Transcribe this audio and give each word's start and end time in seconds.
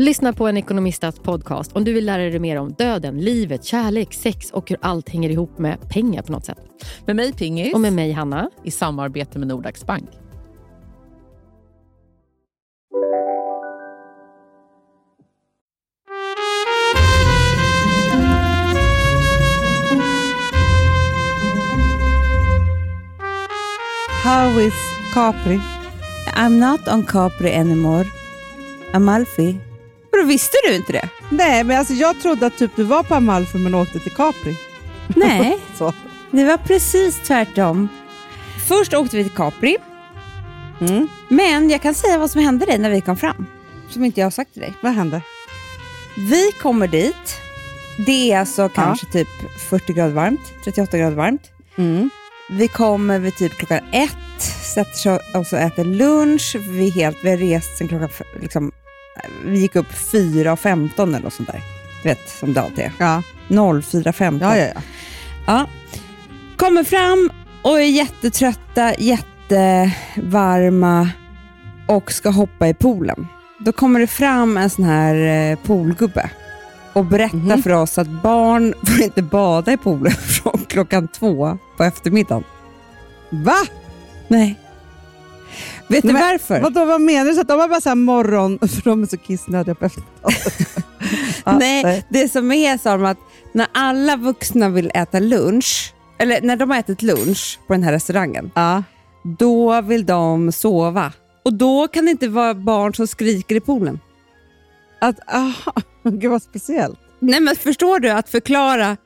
Lyssna 0.00 0.32
på 0.32 0.48
en 0.48 0.56
ekonomistats 0.56 1.18
podcast 1.18 1.72
om 1.72 1.84
du 1.84 1.92
vill 1.92 2.06
lära 2.06 2.22
dig 2.22 2.38
mer 2.38 2.56
om 2.56 2.72
döden, 2.72 3.18
livet, 3.18 3.64
kärlek, 3.64 4.14
sex 4.14 4.50
och 4.50 4.70
hur 4.70 4.78
allt 4.82 5.08
hänger 5.08 5.30
ihop 5.30 5.58
med 5.58 5.88
pengar 5.88 6.22
på 6.22 6.32
något 6.32 6.44
sätt. 6.44 6.58
Med 7.06 7.16
mig 7.16 7.32
Pingis. 7.32 7.74
Och 7.74 7.80
med 7.80 7.92
mig 7.92 8.12
Hanna. 8.12 8.50
I 8.64 8.70
samarbete 8.70 9.38
med 9.38 9.48
Nordax 9.48 9.86
Bank. 9.86 10.10
How 24.24 24.60
is 24.60 24.74
Capri? 25.14 25.60
I'm 26.36 26.70
not 26.70 26.88
on 26.88 27.04
Capri 27.04 27.54
anymore. 27.54 28.04
Amalfi. 28.92 29.67
Vadå, 30.18 30.28
visste 30.28 30.56
du 30.68 30.74
inte 30.74 30.92
det? 30.92 31.08
Nej, 31.30 31.64
men 31.64 31.78
alltså 31.78 31.94
jag 31.94 32.20
trodde 32.20 32.46
att 32.46 32.58
typ 32.58 32.76
du 32.76 32.82
var 32.82 33.02
på 33.02 33.14
Amalfi 33.14 33.58
men 33.58 33.74
åkte 33.74 33.98
till 33.98 34.12
Capri. 34.14 34.56
Nej, 35.16 35.58
det 36.30 36.44
var 36.44 36.56
precis 36.56 37.20
tvärtom. 37.26 37.88
Först 38.68 38.94
åkte 38.94 39.16
vi 39.16 39.22
till 39.24 39.32
Capri, 39.32 39.76
Mm. 40.80 41.08
men 41.28 41.70
jag 41.70 41.82
kan 41.82 41.94
säga 41.94 42.18
vad 42.18 42.30
som 42.30 42.40
hände 42.42 42.66
dig 42.66 42.78
när 42.78 42.90
vi 42.90 43.00
kom 43.00 43.16
fram. 43.16 43.46
Som 43.90 44.04
inte 44.04 44.20
jag 44.20 44.26
har 44.26 44.30
sagt 44.30 44.52
till 44.52 44.62
dig. 44.62 44.74
Vad 44.80 44.92
hände? 44.92 45.22
Vi 46.16 46.52
kommer 46.62 46.86
dit. 46.88 47.36
Det 48.06 48.32
är 48.32 48.38
alltså 48.40 48.68
kanske 48.68 49.06
typ 49.06 49.28
40 49.70 49.92
grader 49.92 50.12
varmt, 50.14 50.40
38 50.64 50.98
grader 50.98 51.16
varmt. 51.16 51.42
Mm. 51.78 52.10
Vi 52.50 52.68
kommer 52.68 53.18
vid 53.18 53.36
typ 53.36 53.52
klockan 53.52 53.78
ett, 53.92 54.42
sätter 54.74 54.92
sig 54.92 55.12
och 55.34 55.52
äter 55.52 55.84
lunch. 55.84 56.56
Vi, 56.60 56.90
helt, 56.90 57.16
vi 57.22 57.30
har 57.30 57.36
rest 57.36 57.78
sen 57.78 57.88
klockan... 57.88 58.08
Liksom, 58.40 58.72
vi 59.44 59.58
gick 59.58 59.76
upp 59.76 59.92
4.15 59.92 61.02
eller 61.02 61.20
något 61.20 61.32
sånt 61.32 61.48
där. 61.48 61.60
Du 62.02 62.08
vet, 62.08 62.28
som 62.28 62.52
det 62.52 62.60
alltid 62.62 62.78
är. 62.84 62.92
Ja. 62.98 63.22
04.15. 63.48 64.38
Ja, 64.42 64.56
ja, 64.58 64.66
ja. 64.74 64.80
Ja. 65.46 65.66
Kommer 66.56 66.84
fram 66.84 67.30
och 67.62 67.80
är 67.80 67.84
jättetrötta, 67.84 68.94
jättevarma 69.88 71.08
och 71.86 72.12
ska 72.12 72.30
hoppa 72.30 72.68
i 72.68 72.74
poolen. 72.74 73.26
Då 73.58 73.72
kommer 73.72 74.00
det 74.00 74.06
fram 74.06 74.56
en 74.56 74.70
sån 74.70 74.84
här 74.84 75.14
eh, 75.50 75.58
poolgubbe 75.58 76.30
och 76.92 77.04
berättar 77.04 77.36
Mhm. 77.38 77.62
för 77.62 77.70
oss 77.70 77.98
att 77.98 78.08
barn 78.08 78.74
får 78.86 79.02
inte 79.02 79.22
bada 79.22 79.72
i 79.72 79.76
poolen 79.76 80.12
från 80.26 80.64
klockan 80.68 81.08
två 81.08 81.58
på 81.76 81.84
eftermiddagen. 81.84 82.44
Va? 83.30 83.56
Nej. 84.28 84.58
Vet 85.88 86.02
du 86.02 86.12
men 86.12 86.22
varför? 86.22 86.60
Vadå, 86.60 86.84
vad 86.84 87.00
menar 87.00 87.24
du? 87.24 87.34
Så 87.34 87.40
att 87.40 87.48
de 87.48 87.60
har 87.60 87.68
bara 87.68 87.80
så 87.80 87.88
här 87.88 87.96
morgon, 87.96 88.58
för 88.68 88.82
de 88.90 89.02
är 89.02 89.06
så 89.06 89.16
kissnödiga 89.16 89.74
på 89.74 89.84
eftermiddagen. 89.86 91.58
Nej, 91.58 92.06
det 92.08 92.28
som 92.28 92.52
är 92.52 92.78
så 92.78 93.04
att 93.06 93.18
när 93.52 93.66
alla 93.74 94.16
vuxna 94.16 94.68
vill 94.68 94.90
äta 94.94 95.20
lunch, 95.20 95.94
eller 96.18 96.40
när 96.40 96.56
de 96.56 96.70
har 96.70 96.78
ätit 96.78 97.02
lunch 97.02 97.58
på 97.66 97.72
den 97.72 97.82
här 97.82 97.92
restaurangen, 97.92 98.50
Ja. 98.54 98.82
då 99.38 99.80
vill 99.80 100.06
de 100.06 100.52
sova. 100.52 101.12
Och 101.44 101.52
då 101.54 101.88
kan 101.88 102.04
det 102.04 102.10
inte 102.10 102.28
vara 102.28 102.54
barn 102.54 102.94
som 102.94 103.06
skriker 103.06 103.54
i 103.56 103.60
poolen. 103.60 104.00
Att, 105.00 105.34
aha, 105.34 105.72
gud 106.04 106.30
vad 106.30 106.42
speciellt. 106.42 106.98
Nej 107.20 107.40
men 107.40 107.56
förstår 107.56 108.00
du 108.00 108.10
att 108.10 108.28
förklara 108.28 108.96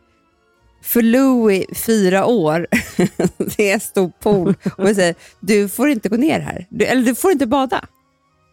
för 0.82 1.02
Louis, 1.02 1.66
fyra 1.86 2.26
år, 2.26 2.66
det 3.56 3.70
är 3.70 3.78
stor 3.78 4.12
pool 4.20 4.54
och 4.76 4.86
vi 4.88 4.94
säger 4.94 5.14
du 5.40 5.68
får 5.68 5.88
inte 5.88 6.08
gå 6.08 6.16
ner 6.16 6.40
här. 6.40 6.66
Du, 6.70 6.84
eller 6.84 7.02
du 7.02 7.14
får 7.14 7.32
inte 7.32 7.46
bada. 7.46 7.84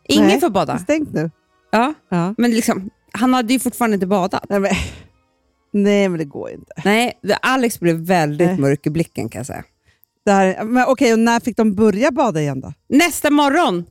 Ingen 0.08 0.28
Nej, 0.28 0.40
får 0.40 0.50
bada. 0.50 0.78
Stängt 0.80 1.14
nu. 1.14 1.32
Ja, 1.72 1.94
Ja. 2.10 2.36
men 2.38 2.52
liksom, 2.52 2.90
han 3.12 3.34
hade 3.34 3.54
ju 3.54 3.60
fortfarande 3.60 3.96
inte 3.96 4.08
badat. 4.08 4.46
Nej, 4.50 4.60
men, 4.60 4.72
nej, 5.74 6.10
men 6.10 6.18
det 6.20 6.26
går 6.26 6.50
inte. 6.52 6.72
Nej, 6.86 7.14
Alex 7.42 7.80
blev 7.80 7.96
väldigt 7.96 8.48
Nej. 8.48 8.58
mörk 8.58 8.88
i 8.88 8.90
blicken 8.90 9.30
kan 9.30 9.40
jag 9.40 9.46
säga. 9.46 9.64
Det 10.26 10.32
här, 10.32 10.64
men 10.64 10.86
okej, 10.88 11.14
och 11.14 11.20
när 11.20 11.40
fick 11.40 11.58
de 11.58 11.76
börja 11.76 12.12
bada 12.12 12.42
igen 12.42 12.62
då? 12.62 12.74
Nästa 12.90 13.30
morgon. 13.30 13.86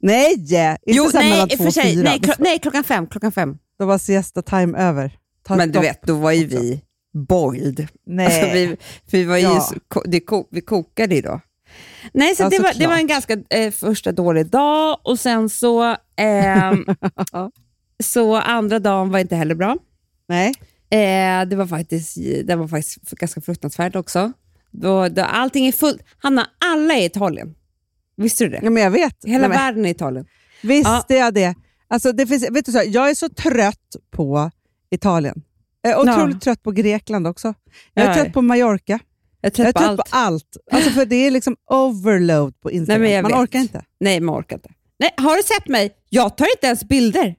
Nej! 0.00 0.32
Inte 0.32 0.76
Jo, 0.86 1.04
här 1.04 1.12
nej, 1.20 1.30
mellan 1.30 1.48
två 1.48 1.64
och 1.64 1.74
fyra. 1.74 2.02
Nej, 2.04 2.18
klo- 2.18 2.34
nej, 2.38 2.58
klockan 2.58 2.84
fem. 2.84 3.06
Klockan 3.06 3.32
fem. 3.32 3.58
Då 3.78 3.86
var 3.86 3.98
siesta 3.98 4.42
time 4.42 4.78
över. 4.78 5.12
Ta 5.46 5.56
Men 5.56 5.72
du 5.72 5.78
vet, 5.80 6.02
då 6.02 6.14
var 6.14 6.32
ju 6.32 6.46
vi 6.46 6.82
boiled. 7.14 7.88
Nej. 8.06 8.26
Alltså, 8.26 8.46
vi, 8.52 8.76
vi, 9.10 9.24
var 9.24 9.36
Ja. 9.36 9.60
så, 9.60 10.02
det 10.04 10.22
vi 10.50 10.60
kokade 10.60 11.14
ju 11.14 11.20
då. 11.20 11.40
Nej, 12.12 12.36
så 12.36 12.42
Ja, 12.42 12.48
det, 12.48 12.58
var, 12.58 12.72
det 12.78 12.86
var 12.86 12.96
en 12.96 13.06
ganska 13.06 13.36
eh, 13.50 13.70
första 13.72 14.12
dålig 14.12 14.46
dag 14.46 14.98
och 15.02 15.18
sen 15.20 15.48
så, 15.48 15.96
ehm, 16.16 16.84
så 18.04 18.36
andra 18.36 18.78
dagen 18.78 19.10
var 19.10 19.18
inte 19.18 19.36
heller 19.36 19.54
bra. 19.54 19.76
Nej. 20.28 20.48
Eh, 20.90 21.48
det 21.48 21.56
var 21.56 21.66
faktiskt, 21.66 22.16
det 22.44 22.56
var 22.56 22.68
faktiskt 22.68 23.10
ganska 23.10 23.40
fruktansvärt 23.40 23.96
också. 23.96 24.32
Då, 24.70 25.08
då 25.08 25.22
allting 25.22 25.66
är 25.66 25.72
fullt. 25.72 26.02
Hanna, 26.18 26.46
alla 26.58 26.94
är 26.94 27.02
i 27.02 27.04
Italien. 27.04 27.54
Visste 28.16 28.44
du 28.44 28.50
det? 28.50 28.60
Ja, 28.62 28.70
men 28.70 28.82
jag 28.82 28.90
vet. 28.90 29.24
Hela 29.24 29.48
Nej, 29.48 29.58
världen 29.58 29.84
är 29.84 29.88
i 29.88 29.92
Italien. 29.92 30.26
visste 30.62 31.14
jag 31.14 31.34
det. 31.34 31.54
Alltså, 31.88 32.12
det 32.12 32.26
finns, 32.26 32.50
vet 32.50 32.66
du 32.66 32.72
så, 32.72 32.82
jag 32.86 33.10
är 33.10 33.14
så 33.14 33.28
trött 33.28 33.96
på 34.10 34.50
Italien. 34.90 35.42
Jag 35.82 35.92
är 35.92 35.98
otroligt 36.00 36.34
Ja. 36.36 36.40
trött 36.40 36.62
på 36.62 36.70
Grekland 36.70 37.26
också. 37.26 37.54
Jag 37.94 38.04
är 38.04 38.08
Ja. 38.08 38.14
trött 38.14 38.32
på 38.32 38.42
Mallorca. 38.42 38.98
Jag 39.40 39.50
är 39.50 39.54
trött 39.54 39.58
Jag 39.58 39.68
är 39.68 39.72
på 39.72 39.78
trött 39.78 39.88
allt. 39.88 40.10
på 40.10 40.16
allt. 40.16 40.56
Alltså, 40.72 40.90
för 40.90 41.06
det 41.06 41.16
är 41.26 41.30
liksom 41.30 41.56
overload 41.70 42.60
på 42.60 42.70
Instagram. 42.70 43.02
Nej, 43.02 43.22
Man 43.22 43.30
vet. 43.30 43.40
orkar 43.40 43.58
inte. 43.58 43.84
Nej, 44.00 44.20
man 44.20 44.40
orkar 44.40 44.56
inte. 44.56 44.70
Nej, 44.98 45.10
har 45.16 45.36
du 45.36 45.42
sett 45.42 45.68
mig? 45.68 45.90
Jag 46.08 46.36
tar 46.36 46.46
inte 46.56 46.66
ens 46.66 46.84
bilder. 46.84 47.34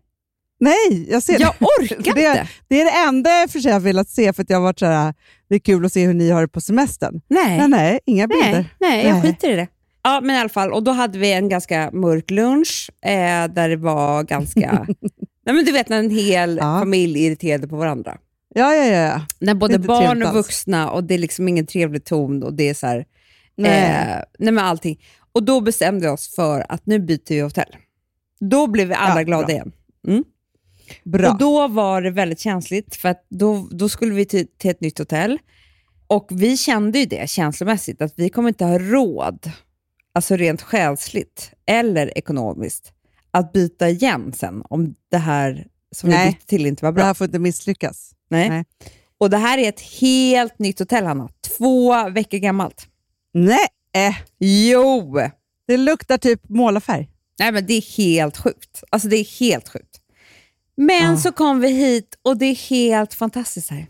Nej, 0.60 1.08
jag 1.10 1.24
ser 1.24 1.34
Jag 1.42 1.54
det. 1.60 1.66
orkar 1.84 2.14
det, 2.14 2.22
inte. 2.28 2.48
det 2.68 2.82
är 2.82 2.86
det 2.86 3.08
enda 3.08 3.30
jag 3.40 3.50
för 3.50 3.60
sig 3.60 3.72
har 3.72 3.80
velat 3.80 4.10
se, 4.10 4.34
för 4.34 4.44
att 4.44 4.50
jag 4.50 4.58
har 4.58 4.64
varit 4.64 4.80
så 4.80 4.86
här, 4.86 5.14
det 5.50 5.56
är 5.56 5.60
kul 5.60 5.86
att 5.86 5.94
se 5.94 6.06
hur 6.06 6.14
ni 6.14 6.30
har 6.30 6.42
det 6.42 6.48
på 6.48 6.62
semestern. 6.62 7.22
Nej. 7.28 7.58
Nej, 7.58 7.68
nej, 7.68 8.00
inga 8.06 8.28
bilder. 8.28 8.52
Nej, 8.52 8.70
nej, 8.80 9.06
jag 9.06 9.14
Nej. 9.14 9.22
skiter 9.22 9.50
i 9.50 9.56
det. 9.56 9.68
Ja, 10.04 10.22
men 10.22 10.36
i 10.36 10.40
alla 10.40 10.50
fall. 10.50 10.72
Och 10.74 10.84
då 10.84 10.92
hade 10.92 11.20
vi 11.20 11.32
en 11.34 11.50
ganska 11.50 11.90
mörk 11.94 12.30
lunch 12.32 12.90
eh, 13.06 13.12
där 13.54 13.70
det 13.70 13.76
var 13.76 14.24
ganska... 14.24 14.86
nej, 15.46 15.56
men 15.56 15.66
du 15.66 15.72
vet 15.72 15.90
när 15.90 16.00
en 16.00 16.10
hel 16.10 16.58
Ja. 16.58 16.80
familj 16.80 17.26
irriterade 17.26 17.68
på 17.68 17.76
varandra. 17.76 18.18
Ja, 18.60 18.76
ja, 18.76 18.86
ja. 18.86 19.22
När 19.40 19.54
både 19.54 19.80
barn 19.80 20.24
och 20.24 20.34
vuxna 20.34 20.90
och 20.92 21.04
det 21.04 21.14
är 21.14 21.18
liksom 21.18 21.48
ingen 21.48 21.66
trevlig 21.66 22.06
ton 22.06 22.44
och 22.44 22.54
det 22.54 22.70
är 22.70 22.74
så 22.74 22.88
här... 22.88 23.06
Nej. 23.56 23.92
Eh, 23.92 24.24
nej, 24.40 24.54
men 24.54 24.66
allting. 24.66 25.00
Och 25.32 25.44
då 25.44 25.62
bestämde 25.62 26.02
vi 26.02 26.08
oss 26.08 26.36
för 26.36 26.66
att 26.70 26.86
nu 26.86 27.00
byter 27.00 27.30
vi 27.30 27.40
hotell. 27.40 27.76
Då 28.40 28.68
blev 28.68 28.88
vi 28.88 28.94
alla 28.94 29.20
Ja, 29.20 29.24
glada 29.24 29.46
bra. 29.46 29.54
igen. 29.54 29.72
Mm. 30.08 30.24
Bra. 31.04 31.32
Och 31.32 31.38
då 31.38 31.68
var 31.68 32.02
det 32.02 32.12
väldigt 32.12 32.40
känsligt, 32.40 32.96
för 32.96 33.10
att 33.10 33.26
då, 33.30 33.68
då 33.72 33.90
skulle 33.90 34.14
vi 34.14 34.26
till, 34.26 34.48
till 34.58 34.72
ett 34.72 34.82
nytt 34.82 35.00
hotell. 35.00 35.40
Och 36.08 36.28
vi 36.32 36.58
kände 36.58 37.00
ju 37.00 37.06
det 37.06 37.30
känslomässigt, 37.30 38.02
att 38.02 38.14
vi 38.16 38.30
kommer 38.30 38.50
inte 38.50 38.66
ha 38.66 38.80
råd, 38.80 39.52
alltså 40.14 40.36
rent 40.36 40.62
själsligt 40.62 41.52
eller 41.66 42.18
ekonomiskt, 42.18 42.94
att 43.32 43.54
byta 43.54 43.90
igen 43.90 44.34
sen 44.34 44.64
om 44.70 44.96
det 45.12 45.18
här 45.18 45.68
som 45.96 46.10
vi 46.10 46.16
Nej. 46.16 46.32
bytte 46.32 46.46
till 46.46 46.66
inte 46.66 46.86
var 46.86 46.92
det 46.92 46.96
bra. 46.96 47.04
här 47.04 47.14
får 47.14 47.26
inte 47.26 47.40
misslyckas. 47.40 48.12
Nej. 48.30 48.50
nej. 48.50 48.66
Och 49.18 49.30
det 49.30 49.38
här 49.38 49.58
är 49.58 49.70
ett 49.70 49.82
helt 49.82 50.60
nytt 50.60 50.80
hotell, 50.80 51.06
Hanna. 51.06 51.30
Två 51.58 52.10
veckor 52.10 52.38
gammalt. 52.38 52.88
Nej, 53.34 53.68
eh, 53.96 54.16
Jo! 54.40 55.20
det 55.68 55.78
luktar 55.78 56.18
typ 56.18 56.50
målarfärg. 56.50 57.10
Nej, 57.40 57.52
men 57.52 57.66
det 57.66 57.74
är 57.74 57.98
helt 57.98 58.38
sjukt. 58.38 58.84
Alltså 58.90 59.08
det 59.08 59.16
är 59.18 59.40
helt 59.40 59.70
sjukt. 59.70 60.00
Men 60.78 61.14
Ah. 61.14 61.18
så 61.18 61.32
kom 61.32 61.60
vi 61.60 61.68
hit 61.72 62.16
och 62.22 62.38
det 62.38 62.46
är 62.46 62.56
helt 62.70 63.14
fantastiskt 63.14 63.70
här. 63.70 63.88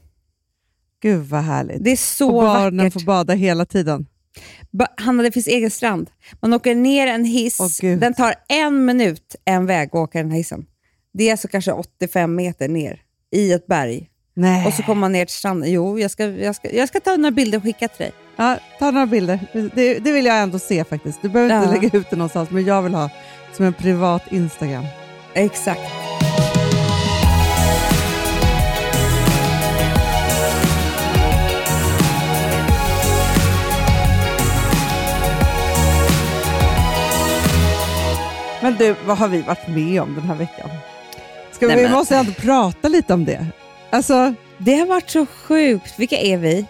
Gud 1.02 1.26
vad 1.26 1.42
härligt. 1.44 1.84
Det 1.84 1.92
är 1.92 1.96
så 1.98 2.28
och 2.28 2.44
barnen 2.44 2.78
vackert. 2.86 2.94
får 2.94 3.06
bada 3.06 3.34
hela 3.34 3.66
tiden. 3.66 4.08
Ba- 4.72 4.88
Hanna, 4.98 5.24
det 5.24 5.32
finns 5.32 5.48
egen 5.48 5.72
strand. 5.72 6.10
Man 6.42 6.54
åker 6.54 6.76
ner 6.76 7.08
en 7.08 7.26
hiss. 7.26 7.80
Gud. 7.82 8.00
den 8.00 8.14
tar 8.14 8.34
en 8.50 8.86
minut 8.86 9.36
en 9.46 9.66
väg 9.66 9.88
att 9.90 9.96
åka 9.96 10.18
den 10.18 10.32
här 10.32 10.38
hissen. 10.38 10.66
Det 11.14 11.28
är 11.28 11.32
alltså 11.32 11.48
kanske 11.48 11.72
85 11.72 12.36
meter 12.36 12.68
ner 12.68 13.02
i 13.32 13.52
ett 13.54 13.68
berg. 13.68 14.10
Nej. 14.34 14.68
Och 14.68 14.74
så 14.74 14.84
kommer 14.84 15.00
man 15.00 15.12
ner 15.12 15.26
till 15.26 15.36
stranden. 15.36 15.72
Jo, 15.72 16.00
jag 16.00 16.12
ska, 16.12 16.26
jag 16.26 16.56
ska, 16.56 16.72
jag 16.72 16.88
ska 16.88 17.00
ta 17.00 17.16
några 17.16 17.32
bilder 17.32 17.58
och 17.58 17.64
skicka 17.64 17.88
till 17.88 18.04
dig. 18.04 18.12
Ja, 18.36 18.58
ta 18.80 18.92
några 18.92 19.06
bilder. 19.06 19.40
Det, 19.76 20.00
det 20.00 20.12
vill 20.12 20.26
jag 20.26 20.40
ändå 20.42 20.60
se 20.60 20.84
faktiskt. 20.84 21.22
Du 21.22 21.30
behöver 21.30 21.56
inte 21.56 21.76
Ja. 21.76 21.82
lägga 21.82 21.98
ut 21.98 22.10
det 22.10 22.16
någonstans, 22.16 22.50
men 22.50 22.66
jag 22.66 22.82
vill 22.82 22.94
ha 22.94 23.10
som 23.54 23.66
en 23.66 23.74
privat 23.74 24.24
Instagram. 24.32 24.86
Exakt. 25.34 25.82
Men 38.62 38.76
du, 38.78 38.96
vad 39.06 39.18
har 39.18 39.28
vi 39.28 39.42
varit 39.42 39.68
med 39.68 40.02
om 40.02 40.16
den 40.16 40.24
här 40.24 40.36
veckan? 40.36 40.70
Ska 41.60 41.68
Nej, 41.68 41.76
vi 41.76 41.84
men- 41.84 41.92
måste 41.92 42.16
ändå 42.16 42.32
prata 42.32 42.88
lite 42.88 43.14
om 43.14 43.26
det. 43.26 43.46
Alltså, 43.90 44.34
Det 44.58 44.76
har 44.76 44.86
varit 44.86 45.10
så 45.10 45.26
sjukt. 45.26 45.94
Vilka 46.00 46.18
är 46.18 46.38
vi? 46.38 46.66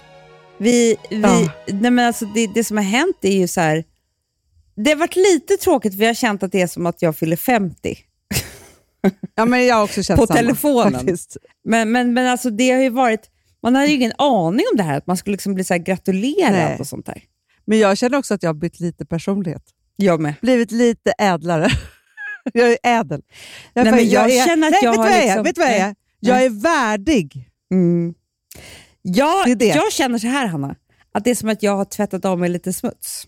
Vi, 0.58 0.96
vi 1.10 1.22
Ja. 1.22 1.52
nej 1.68 1.92
men 1.92 2.00
alltså 2.08 2.26
det, 2.26 2.48
det 2.48 2.64
som 2.64 2.78
har 2.78 2.84
hänt 2.84 3.18
är 3.22 3.32
ju 3.38 3.48
så 3.48 3.62
här. 3.62 3.84
Det 4.76 4.90
har 4.90 4.98
varit 4.98 5.16
lite 5.16 5.58
tråkigt 5.58 5.96
för 5.96 6.02
jag 6.04 6.10
har 6.10 6.14
känt 6.14 6.44
att 6.44 6.52
det 6.52 6.62
är 6.62 6.68
som 6.68 6.86
att 6.86 7.02
jag 7.02 7.18
fyller 7.18 7.36
50. 7.36 7.98
ja, 9.36 9.46
men 9.46 9.66
jag 9.66 9.76
har 9.76 9.84
också 9.84 10.04
känt 10.04 10.20
På 10.20 10.28
samma, 10.28 10.38
telefonen. 10.40 10.94
Faktiskt. 10.94 11.38
Men, 11.64 11.92
men, 11.92 12.14
men 12.14 12.28
alltså 12.28 12.50
det 12.50 12.72
har 12.72 12.82
ju 12.82 12.90
varit, 12.90 13.22
man 13.64 13.76
hade 13.76 13.88
ju 13.88 13.96
ingen 13.96 14.14
aning 14.18 14.66
om 14.72 14.78
det 14.78 14.84
här, 14.84 14.98
att 14.98 15.08
man 15.08 15.18
skulle 15.18 15.32
liksom 15.34 15.54
bli 15.54 15.64
så 15.64 15.74
här 15.74 15.80
gratulerad 15.82 16.52
Nej. 16.52 16.78
och 16.80 16.88
sånt 16.88 17.06
där. 17.06 17.24
Men 17.66 17.80
jag 17.80 17.98
känner 17.98 18.18
också 18.18 18.34
att 18.34 18.44
jag 18.44 18.50
har 18.50 18.54
bytt 18.60 18.80
lite 18.80 19.06
personlighet. 19.06 19.64
Jag 19.96 20.20
med. 20.20 20.34
Blivit 20.42 20.72
lite 20.72 21.14
ädlare. 21.18 21.70
jag 22.54 22.70
är 22.72 22.78
ädel. 22.84 23.22
Jag, 23.74 23.84
Nej, 23.84 23.94
men 23.94 24.10
jag 24.10 24.32
är, 24.32 24.46
känner 24.46 24.68
att 24.68 24.72
nej, 24.72 24.80
jag 24.84 24.92
vet 24.92 24.98
har 24.98 25.04
vad 25.06 25.12
jag 25.14 25.20
är? 25.24 25.26
liksom- 25.26 25.44
Vet 25.44 25.56
du 25.56 25.62
vad 25.62 25.70
jag 25.72 25.78
är? 25.80 25.96
Jag 26.20 26.44
är 26.44 26.50
värdig. 26.50 27.50
Mm. 27.72 28.14
Jag, 29.02 29.46
Det 29.46 29.52
är 29.52 29.56
det. 29.56 29.66
jag 29.66 29.92
känner 29.92 30.18
så 30.18 30.28
här, 30.28 30.48
Hanna, 30.48 30.76
att 31.12 31.24
det 31.24 31.30
är 31.32 31.36
som 31.36 31.50
att 31.50 31.64
jag 31.64 31.76
har 31.78 31.86
tvättat 31.86 32.26
av 32.26 32.40
mig 32.40 32.50
lite 32.50 32.74
smuts. 32.74 33.28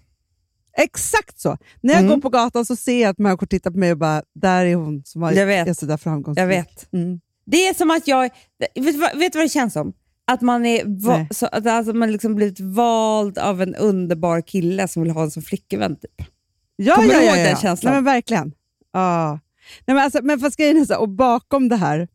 Exakt 0.77 1.39
så. 1.39 1.57
När 1.81 1.93
jag 1.93 1.99
Mm. 2.03 2.11
går 2.15 2.21
på 2.21 2.29
gatan 2.29 2.65
så 2.65 2.75
ser 2.75 3.01
jag 3.01 3.09
att 3.09 3.17
människor 3.17 3.47
tittar 3.47 3.71
på 3.71 3.77
mig 3.77 3.91
och 3.91 3.97
bara, 3.97 4.23
där 4.35 4.65
är 4.65 4.75
hon 4.75 5.01
som 5.05 5.21
har, 5.21 5.31
Jag 5.31 5.45
vet. 5.45 5.67
är 5.67 5.73
sådär 5.73 5.97
framgångsrik. 5.97 6.41
Jag 6.43 6.47
vet. 6.47 6.93
Mm. 6.93 7.19
Det 7.45 7.67
är 7.67 7.73
som 7.73 7.91
att 7.91 8.07
jag... 8.07 8.29
Vet 8.75 8.95
vet 9.15 9.33
du 9.33 9.39
vad 9.39 9.45
det 9.45 9.49
känns 9.49 9.73
som? 9.73 9.93
Att 10.27 10.41
man 10.41 10.65
är 10.65 10.83
va, 11.07 11.27
så, 11.31 11.45
att 11.45 11.67
alltså 11.67 11.93
man 11.93 12.11
liksom 12.11 12.35
blivit 12.35 12.59
vald 12.59 13.37
av 13.37 13.61
en 13.61 13.75
underbar 13.75 14.41
kille 14.41 14.87
som 14.87 15.03
vill 15.03 15.11
ha 15.11 15.23
en 15.23 15.31
som 15.31 15.43
flickvän. 15.43 15.95
Typ. 15.95 16.27
Ja, 16.75 16.95
Kommer 16.95 17.13
ja, 17.13 17.19
du 17.19 17.25
ja, 17.25 17.29
ihåg 17.31 17.37
ja, 17.39 17.43
den 17.43 17.51
ja. 17.51 17.57
känslan? 17.61 17.93
Nej, 17.93 18.01
men 18.01 18.13
verkligen. 18.13 18.51
Ja. 18.93 19.39
Nej, 19.85 19.95
men, 19.95 20.03
alltså, 20.03 20.19
men 20.23 20.39
fast 20.39 20.57
grejen 20.57 20.77
är 20.77 20.85
så 20.85 20.93
här, 20.93 21.01
och 21.01 21.09
bakom 21.09 21.69
det 21.69 21.75
här 21.75 22.07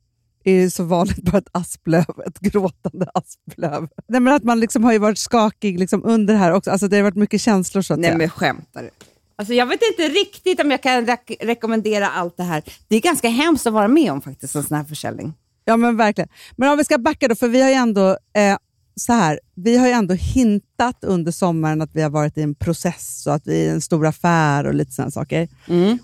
är 0.45 0.53
ju 0.53 0.71
så 0.71 0.85
vanligt 0.85 1.23
bara 1.23 1.39
ett 1.39 1.49
asplöv, 1.53 2.05
ett 2.27 2.41
gråtande 2.41 3.07
asplöv. 3.15 3.89
Nej, 4.09 4.21
men 4.21 4.35
att 4.35 4.43
man 4.45 4.61
liksom 4.61 4.85
har 4.85 4.93
ju 4.93 4.99
varit 4.99 5.19
skakig 5.19 5.79
liksom 5.79 6.05
under 6.05 6.35
det 6.35 6.41
här 6.41 6.53
också. 6.53 6.71
Alltså, 6.71 6.89
det 6.89 6.97
har 6.97 7.03
varit 7.03 7.17
mycket 7.17 7.41
känslor 7.41 7.83
så 7.83 7.95
att 7.95 8.01
säga. 8.01 8.17
men 8.17 8.31
skämtar 8.31 8.83
du? 8.83 8.91
Alltså, 9.39 9.55
jag 9.55 9.67
vet 9.67 9.81
inte 9.93 10.09
riktigt 10.09 10.61
om 10.61 10.71
jag 10.71 10.83
kan 10.83 11.07
rek- 11.07 11.37
rekommendera 11.41 12.09
allt 12.09 12.37
det 12.37 12.43
här. 12.43 12.63
Det 12.89 12.97
är 12.97 13.01
ganska 13.01 13.29
hemskt 13.29 13.67
att 13.67 13.73
vara 13.73 13.89
med 13.89 14.13
om 14.13 14.21
faktiskt, 14.21 14.55
en 14.57 14.63
sån 14.65 14.77
här 14.77 14.85
försäljning. 14.85 15.35
Ja, 15.65 15.77
men 15.77 15.97
verkligen. 15.97 16.29
Men 16.57 16.71
om 16.71 16.79
vi 16.79 16.85
ska 16.85 16.99
backa 16.99 17.29
då, 17.29 17.35
för 17.35 17.49
vi 17.49 17.63
har 17.63 17.69
ju 17.69 17.75
ändå, 17.75 18.09
eh, 18.11 18.57
så 19.01 19.13
här, 19.13 19.41
vi 19.55 19.77
har 19.77 19.87
ju 19.87 19.93
ändå 19.93 20.15
hintat 20.15 21.05
under 21.05 21.33
sommaren 21.33 21.83
att 21.83 21.91
vi 21.93 22.03
har 22.03 22.11
varit 22.11 22.39
i 22.39 22.43
en 22.43 22.55
process 22.55 23.27
och 23.27 23.35
att 23.35 23.47
vi 23.47 23.61
är 23.61 23.65
i 23.65 23.69
en 23.69 23.81
stor 23.81 24.07
affär 24.07 24.67
och 24.67 24.75
lite 24.75 24.93
sådana 24.93 25.11
saker. 25.11 25.49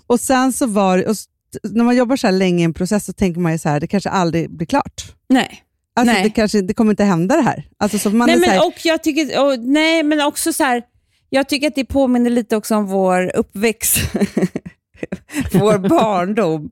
Och 0.07 0.19
sen 0.19 0.53
så 0.53 0.65
var 0.65 1.09
och 1.09 1.15
när 1.63 1.83
man 1.83 1.95
jobbar 1.95 2.15
så 2.15 2.27
här 2.27 2.31
länge 2.31 2.61
i 2.61 2.65
en 2.65 2.73
process 2.73 3.05
så 3.05 3.13
tänker 3.13 3.41
man 3.41 3.51
ju 3.51 3.57
så 3.57 3.69
här, 3.69 3.79
det 3.79 3.87
kanske 3.87 4.09
aldrig 4.09 4.49
blir 4.57 4.67
klart. 4.67 5.15
Nej. 5.29 5.63
Alltså, 5.95 6.13
Nej. 6.13 6.23
det, 6.23 6.29
kanske, 6.29 6.61
det 6.61 6.73
kommer 6.73 6.91
inte 6.91 7.03
hända 7.03 7.35
det 7.35 7.41
här. 7.41 7.63
Alltså, 7.77 7.99
så 7.99 8.09
man 8.09 8.27
Nej, 8.27 8.35
är 8.35 8.39
så 8.39 8.41
men, 8.41 8.49
här, 8.49 8.67
och 8.67 8.73
jag 8.83 9.03
tycker, 9.03 9.45
och, 9.45 9.59
nej, 9.59 10.03
men 10.03 10.21
också 10.21 10.53
så 10.53 10.63
här, 10.63 10.83
jag 11.29 11.49
tycker 11.49 11.67
att 11.67 11.75
det 11.75 11.85
påminner 11.85 12.29
lite 12.29 12.55
också 12.55 12.75
om 12.75 12.85
vår 12.85 13.35
uppväxt. 13.35 13.97
vår 15.53 15.77
barndom. 15.89 16.71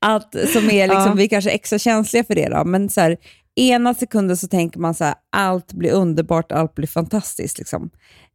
Att, 0.00 0.34
som 0.52 0.70
är 0.70 0.86
liksom, 0.88 1.06
Ja. 1.06 1.14
Vi 1.14 1.28
kanske 1.28 1.50
är 1.50 1.54
extra 1.54 1.78
känsliga 1.78 2.24
för 2.24 2.34
det, 2.34 2.48
då, 2.48 2.64
men 2.64 2.88
så 2.88 3.00
här, 3.00 3.16
ena 3.58 3.94
sekunden 3.94 4.36
så 4.36 4.48
tänker 4.48 4.80
man 4.80 4.94
så 4.94 5.04
här, 5.04 5.14
allt 5.32 5.72
blir 5.72 5.90
underbart, 5.92 6.52
allt 6.52 6.74
blir 6.74 6.86
fantastiskt. 6.86 7.58
Liksom. 7.58 7.90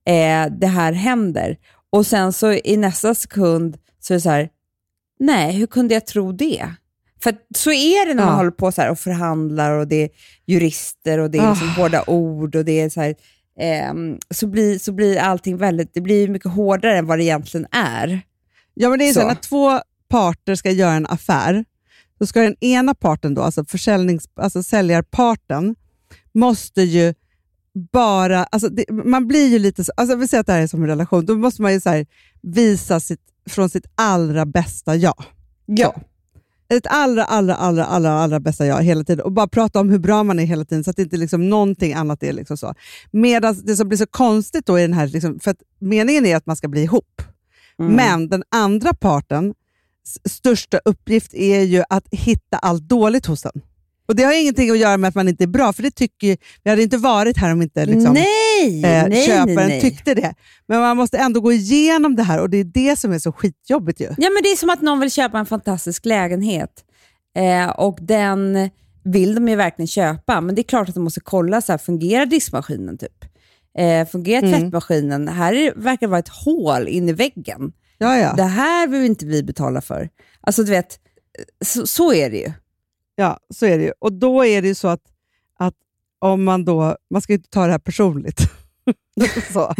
Eh, 0.07 0.45
det 0.59 0.67
här 0.67 0.93
händer. 0.93 1.57
Och 1.91 2.05
sen 2.05 2.33
så 2.33 2.51
i 2.53 2.77
nästa 2.77 3.15
sekund 3.15 3.77
så 3.99 4.13
är 4.13 4.15
det 4.15 4.21
så 4.21 4.29
här, 4.29 4.49
nej, 5.19 5.55
hur 5.55 5.67
kunde 5.67 5.93
jag 5.93 6.05
tro 6.07 6.31
det? 6.31 6.69
För 7.23 7.35
så 7.55 7.71
är 7.71 8.05
det 8.07 8.13
när 8.13 8.23
man 8.23 8.31
Ja. 8.33 8.37
håller 8.37 8.51
på 8.51 8.71
så 8.71 8.89
och 8.91 8.99
förhandlar 8.99 9.71
och 9.71 9.87
det 9.87 10.03
är 10.03 10.09
jurister 10.47 11.19
och 11.19 11.31
det 11.31 11.37
är 11.37 11.49
liksom 11.49 11.67
Ah. 11.69 11.71
hårda 11.81 12.03
ord 12.07 12.55
och 12.55 12.65
det 12.65 12.81
är 12.81 12.89
så 12.89 13.01
här, 13.01 13.15
ehm, 13.59 14.17
så, 14.29 14.47
blir, 14.47 14.79
så 14.79 14.91
blir 14.91 15.17
allting 15.17 15.57
väldigt, 15.57 15.93
det 15.93 16.01
blir 16.01 16.27
mycket 16.27 16.51
hårdare 16.51 16.97
än 16.97 17.05
vad 17.07 17.19
det 17.19 17.23
egentligen 17.23 17.67
är. 17.71 18.21
ja, 18.73 18.89
men 18.89 18.99
det 18.99 19.09
är 19.09 19.13
så. 19.13 19.19
så. 19.19 19.27
när 19.27 19.35
två 19.35 19.79
parter 20.09 20.55
ska 20.55 20.71
göra 20.71 20.93
en 20.93 21.07
affär, 21.07 21.65
då 22.23 22.27
ska 22.27 22.41
den 22.41 22.55
ena 22.63 22.93
parten, 22.95 23.33
då, 23.33 23.41
alltså, 23.41 23.65
försäljnings, 23.65 24.29
alltså 24.35 24.63
säljarparten, 24.63 25.75
måste 26.33 26.81
ju 26.81 27.13
bara... 27.91 28.43
Alltså 28.43 28.69
det, 28.69 28.85
man 28.91 29.27
blir 29.27 29.47
ju 29.47 29.59
lite... 29.59 29.83
så- 29.83 29.91
Alltså 29.97 30.15
vi 30.15 30.27
säger 30.27 30.41
att 30.41 30.47
det 30.47 30.53
här 30.53 30.61
är 30.61 30.67
som 30.67 30.81
en 30.83 30.89
relation, 30.89 31.25
då 31.25 31.35
måste 31.35 31.61
man 31.61 31.73
ju 31.73 31.79
så 31.79 32.05
visa 32.41 32.99
sitt, 32.99 33.19
från 33.49 33.69
sitt 33.69 33.85
allra 33.95 34.45
bästa 34.45 34.95
jag. 34.95 35.23
Ja. 35.65 35.95
ett 36.69 36.87
allra, 36.89 37.23
allra, 37.25 37.55
allra, 37.55 37.85
allra, 37.85 38.11
allra 38.13 38.39
bästa 38.39 38.65
jag 38.65 38.83
hela 38.83 39.03
tiden 39.03 39.25
och 39.25 39.31
bara 39.31 39.47
prata 39.47 39.79
om 39.79 39.89
hur 39.89 39.99
bra 39.99 40.23
man 40.23 40.39
är 40.39 40.45
hela 40.45 40.65
tiden 40.65 40.83
så 40.83 40.89
att 40.91 40.99
inte 40.99 41.17
liksom 41.17 41.49
någonting 41.49 41.93
annat 41.93 42.23
är 42.23 42.33
liksom 42.33 42.57
så. 42.57 42.73
Medan 43.11 43.61
det 43.63 43.75
som 43.75 43.87
blir 43.87 43.97
så 43.97 44.07
konstigt 44.07 44.65
då 44.65 44.79
i 44.79 44.81
den 44.81 44.93
här, 44.93 45.07
liksom, 45.07 45.39
för 45.39 45.51
att 45.51 45.61
meningen 45.79 46.25
är 46.25 46.35
att 46.35 46.45
man 46.45 46.55
ska 46.55 46.67
bli 46.67 46.81
ihop, 46.83 47.21
Mm. 47.79 47.93
men 47.93 48.29
den 48.29 48.43
andra 48.51 48.93
parten 48.93 49.53
största 50.29 50.79
uppgift 50.85 51.33
är 51.33 51.61
ju 51.61 51.83
att 51.89 52.07
hitta 52.11 52.57
allt 52.57 52.83
dåligt 52.83 53.25
hos 53.25 53.41
den. 53.41 53.61
Och 54.05 54.15
Det 54.15 54.23
har 54.23 54.41
ingenting 54.41 54.69
att 54.69 54.77
göra 54.77 54.97
med 54.97 55.07
att 55.07 55.15
man 55.15 55.27
inte 55.27 55.43
är 55.43 55.47
bra, 55.47 55.73
för 55.73 55.83
det 55.83 55.91
tycker 55.91 56.27
ju, 56.27 56.37
vi 56.63 56.69
hade 56.69 56.83
inte 56.83 56.97
varit 56.97 57.37
här 57.37 57.51
om 57.51 57.61
inte 57.61 57.85
liksom, 57.85 58.13
nej, 58.13 58.83
eh, 58.85 59.07
nej, 59.09 59.25
köparen 59.27 59.67
nej, 59.69 59.81
tyckte 59.81 60.13
det. 60.13 60.33
Men 60.67 60.79
man 60.79 60.97
måste 60.97 61.17
ändå 61.17 61.41
gå 61.41 61.51
igenom 61.53 62.15
det 62.15 62.23
här 62.23 62.39
och 62.39 62.49
det 62.49 62.57
är 62.57 62.63
det 62.63 62.99
som 62.99 63.11
är 63.11 63.19
så 63.19 63.31
skitjobbigt 63.31 63.99
ju. 64.01 64.05
Ja, 64.05 64.29
men 64.29 64.43
det 64.43 64.49
är 64.49 64.55
som 64.57 64.69
att 64.69 64.81
någon 64.81 64.99
vill 64.99 65.11
köpa 65.11 65.39
en 65.39 65.45
fantastisk 65.45 66.05
lägenhet 66.05 66.69
eh, 67.37 67.69
och 67.69 67.97
den 68.01 68.69
vill 69.03 69.35
de 69.35 69.47
ju 69.49 69.55
verkligen 69.55 69.87
köpa, 69.87 70.41
men 70.41 70.55
det 70.55 70.61
är 70.61 70.63
klart 70.63 70.89
att 70.89 70.95
de 70.95 71.03
måste 71.03 71.19
kolla, 71.19 71.61
så 71.61 71.71
här, 71.71 71.77
fungerar 71.77 72.25
diskmaskinen? 72.25 72.97
Typ? 72.97 73.25
Eh, 73.77 74.07
fungerar 74.07 74.43
Mm. 74.47 74.61
tvättmaskinen? 74.61 75.27
Här 75.27 75.53
är, 75.53 75.73
verkar 75.75 76.07
det 76.07 76.11
vara 76.11 76.19
ett 76.19 76.27
hål 76.29 76.87
in 76.87 77.09
i 77.09 77.13
väggen. 77.13 77.71
Ja, 78.03 78.17
ja. 78.17 78.33
Det 78.33 78.43
här 78.43 78.87
vill 78.87 79.05
inte 79.05 79.25
vi 79.25 79.43
betala 79.43 79.81
för. 79.81 80.09
Alltså 80.41 80.63
du 80.63 80.71
vet, 80.71 80.99
så, 81.65 81.87
så 81.87 82.13
är 82.13 82.29
det 82.29 82.37
ju. 82.37 82.51
Ja, 83.15 83.39
så 83.49 83.65
är 83.65 83.77
det 83.77 83.83
ju. 83.83 83.91
Och 83.99 84.13
då 84.13 84.45
är 84.45 84.61
det 84.61 84.67
ju 84.67 84.75
så 84.75 84.87
att, 84.87 85.01
att 85.59 85.75
om 86.19 86.43
man 86.43 86.65
då, 86.65 86.97
man 87.09 87.21
ska 87.21 87.33
ju 87.33 87.37
inte 87.37 87.49
ta 87.49 87.65
det 87.65 87.71
här 87.71 87.79
personligt. 87.79 88.39
så, 89.53 89.73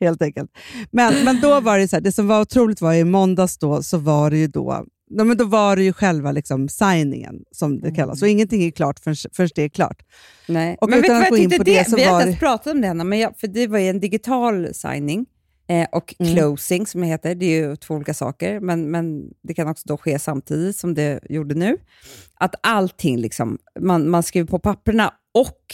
helt 0.00 0.22
enkelt. 0.22 0.50
Men, 0.90 1.24
men 1.24 1.40
då 1.40 1.60
var 1.60 1.78
det 1.78 1.88
så 1.88 1.96
här, 1.96 2.00
det 2.00 2.12
som 2.12 2.28
var 2.28 2.40
otroligt 2.40 2.80
var 2.80 2.94
i 2.94 3.04
måndags 3.04 3.58
då, 3.58 3.82
så 3.82 3.98
var 3.98 4.30
det 4.30 4.38
ju 4.38 4.46
då, 4.46 4.86
ja, 5.10 5.24
men 5.24 5.36
då 5.36 5.44
var 5.44 5.76
det 5.76 5.82
ju 5.82 5.92
själva 5.92 6.32
liksom 6.32 6.68
signingen, 6.68 7.42
som 7.50 7.80
det 7.80 7.94
kallas. 7.94 8.22
Och 8.22 8.28
ingenting 8.28 8.64
är 8.64 8.70
klart 8.70 9.00
förrän, 9.00 9.16
förrän 9.32 9.48
det 9.54 9.62
är 9.62 9.68
klart. 9.68 10.02
Nej. 10.48 10.76
Och 10.80 10.90
men 10.90 11.00
vet 11.00 11.08
du 11.08 11.14
vad 11.14 11.22
jag 11.22 11.36
tyckte 11.36 11.58
det 11.58 11.78
det? 11.78 11.90
så 11.90 11.96
Vi 11.96 12.04
har 12.04 12.14
inte 12.14 12.28
ens 12.28 12.40
pratat 12.40 12.66
om 12.66 12.80
det, 12.80 12.88
Hanna, 12.88 13.04
men 13.04 13.18
jag, 13.18 13.38
för 13.38 13.48
det 13.48 13.66
var 13.66 13.78
ju 13.78 13.88
en 13.88 14.00
digital 14.00 14.74
signing 14.74 15.26
eh, 15.68 15.86
och 15.92 16.14
Mm. 16.18 16.34
closing 16.34 16.86
som 16.86 17.00
det 17.00 17.06
heter. 17.06 17.34
Det 17.34 17.46
är 17.46 17.60
ju 17.68 17.76
två 17.76 17.94
olika 17.94 18.14
saker, 18.14 18.60
men, 18.60 18.90
men 18.90 19.30
det 19.42 19.54
kan 19.54 19.68
också 19.68 19.82
då 19.88 19.96
ske 19.96 20.18
samtidigt 20.18 20.76
som 20.76 20.94
det 20.94 21.20
gjorde 21.30 21.54
nu. 21.54 21.76
Att 22.34 22.54
allting, 22.62 23.18
liksom, 23.18 23.58
man, 23.80 24.10
man 24.10 24.22
skriver 24.22 24.46
på 24.48 24.58
papperna 24.58 25.14
och 25.34 25.64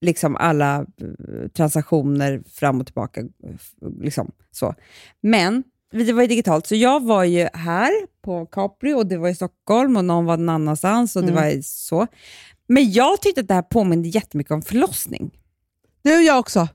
liksom 0.00 0.36
alla 0.36 0.76
eh, 0.78 1.48
transaktioner 1.56 2.42
fram 2.48 2.80
och 2.80 2.86
tillbaka. 2.86 3.22
Liksom, 4.00 4.32
så. 4.50 4.74
Men 5.20 5.64
det 5.92 6.12
var 6.12 6.22
ju 6.22 6.28
digitalt, 6.28 6.66
så 6.66 6.74
jag 6.74 7.04
var 7.04 7.24
ju 7.24 7.48
här 7.54 7.92
på 8.22 8.46
Capri 8.46 8.94
och 8.94 9.06
det 9.06 9.16
var 9.18 9.28
i 9.28 9.34
Stockholm 9.34 9.96
och 9.96 10.04
någon 10.04 10.24
var 10.24 10.36
någon 10.36 10.48
annanstans 10.48 11.16
och 11.16 11.22
det 11.22 11.32
Mm. 11.32 11.44
var 11.44 11.62
så. 11.62 12.06
Men 12.68 12.92
jag 12.92 13.22
tyckte 13.22 13.40
att 13.40 13.48
det 13.48 13.54
här 13.54 13.62
påminde 13.62 14.08
jättemycket 14.08 14.52
om 14.52 14.62
förlossning. 14.62 15.30
Det 16.02 16.16
och 16.16 16.22
jag 16.22 16.38
också. 16.38 16.68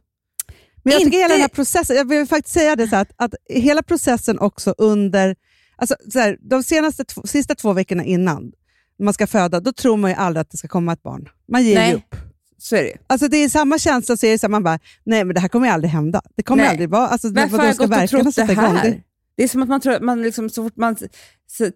Men 0.83 0.91
jag 0.93 1.00
tycker 1.01 1.05
Inte- 1.05 1.17
hela 1.17 1.33
den 1.33 1.41
här 1.41 1.47
processen, 1.50 1.95
jag 1.95 2.09
vill 2.09 2.25
faktiskt 2.27 2.53
säga 2.53 2.75
det 2.75 2.88
så 2.88 2.95
här, 2.95 3.01
att, 3.01 3.11
att 3.17 3.33
hela 3.50 3.83
processen 3.83 4.39
också 4.39 4.75
under, 4.77 5.35
alltså 5.75 5.95
så 6.13 6.19
här, 6.19 6.38
de 6.41 6.63
senaste 6.63 7.03
två, 7.03 7.21
sista 7.25 7.55
två 7.55 7.73
veckorna 7.73 8.03
innan 8.03 8.51
man 9.00 9.13
ska 9.13 9.27
föda, 9.27 9.59
då 9.59 9.71
tror 9.71 9.97
man 9.97 10.11
ju 10.11 10.15
aldrig 10.17 10.41
att 10.41 10.51
det 10.51 10.57
ska 10.57 10.67
komma 10.67 10.93
ett 10.93 11.03
barn. 11.03 11.29
Man 11.47 11.63
ger 11.63 11.75
Nej. 11.75 11.89
ju 11.89 11.95
upp. 11.95 12.15
Så 12.57 12.75
är 12.75 12.83
det. 12.83 12.97
Alltså 13.07 13.27
det 13.27 13.38
är 13.38 13.50
samma 13.50 13.77
känsla, 13.77 14.17
så 14.17 14.25
är 14.25 14.31
det 14.31 14.39
så 14.39 14.45
här, 14.47 14.50
man 14.51 14.63
bara, 14.63 14.79
nej 15.03 15.23
men 15.25 15.33
det 15.33 15.39
här 15.39 15.47
kommer 15.47 15.67
ju 15.67 15.73
aldrig 15.73 15.91
hända. 15.91 16.21
Det 16.35 16.43
kommer 16.43 16.63
Nej. 16.63 16.69
aldrig 16.71 16.89
vara, 16.89 17.07
alltså 17.07 17.29
Varför 17.33 17.57
har 17.57 17.65
jag 17.65 17.77
gått 17.77 17.91
och 18.03 18.09
trott 18.09 18.23
det 18.23 18.31
sätta 18.31 18.51
igång? 18.53 18.75
här? 18.75 19.01
Det, 19.35 19.43
är 19.43 19.47
som 19.47 19.63
att 19.63 19.69
man 19.69 19.81
tror, 19.81 20.00
man 20.00 20.21
liksom, 20.21 20.50
så 20.50 20.63
fort 20.63 20.77
man 20.77 20.95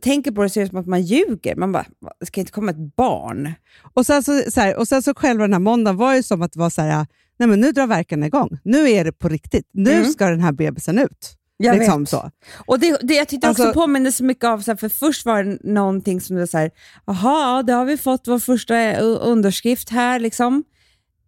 tänker 0.01 0.31
på 0.31 0.43
det 0.43 0.49
så 0.49 0.59
är 0.59 0.63
det 0.63 0.69
som 0.69 0.79
att 0.79 0.87
man 0.87 1.01
ljuger. 1.01 1.55
Man 1.55 1.71
bara, 1.71 1.85
"Va, 2.01 2.11
det 2.19 2.25
ska 2.25 2.39
inte 2.39 2.51
komma 2.51 2.71
ett 2.71 2.95
barn. 2.95 3.53
och, 3.93 4.05
sen 4.05 4.23
så, 4.23 4.41
så 4.51 4.61
här, 4.61 4.75
och 4.75 4.87
sen 4.87 5.03
så 5.03 5.13
själva 5.15 5.41
den 5.43 5.53
här 5.53 5.59
måndagen 5.59 5.97
var 5.97 6.15
ju 6.15 6.23
som 6.23 6.41
att 6.41 6.53
det 6.53 6.59
var 6.59 6.69
så 6.69 6.81
här, 6.81 7.07
nej 7.37 7.49
men 7.49 7.59
nu 7.61 7.71
drar 7.71 7.87
verkarna 7.87 8.25
igång. 8.25 8.57
Nu 8.63 8.89
är 8.91 9.03
det 9.03 9.11
på 9.11 9.29
riktigt. 9.29 9.69
Nu 9.73 9.91
Mm. 9.91 10.11
ska 10.11 10.25
den 10.29 10.41
här 10.41 10.51
bebisen 10.51 10.99
ut. 10.99 11.33
Jag 11.57 11.77
liksom 11.77 12.01
vet. 12.01 12.09
så. 12.09 12.31
Och 12.65 12.79
det, 12.79 12.97
det, 13.01 13.13
jag 13.13 13.27
tyckte 13.27 13.49
också 13.49 13.63
Alltså- 13.63 13.79
påminner 13.81 14.11
så 14.11 14.23
mycket 14.23 14.43
av, 14.43 14.59
så 14.59 14.71
här, 14.71 14.75
för 14.77 14.89
först 14.89 15.25
var 15.25 15.43
det 15.43 15.57
någonting 15.63 16.21
som 16.21 16.47
så 16.47 16.57
här, 16.57 16.71
jaha, 17.05 17.63
det 17.63 17.73
har 17.73 17.85
vi 17.85 17.97
fått 17.97 18.27
vår 18.27 18.39
första 18.39 18.77
eh, 18.79 18.97
underskrift 19.21 19.89
här. 19.89 20.19
liksom. 20.19 20.63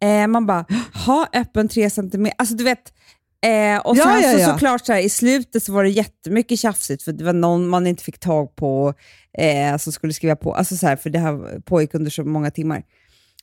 Eh, 0.02 0.28
man 0.28 0.46
bara, 0.46 0.66
ha 1.06 1.28
öppen 1.34 1.68
tre 1.70 1.90
centimeter. 1.90 2.36
Alltså 2.38 2.56
du 2.56 2.64
vet, 2.64 2.94
Eh, 3.42 3.80
och 3.80 3.98
Ja, 3.98 4.04
sen 4.04 4.22
ja, 4.22 4.32
så, 4.32 4.40
ja. 4.40 4.46
såklart 4.54 4.86
så 4.86 4.94
här, 4.94 5.00
i 5.00 5.10
slutet 5.10 5.64
så 5.64 5.74
var 5.74 5.84
det 5.84 5.90
jättemycket 5.90 6.60
tjafsigt 6.60 7.04
för 7.04 7.12
det 7.12 7.24
var 7.24 7.34
någon 7.34 7.68
man 7.68 7.88
inte 7.88 8.04
fick 8.04 8.20
tag 8.20 8.56
på 8.56 8.94
eh, 9.38 9.78
som 9.78 9.94
skulle 9.94 10.14
skriva 10.14 10.36
på, 10.36 10.54
alltså 10.54 10.76
så 10.78 10.88
här, 10.88 10.96
för 10.96 11.10
det 11.10 11.20
här 11.20 11.60
pågick 11.60 11.94
under 11.94 12.12
så 12.12 12.24
många 12.24 12.52
timmar. 12.52 12.84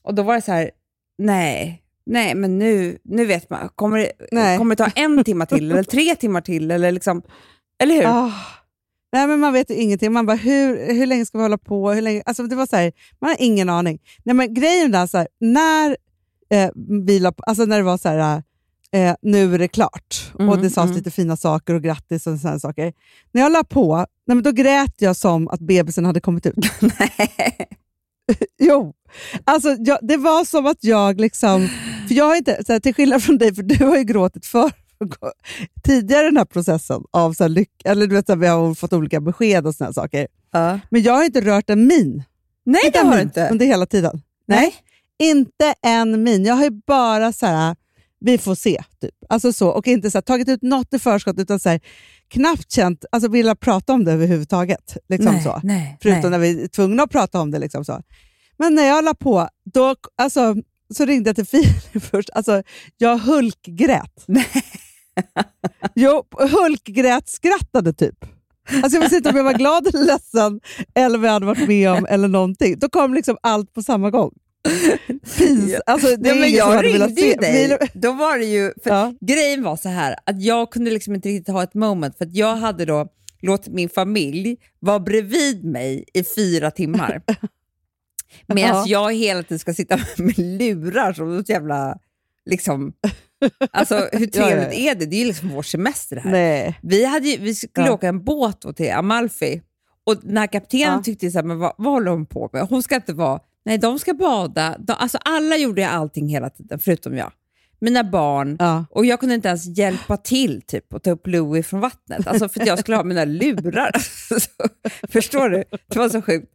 Och 0.03 0.15
då 0.15 0.23
var 0.23 0.35
det 0.35 0.43
så 0.43 0.53
här, 0.53 0.71
nej, 1.19 1.83
nej 2.07 2.35
men 2.35 2.59
nu, 2.59 2.99
nu 3.05 3.27
vet 3.27 3.51
man, 3.51 3.69
kommer 3.75 3.99
det, 3.99 4.13
Nej. 4.33 4.59
kommer 4.59 4.77
det 4.77 4.85
ta 4.85 4.91
en 4.95 5.25
timme 5.25 5.47
till 5.47 5.71
eller 5.73 5.83
tre 5.83 6.17
timmar 6.17 6.41
till? 6.41 6.71
Eller, 6.71 6.93
liksom, 6.93 7.23
eller 7.79 7.95
hur? 7.95 8.07
Ah. 8.07 8.33
Nej, 9.13 9.27
men 9.27 9.41
man 9.41 9.53
vet 9.53 9.71
ju 9.71 9.75
ingenting. 9.75 10.13
Man 10.13 10.27
bara, 10.27 10.37
hur, 10.37 10.95
hur 10.95 11.07
länge 11.07 11.27
ska 11.27 11.39
vi 11.39 11.45
hålla 11.45 11.59
på? 11.59 11.91
Hur 11.91 12.03
länge? 12.03 12.23
Alltså, 12.27 12.43
det 12.43 12.57
var 12.57 12.67
så 12.67 12.77
här, 12.77 12.93
man 13.21 13.31
har 13.31 13.37
ingen 13.41 13.69
aning. 13.69 13.99
Nej, 14.25 14.35
men 14.35 14.55
grejen 14.55 14.91
där, 14.91 15.07
så 15.07 15.19
här, 15.19 15.29
när, 15.41 15.97
eh, 16.51 16.71
vi 17.07 17.19
la, 17.19 17.33
alltså 17.47 17.65
när 17.65 17.77
det 17.77 17.83
var 17.83 17.99
så 17.99 18.09
här, 18.09 18.43
eh, 18.93 19.15
nu 19.23 19.55
är 19.55 19.59
det 19.59 19.69
klart 19.69 20.33
och 20.35 20.41
Mm, 20.41 20.63
det 20.63 20.71
sades 20.71 20.91
mm. 20.91 20.97
lite 20.97 21.11
fina 21.11 21.37
saker 21.37 21.75
och 21.75 21.83
grattis 21.83 22.27
och 22.27 22.39
sådana 22.39 22.59
saker. 22.59 22.93
När 23.33 23.43
jag 23.43 23.53
la 23.53 23.65
på, 23.65 23.97
nej, 23.97 24.35
men 24.35 24.43
då 24.43 24.53
grät 24.53 24.95
jag 24.99 25.17
som 25.17 25.49
att 25.49 25.61
bebisen 25.61 26.05
hade 26.05 26.21
kommit 26.21 26.47
ut. 26.47 26.55
Jo, 28.59 28.95
alltså, 29.45 29.77
jag, 29.79 29.99
det 30.03 30.17
var 30.17 30.45
som 30.45 30.67
att 30.67 30.85
jag 30.85 31.21
liksom... 31.21 31.69
För 32.09 32.15
jag 32.15 32.25
har 32.25 32.37
inte, 32.37 32.65
så 32.67 32.73
här, 32.73 32.81
till 32.81 32.95
skillnad 32.95 33.23
från 33.23 33.39
dig, 33.39 33.55
för 33.55 33.63
du 33.63 33.85
har 33.85 33.97
ju 33.97 34.05
gråtit 34.05 34.47
för 34.47 34.73
tidigare 35.85 36.23
i 36.23 36.29
den 36.29 36.37
här 36.37 36.45
processen 36.45 37.03
av 37.11 37.33
så 37.33 37.45
här, 37.45 37.49
lyck, 37.49 37.71
eller 37.85 38.07
du 38.07 38.15
vet, 38.15 38.27
så 38.27 38.33
här, 38.33 38.39
vi 38.39 38.47
har 38.47 38.75
fått 38.75 38.93
olika 38.93 39.21
besked 39.21 39.67
och 39.67 39.75
såna 39.75 39.93
saker. 39.93 40.27
Ja. 40.53 40.81
Men 40.91 41.03
jag 41.03 41.13
har 41.13 41.25
inte 41.25 41.41
rört 41.41 41.71
en 41.71 41.87
min. 41.87 42.23
Nej, 42.65 42.91
det 42.93 42.99
har 42.99 43.11
du 43.11 43.17
min 43.17 43.21
inte. 43.21 43.49
Under 43.51 43.67
hela 43.67 43.87
tiden. 43.87 44.23
Nej. 44.47 44.75
Inte 45.19 45.75
en 45.83 46.23
min. 46.23 46.45
Jag 46.45 46.55
har 46.55 46.65
ju 46.65 46.71
bara 46.87 47.33
så 47.33 47.47
här, 47.47 47.77
vi 48.25 48.39
får 48.39 48.55
se, 48.55 48.83
typ. 49.01 49.15
Alltså 49.29 49.53
så, 49.53 49.69
och 49.69 49.87
inte 49.87 50.11
så 50.11 50.19
här, 50.19 50.23
tagit 50.23 50.49
ut 50.49 50.63
något 50.63 50.95
i 50.95 50.99
förskott, 50.99 51.39
utan 51.39 51.61
så 51.61 51.69
här, 51.69 51.81
knappt 52.29 52.73
känt, 52.73 53.05
alltså 53.13 53.31
vilja 53.31 53.55
prata 53.55 53.93
om 53.93 54.05
det 54.05 54.13
överhuvudtaget. 54.13 54.97
Liksom 55.09 55.35
nej, 55.35 55.43
så. 55.43 55.61
nej, 55.63 55.99
Förutom 56.03 56.21
nej. 56.21 56.31
när 56.31 56.39
vi 56.39 56.63
är 56.63 56.69
tvungna 56.69 57.03
att 57.03 57.11
prata 57.11 57.41
om 57.41 57.51
det. 57.51 57.59
Liksom 57.59 57.85
så. 57.85 58.03
Men 58.59 58.75
när 58.75 58.87
jag 58.87 59.05
la 59.05 59.15
på, 59.15 59.49
då, 59.75 59.95
alltså, 60.17 60.57
så 60.95 61.05
ringde 61.05 61.29
jag 61.29 61.37
till 61.37 61.47
Filip 61.47 62.03
först. 62.11 62.31
Alltså, 62.31 62.63
jag 62.99 63.19
hulkgrät. 63.19 64.27
Jo, 65.95 66.25
hulkgrät 66.39 67.29
skrattade 67.29 67.93
typ. 67.93 68.25
Alltså 68.83 68.97
jag 68.97 69.01
visste 69.01 69.17
inte 69.17 69.31
om 69.31 69.37
jag 69.37 69.45
var 69.45 69.53
glad 69.55 69.87
eller 69.87 70.05
ledsen 70.05 70.61
eller 70.95 71.19
vad 71.19 71.29
jag 71.29 71.33
hade 71.33 71.47
varit 71.47 71.69
med 71.69 71.91
om 71.91 72.07
eller 72.07 72.29
någonting. 72.29 72.79
Då 72.79 72.89
kom 72.89 73.15
liksom 73.15 73.37
allt 73.41 73.73
på 73.73 73.83
samma 73.83 74.11
gång. 74.11 74.33
Alltså, 75.87 76.17
det 76.17 76.31
är 76.31 76.41
men 76.41 76.51
jag 76.53 76.85
ringde 76.85 77.21
ju 77.21 77.35
dig. 77.35 77.79
Då 77.95 78.13
var 78.13 78.39
det 78.39 78.45
ju, 78.45 78.73
Ja. 78.85 79.15
Grejen 79.21 79.63
var 79.63 79.77
så 79.77 79.89
här, 79.89 80.17
att 80.27 80.43
jag 80.43 80.71
kunde 80.71 80.91
liksom 80.91 81.15
inte 81.15 81.29
riktigt 81.29 81.55
ha 81.55 81.63
ett 81.63 81.75
moment, 81.75 82.19
för 82.19 82.29
jag 82.33 82.57
hade 82.57 82.85
då 82.85 83.09
låtit 83.43 83.73
min 83.75 83.89
familj 83.89 84.57
vara 84.81 85.01
bredvid 85.01 85.65
mig 85.65 86.05
i 86.15 86.25
fyra 86.25 86.71
timmar. 86.71 87.23
Medan 88.47 88.71
Ja. 88.71 88.85
jag 88.87 89.15
hela 89.15 89.43
tiden 89.43 89.59
ska 89.59 89.75
sitta 89.75 89.97
med 90.19 90.39
lurar 90.39 91.13
som 91.13 91.37
något 91.37 91.49
jävla... 91.49 91.99
Liksom, 92.51 92.93
alltså, 93.71 94.09
hur 94.13 94.29
Ja, 94.33 94.45
trevligt 94.47 94.79
ja, 94.79 94.91
är 94.91 94.95
det? 94.95 95.07
Det 95.07 95.17
är 95.17 95.21
ju 95.21 95.27
liksom 95.27 95.49
vår 95.49 95.63
semester 95.63 96.17
det 96.17 96.23
här. 96.23 96.31
Nej. 96.31 96.79
Vi, 96.83 97.05
hade 97.05 97.29
ju, 97.29 97.39
vi 97.39 97.55
skulle 97.55 97.87
Ja. 97.87 97.93
åka 97.93 98.09
en 98.09 98.25
båt 98.25 98.77
till 98.77 98.93
Amalfi 98.93 99.63
och 100.07 100.17
den 100.23 100.37
här 100.37 100.47
kaptenen 100.47 100.95
Ja. 100.97 101.03
tyckte 101.03 101.31
så 101.31 101.39
här, 101.39 101.45
men 101.45 101.59
vad, 101.59 101.73
vad 101.79 101.93
håller 101.93 102.11
hon 102.11 102.27
på 102.27 102.51
med? 102.53 102.63
Hon 102.63 102.83
ska 102.83 102.95
inte 102.95 103.13
vara... 103.13 103.41
Nej, 103.65 103.79
de 103.79 103.99
ska 103.99 104.15
bada. 104.15 104.77
De, 104.79 104.93
alltså 104.93 105.19
alla 105.25 105.57
gjorde 105.57 105.89
allting 105.89 106.29
hela 106.29 106.51
tiden, 106.51 106.79
förutom 106.79 107.17
jag. 107.17 107.33
Mina 107.81 108.05
barn. 108.05 108.57
Ja. 108.59 108.87
Och 108.91 109.07
jag 109.07 109.21
kunde 109.21 109.35
inte 109.35 109.49
ens 109.49 109.79
hjälpa 109.79 110.17
till 110.17 110.63
typ, 110.67 110.95
och 110.95 111.03
ta 111.03 111.11
upp 111.11 111.27
Louis 111.27 111.67
från 111.67 111.81
vattnet. 111.81 112.27
Alltså 112.27 112.49
för 112.49 112.61
att 112.61 112.67
jag 112.67 112.79
skulle 112.79 112.97
ha 112.97 113.05
mina 113.05 113.25
lurar. 113.25 113.91
Så, 114.41 114.51
förstår 115.13 115.49
du? 115.49 115.65
Det 115.89 115.99
var 115.99 116.09
så 116.09 116.23
sjukt. 116.23 116.47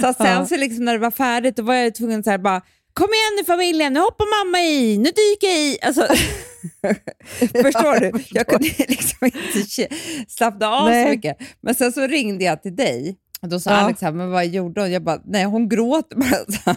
Så 0.00 0.06
att 0.06 0.16
sen 0.16 0.26
Ja. 0.26 0.46
så 0.46 0.56
liksom, 0.56 0.84
när 0.84 0.92
det 0.92 0.98
var 0.98 1.10
färdigt, 1.10 1.56
då 1.56 1.62
var 1.62 1.74
jag 1.74 1.94
tvungen 1.94 2.22
så 2.22 2.30
här 2.30 2.38
bara 2.38 2.62
Kom 2.92 3.08
igen 3.08 3.36
nu 3.38 3.44
familjen, 3.44 3.92
nu 3.92 4.00
hoppar 4.00 4.44
mamma 4.44 4.60
i, 4.60 4.98
nu 4.98 5.04
dyker 5.04 5.46
jag 5.46 5.58
i. 5.58 5.78
Alltså, 5.82 6.06
förstår 7.62 8.00
du? 8.00 8.24
Jag 8.30 8.46
kunde 8.46 8.68
liksom 8.78 9.24
inte 9.26 9.88
slappna 10.28 10.68
av 10.68 10.88
Nej. 10.88 11.04
så 11.04 11.10
mycket. 11.10 11.36
Men 11.60 11.74
sen 11.74 11.92
så 11.92 12.06
ringde 12.06 12.44
jag 12.44 12.62
till 12.62 12.76
dig 12.76 13.16
då 13.46 13.60
sa 13.60 13.70
Ja. 13.70 13.76
Alex, 13.76 14.00
här, 14.02 14.12
men 14.12 14.30
vad 14.30 14.46
gjorde 14.46 14.80
hon? 14.80 14.92
Jag 14.92 15.02
bara, 15.04 15.20
nej 15.24 15.44
hon 15.44 15.68
gråter 15.68 16.16
bara. 16.16 16.76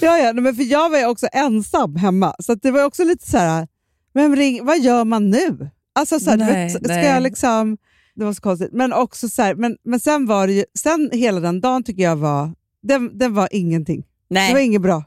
Ja, 0.00 0.18
ja, 0.18 0.32
men 0.32 0.54
för 0.54 0.62
jag 0.62 0.90
var 0.90 0.98
ju 0.98 1.06
också 1.06 1.26
ensam 1.32 1.96
hemma, 1.96 2.34
så 2.38 2.54
det 2.54 2.70
var 2.70 2.84
också 2.84 3.04
lite 3.04 3.30
så 3.30 3.38
här, 3.38 3.68
vem 4.14 4.36
ring, 4.36 4.64
vad 4.64 4.80
gör 4.80 5.04
man 5.04 5.30
nu? 5.30 5.70
Alltså 5.94 6.20
så 6.20 6.30
här, 6.30 6.36
Nej, 6.36 6.64
vet, 6.64 6.72
ska 6.84 6.94
nej. 6.94 7.06
jag 7.06 7.22
liksom, 7.22 7.78
det 8.14 8.24
var 8.24 8.32
så 8.32 8.42
konstigt. 8.42 8.72
Men 8.72 8.92
också 8.92 9.28
så 9.28 9.42
här, 9.42 9.54
men, 9.54 9.76
men 9.84 10.00
sen 10.00 10.26
var 10.26 10.46
det 10.46 10.52
ju, 10.52 10.64
sen 10.78 11.10
hela 11.12 11.40
den 11.40 11.60
dagen 11.60 11.82
tycker 11.84 12.02
jag 12.02 12.16
var, 12.16 12.54
den, 12.82 13.18
den 13.18 13.34
var 13.34 13.48
ingenting. 13.52 14.04
Nej. 14.30 14.48
Det 14.48 14.54
var 14.54 14.60
inget 14.60 14.82
bra. 14.82 15.04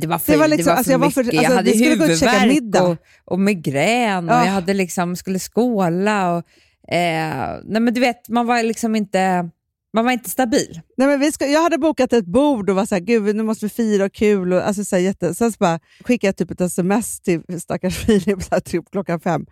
Det 0.00 0.06
var 0.06 0.18
för, 0.18 0.32
Det 0.32 0.38
var 0.38 0.48
det 0.48 0.56
liksom- 0.56 0.70
var 0.70 0.74
för 0.74 0.78
alltså 0.78 0.92
jag 0.92 0.98
var 0.98 1.10
för- 1.10 1.24
mycket. 1.24 1.38
alltså, 1.38 1.52
jag 1.52 1.56
hade 1.56 1.70
huvudvärk 1.78 2.82
och, 2.82 2.96
och 3.32 3.40
migrän 3.40 4.28
och 4.28 4.34
Ja. 4.34 4.44
jag 4.44 4.52
hade 4.52 4.74
liksom, 4.74 5.16
skulle 5.16 5.38
skåla. 5.38 6.36
Och, 6.36 6.44
eh, 6.88 7.60
nej 7.64 7.80
men 7.80 7.94
du 7.94 8.00
vet, 8.00 8.28
man 8.28 8.46
var 8.46 8.62
liksom 8.62 8.96
inte, 8.96 9.50
man 9.92 10.04
var 10.04 10.12
inte 10.12 10.30
stabil. 10.30 10.80
Nej, 10.96 11.08
men 11.08 11.20
vi 11.20 11.32
ska, 11.32 11.46
jag 11.46 11.62
hade 11.62 11.78
bokat 11.78 12.12
ett 12.12 12.26
bord 12.26 12.70
och 12.70 12.76
var 12.76 12.86
så 12.86 12.94
här, 12.94 13.02
gud 13.02 13.36
nu 13.36 13.42
måste 13.42 13.64
vi 13.64 13.70
fira 13.70 14.04
och 14.04 14.12
kul. 14.12 14.52
Och, 14.52 14.66
alltså, 14.66 14.84
så 14.84 14.96
här, 14.96 15.02
jätte, 15.02 15.34
sen 15.34 15.52
så 15.52 15.56
bara 15.58 15.80
skickade 16.04 16.28
jag 16.28 16.36
typ 16.36 16.50
ett 16.50 16.60
sms 16.60 17.20
till 17.20 17.60
stackars 17.60 17.98
Filip 18.06 18.42
så 18.42 18.48
här, 18.50 18.60
typ 18.60 18.90
klockan 18.90 19.20
fem. 19.20 19.46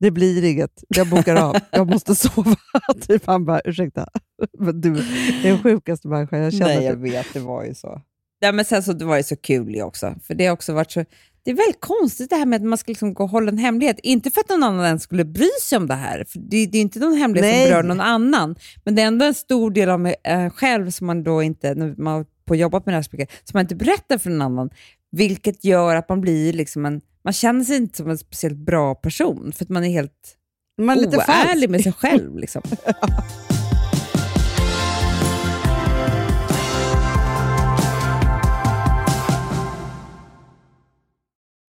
Det 0.00 0.10
blir 0.10 0.44
inget, 0.44 0.84
jag 0.88 1.08
bokar 1.08 1.36
av, 1.36 1.56
jag 1.70 1.90
måste 1.90 2.14
sova. 2.14 2.56
typ, 3.06 3.26
han 3.26 3.44
bara, 3.44 3.60
ursäkta, 3.64 4.08
men 4.58 4.80
du 4.80 4.98
är 4.98 5.42
den 5.42 5.62
sjukaste 5.62 6.08
människan 6.08 6.38
jag 6.38 6.52
känner. 6.52 6.74
Nej, 6.74 6.84
jag 6.84 6.94
typ. 6.94 7.04
vet, 7.04 7.26
det 7.32 7.40
var 7.40 7.64
ju 7.64 7.74
så. 7.74 8.02
Nej, 8.40 8.52
men 8.52 8.64
sen 8.64 8.82
så 8.82 8.92
det 8.92 9.04
var 9.04 9.16
det 9.16 9.22
så 9.22 9.36
kul 9.36 9.82
också, 9.82 10.14
för 10.26 10.34
det 10.34 10.46
har 10.46 10.52
också 10.52 10.72
varit 10.72 10.90
så... 10.90 11.04
Det 11.48 11.52
är 11.52 11.56
väldigt 11.56 11.80
konstigt 11.80 12.30
det 12.30 12.36
här 12.36 12.46
med 12.46 12.56
att 12.56 12.66
man 12.66 12.78
ska 12.78 12.90
liksom 12.90 13.14
gå 13.14 13.24
och 13.24 13.30
hålla 13.30 13.48
en 13.50 13.58
hemlighet. 13.58 13.98
Inte 14.02 14.30
för 14.30 14.40
att 14.40 14.48
någon 14.48 14.62
annan 14.62 14.86
ens 14.86 15.02
skulle 15.02 15.24
bry 15.24 15.48
sig 15.62 15.78
om 15.78 15.86
det 15.86 15.94
här, 15.94 16.24
för 16.24 16.38
det, 16.38 16.66
det 16.66 16.78
är 16.78 16.82
inte 16.82 16.98
någon 16.98 17.14
hemlighet 17.16 17.50
Nej. 17.50 17.62
som 17.62 17.70
berör 17.70 17.82
någon 17.82 18.00
annan. 18.00 18.56
Men 18.84 18.94
det 18.94 19.02
är 19.02 19.06
ändå 19.06 19.24
en 19.24 19.34
stor 19.34 19.70
del 19.70 19.90
av 19.90 20.00
mig 20.00 20.14
eh, 20.24 20.50
själv 20.50 20.90
som 20.90 21.06
man 21.06 21.22
då 21.22 21.42
inte, 21.42 21.74
när 21.74 21.94
man 21.98 22.24
på 22.44 22.56
jobbat 22.56 22.86
med 22.86 22.92
det 22.92 22.96
här 22.96 23.02
så 23.02 23.08
mycket, 23.12 23.30
som 23.44 23.50
man 23.54 23.60
inte 23.60 23.74
berättar 23.74 24.18
för 24.18 24.30
någon 24.30 24.42
annan. 24.42 24.70
Vilket 25.10 25.64
gör 25.64 25.96
att 25.96 26.08
man 26.08 26.20
blir 26.20 26.52
liksom 26.52 26.86
en... 26.86 27.00
Man 27.24 27.32
känner 27.32 27.64
sig 27.64 27.76
inte 27.76 27.96
som 27.96 28.10
en 28.10 28.18
speciellt 28.18 28.58
bra 28.58 28.94
person, 28.94 29.52
för 29.56 29.64
att 29.64 29.68
man 29.68 29.84
är 29.84 29.90
helt 29.90 30.36
Man 30.82 30.98
är 30.98 31.02
lite 31.02 31.16
oärlig 31.16 31.70
med 31.70 31.82
sig 31.82 31.92
själv. 31.92 32.38
Liksom. 32.38 32.62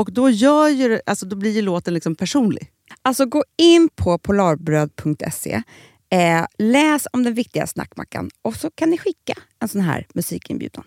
Och 0.00 0.12
då, 0.12 0.30
gör 0.30 0.68
ju, 0.68 1.00
alltså, 1.06 1.26
då 1.26 1.36
blir 1.36 1.50
ju 1.50 1.62
låten 1.62 1.94
liksom 1.94 2.14
personlig. 2.14 2.70
Alltså 3.02 3.26
gå 3.26 3.44
in 3.56 3.88
på 3.96 4.18
polarbröd.se, 4.18 5.62
eh, 6.10 6.46
läs 6.58 7.06
om 7.12 7.22
den 7.22 7.34
viktiga 7.34 7.66
snackmackan 7.66 8.30
och 8.42 8.56
så 8.56 8.70
kan 8.70 8.90
ni 8.90 8.98
skicka 8.98 9.34
en 9.58 9.68
sån 9.68 9.80
här 9.80 10.06
musikinbjudan. 10.14 10.84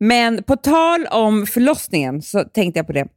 Men 0.00 0.42
på 0.42 0.56
tal 0.56 1.06
om 1.06 1.46
förlossningen 1.46 2.22
så 2.22 2.44
tänkte 2.44 2.78
jag 2.78 2.86
på 2.86 2.92
det. 2.92 3.08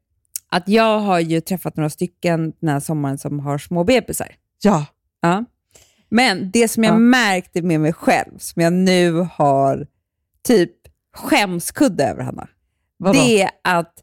Att 0.53 0.63
jag 0.69 0.99
har 0.99 1.19
ju 1.19 1.41
träffat 1.41 1.77
några 1.77 1.89
stycken 1.89 2.53
den 2.59 2.69
här 2.69 2.79
sommaren 2.79 3.17
som 3.17 3.39
har 3.39 3.57
små 3.57 3.83
bebisar. 3.83 4.27
Ja. 4.63 4.85
Ja. 5.21 5.45
Men 6.09 6.51
det 6.51 6.67
som 6.67 6.83
jag 6.83 6.93
Ja. 6.93 6.97
märkte 6.99 7.61
med 7.61 7.79
mig 7.81 7.93
själv, 7.93 8.37
som 8.37 8.61
jag 8.61 8.73
nu 8.73 9.11
har 9.31 9.87
typ 10.47 10.71
skämskudde 11.15 12.03
över, 12.03 12.23
Hanna, 12.23 12.47
Vadå? 12.97 13.19
det 13.19 13.41
är 13.41 13.49
att 13.63 13.93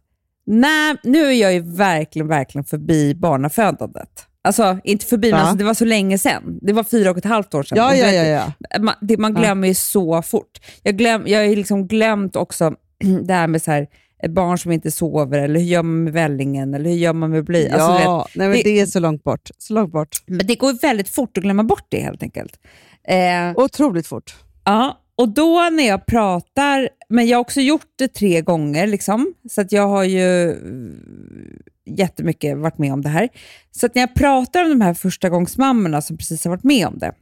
när, 0.47 0.97
nu 1.09 1.27
är 1.27 1.33
jag 1.33 1.53
ju 1.53 1.61
verkligen, 1.77 2.29
verkligen 2.29 2.65
förbi 2.65 3.15
barnafödandet. 3.15 4.27
Alltså, 4.43 4.79
inte 4.85 5.07
förbi, 5.07 5.31
men 5.31 5.39
Ja. 5.41 5.45
alltså, 5.45 5.57
det 5.59 5.65
var 5.65 5.75
så 5.75 5.85
länge 5.85 6.19
sedan. 6.19 6.59
Det 6.63 6.73
var 6.73 6.85
fyra 6.85 7.11
och 7.11 7.19
ett 7.19 7.25
halvt 7.25 7.55
år 7.55 7.63
sedan. 7.63 7.79
Ja, 7.79 7.95
ja, 7.95 8.11
ja, 8.11 8.25
ja. 8.71 8.79
Man, 8.81 8.95
det, 9.01 9.17
man 9.17 9.35
glömmer 9.35 9.69
ju 9.69 9.75
så 9.75 10.23
fort. 10.23 10.59
Jag, 10.83 10.97
glöm, 10.97 11.23
jag 11.27 11.39
har 11.39 11.45
ju 11.47 11.57
liksom 11.57 11.87
glömt 11.87 12.37
också 12.37 12.75
det 13.25 13.35
här 13.35 13.47
med 13.47 13.63
så 13.63 13.71
här, 13.71 13.87
barn 14.29 14.59
som 14.59 14.73
inte 14.73 14.91
sover, 14.91 15.39
eller 15.39 15.61
hur 15.61 15.67
gör 15.67 15.83
man 15.83 16.05
med 16.05 16.13
vällingen, 16.13 16.75
eller 16.75 16.91
hur 16.91 16.97
gör 16.97 17.13
man 17.13 17.31
med 17.31 17.45
bly? 17.45 17.69
Alltså, 17.69 17.87
du 17.89 17.93
vet, 17.95 18.05
ja, 18.05 18.27
nej, 18.35 18.49
men 18.49 18.57
det- 18.57 18.63
det, 18.63 18.81
är 18.81 18.87
så 18.87 19.01
långt 19.01 19.25
bort. 19.25 19.51
Så 19.59 19.75
långt 19.75 19.93
bort. 19.93 20.17
men 20.27 20.47
det 20.47 20.55
går 20.55 20.73
väldigt 20.83 21.09
fort 21.09 21.37
att 21.39 21.43
glömma 21.45 21.65
bort 21.65 21.87
det 21.89 22.01
helt 22.01 22.23
enkelt. 22.23 22.61
Eh, 23.05 23.53
Otroligt 23.57 24.07
fort. 24.07 24.35
ja, 24.65 25.01
och 25.17 25.29
då 25.29 25.69
när 25.73 25.87
jag 25.89 26.07
pratar, 26.07 26.89
men 27.09 27.27
jag 27.27 27.37
har 27.39 27.41
också 27.41 27.61
gjort 27.61 27.87
det 27.97 28.09
tre 28.09 28.41
gånger, 28.41 28.87
liksom, 28.87 29.35
så 29.51 29.61
att 29.61 29.73
jag 29.73 29.89
har 29.89 30.05
ju 30.05 30.51
mm, 30.53 31.63
jättemycket 31.87 32.59
varit 32.59 32.79
med 32.79 32.93
om 32.93 33.03
det 33.03 33.09
här. 33.09 33.29
Så 33.71 33.87
att 33.87 33.95
när 33.95 34.03
jag 34.03 34.15
pratar 34.15 34.65
om 34.65 34.71
de 34.71 34.81
här 34.81 34.95
första 34.95 35.29
gångsmammorna 35.29 36.03
som 36.03 36.17
precis 36.17 36.45
har 36.45 36.51
varit 36.51 36.65
med 36.65 36.87
om 36.87 36.99
det, 36.99 37.13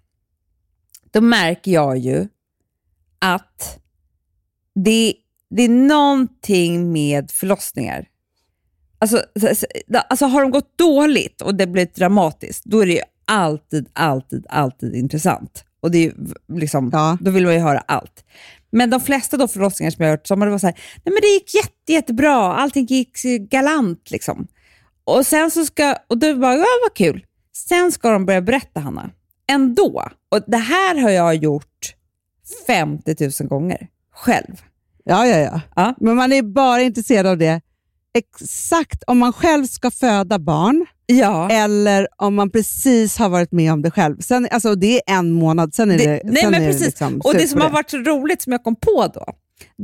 då 1.10 1.20
märker 1.20 1.70
jag 1.72 1.98
ju 1.98 2.28
att 3.18 3.78
det, 4.74 5.14
det 5.50 5.62
är 5.62 5.68
någonting 5.68 6.92
med 6.92 7.30
förlossningar. 7.30 8.06
Alltså, 8.98 9.22
så- 9.40 9.54
så- 9.54 9.66
alltså 10.08 10.26
har 10.26 10.42
de 10.42 10.50
gått 10.50 10.78
dåligt 10.78 11.40
och 11.40 11.54
det 11.54 11.66
blivit 11.66 11.94
dramatiskt, 11.94 12.64
då 12.64 12.80
är 12.80 12.86
det 12.86 12.92
ju 12.92 13.00
alltid, 13.24 13.88
alltid, 13.92 14.46
alltid 14.48 14.94
intressant. 14.94 15.64
Och 15.80 15.90
det 15.90 16.06
är 16.06 16.12
liksom, 16.58 16.90
Ja. 16.92 17.18
Då 17.20 17.30
vill 17.30 17.44
man 17.44 17.54
ju 17.54 17.60
höra 17.60 17.78
allt. 17.78 18.24
Men 18.70 18.90
de 18.90 19.00
flesta 19.00 19.36
då 19.36 19.48
förlossningar 19.48 19.90
som 19.90 20.02
jag 20.04 20.10
har 20.10 20.16
hört, 20.16 20.26
som 20.26 20.40
har 20.40 20.46
det 20.46 20.52
var 20.52 20.58
så 20.58 20.66
här, 20.66 20.74
nej 21.04 21.12
men 21.12 21.18
det 21.22 21.26
gick 21.28 21.54
jätte, 21.54 21.92
jättebra, 21.92 22.34
allting 22.54 22.84
gick 22.86 23.22
galant. 23.50 24.10
Liksom. 24.10 24.46
Och 25.04 25.26
sen 25.26 25.50
så 25.50 25.64
ska, 25.64 25.96
och 26.08 26.18
då 26.18 26.34
bara, 26.34 26.54
ja 26.56 26.66
vad 26.88 26.94
kul. 26.94 27.24
Sen 27.68 27.92
ska 27.92 28.10
de 28.10 28.26
börja 28.26 28.40
berätta, 28.42 28.80
Hanna. 28.80 29.10
Ändå. 29.50 30.08
Och 30.28 30.40
det 30.46 30.56
här 30.56 30.94
har 31.00 31.10
jag 31.10 31.34
gjort 31.34 31.94
50 32.66 33.16
000 33.42 33.48
gånger 33.48 33.88
själv. 34.14 34.62
Ja, 35.08 35.26
ja, 35.26 35.36
ja, 35.38 35.60
Ja. 35.76 35.94
Men 36.00 36.16
man 36.16 36.32
är 36.32 36.42
bara 36.42 36.80
intresserad 36.82 37.26
av 37.26 37.38
det 37.38 37.60
exakt 38.18 39.02
om 39.06 39.18
man 39.18 39.32
själv 39.32 39.66
ska 39.66 39.90
föda 39.90 40.38
barn 40.38 40.86
Ja. 41.06 41.50
eller 41.50 42.08
om 42.16 42.34
man 42.34 42.50
precis 42.50 43.18
har 43.18 43.28
varit 43.28 43.52
med 43.52 43.72
om 43.72 43.82
det 43.82 43.90
själv. 43.90 44.18
Sen, 44.20 44.48
alltså, 44.50 44.74
det 44.74 44.96
är 45.10 45.18
en 45.18 45.32
månad, 45.32 45.74
sen 45.74 45.90
är 45.90 45.98
det, 45.98 46.04
Det- 46.04 46.20
nej, 46.24 46.44
men 46.50 46.52
precis. 46.60 46.80
det 46.80 46.86
liksom 46.86 47.20
Och 47.24 47.34
det 47.34 47.48
som 47.48 47.58
på 47.60 47.66
har 47.66 47.70
varit 47.72 47.90
så 47.90 47.96
roligt 47.98 48.42
som 48.42 48.52
jag 48.52 48.64
kom 48.64 48.76
på 48.76 49.06
då, 49.14 49.24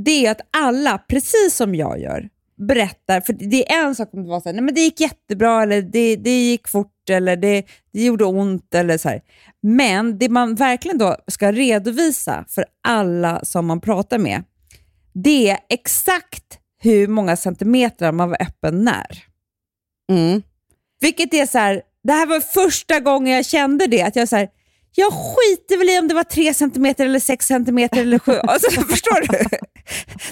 det 0.04 0.26
är 0.26 0.30
att 0.30 0.40
alla, 0.56 0.98
precis 0.98 1.54
som 1.56 1.74
jag 1.74 2.00
gör, 2.00 2.28
berättar, 2.68 3.20
för 3.20 3.32
det 3.32 3.72
är 3.72 3.84
en 3.84 3.94
sak 3.94 4.08
om 4.12 4.22
det 4.22 4.28
var 4.28 4.40
så 4.40 4.48
här, 4.48 4.54
nej 4.54 4.62
men 4.62 4.74
det 4.74 4.80
gick 4.80 5.00
jättebra, 5.00 5.62
eller 5.62 5.82
det, 5.82 6.16
det 6.16 6.30
gick 6.50 6.68
fort, 6.68 7.10
eller 7.10 7.36
det, 7.36 7.62
det 7.92 8.04
gjorde 8.04 8.24
ont, 8.24 8.74
eller 8.74 8.98
så 8.98 9.08
här. 9.08 9.20
Men 9.62 10.18
det 10.18 10.28
man 10.28 10.54
verkligen 10.54 10.98
då 10.98 11.16
ska 11.30 11.52
redovisa 11.52 12.44
för 12.48 12.64
alla 12.88 13.40
som 13.44 13.66
man 13.66 13.80
pratar 13.80 14.18
med, 14.18 14.42
det 15.14 15.50
är 15.50 15.58
exakt 15.68 16.58
hur 16.80 17.08
många 17.08 17.36
centimeter 17.36 18.12
man 18.12 18.28
var 18.30 18.42
öppen 18.42 18.84
när. 18.84 19.24
Mm. 20.12 20.42
Vilket 21.00 21.34
är 21.34 21.46
så 21.46 21.58
här, 21.58 21.82
det 22.02 22.12
här 22.12 22.26
var 22.26 22.40
första 22.40 23.00
gången 23.00 23.32
jag 23.32 23.46
kände 23.46 23.86
det, 23.86 24.02
att 24.02 24.16
jag 24.16 24.28
så 24.28 24.36
här, 24.36 24.48
jag 24.94 25.12
skiter 25.12 25.78
väl 25.78 25.90
i 25.90 25.98
om 25.98 26.08
det 26.08 26.14
var 26.14 26.24
3 26.24 26.54
centimeter 26.54 27.04
eller 27.04 27.18
6 27.18 27.46
centimeter 27.46 28.00
eller 28.00 28.18
7. 28.18 28.32
Alltså, 28.42 28.70
förstår 28.70 29.20
du? 29.20 29.56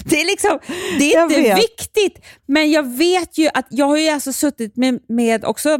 Det 0.05 0.21
är, 0.21 0.25
liksom, 0.25 0.59
det 0.99 1.13
är 1.13 1.23
inte 1.23 1.55
viktigt, 1.55 2.25
men 2.47 2.71
jag 2.71 2.97
vet 2.97 3.37
ju 3.37 3.49
att 3.53 3.67
jag 3.69 3.85
har 3.85 3.97
ju 3.97 4.09
alltså 4.09 4.33
suttit 4.33 4.75
med, 4.75 4.99
med 5.07 5.45
också, 5.45 5.77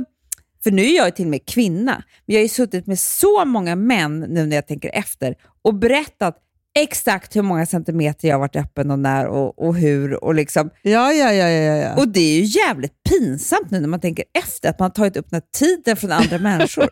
för 0.64 0.72
nu 0.72 0.82
är 0.82 0.96
jag 0.96 1.06
ju 1.06 1.12
till 1.12 1.26
och 1.26 1.32
med 1.32 1.46
kvinna, 1.46 2.04
men 2.26 2.34
jag 2.34 2.40
har 2.40 2.44
ju 2.44 2.50
suttit 2.50 2.88
med 2.88 3.00
så 3.00 3.46
många 3.46 3.76
män 3.76 4.20
nu 4.20 4.46
när 4.46 4.56
jag 4.56 4.68
tänker 4.68 4.90
efter 4.94 5.36
och 5.62 5.74
berättat 5.74 6.38
exakt 6.80 7.36
hur 7.36 7.42
många 7.42 7.66
centimeter 7.66 8.28
jag 8.28 8.36
har 8.36 8.40
varit 8.40 8.56
öppen 8.56 8.92
och 8.92 9.00
när 9.00 9.28
och, 9.28 9.60
och 9.68 9.76
hur. 9.76 10.24
Och 10.24 10.36
liksom, 10.36 10.70
Ja, 10.82 11.14
ja, 11.14 11.34
ja. 11.34 11.50
ja, 11.50 11.76
ja. 11.76 11.96
och 11.96 12.08
det 12.08 12.20
är 12.20 12.40
ju 12.40 12.44
jävligt 12.44 13.04
pinsamt 13.10 13.72
nu 13.72 13.80
när 13.80 13.88
man 13.88 14.00
tänker 14.00 14.26
efter, 14.44 14.70
att 14.70 14.80
man 14.80 14.86
har 14.86 14.94
tagit 14.94 15.18
upp 15.18 15.30
den 15.30 15.42
här 15.42 15.60
tiden 15.60 15.98
från 15.98 16.12
andra 16.12 16.38
människor. 16.38 16.90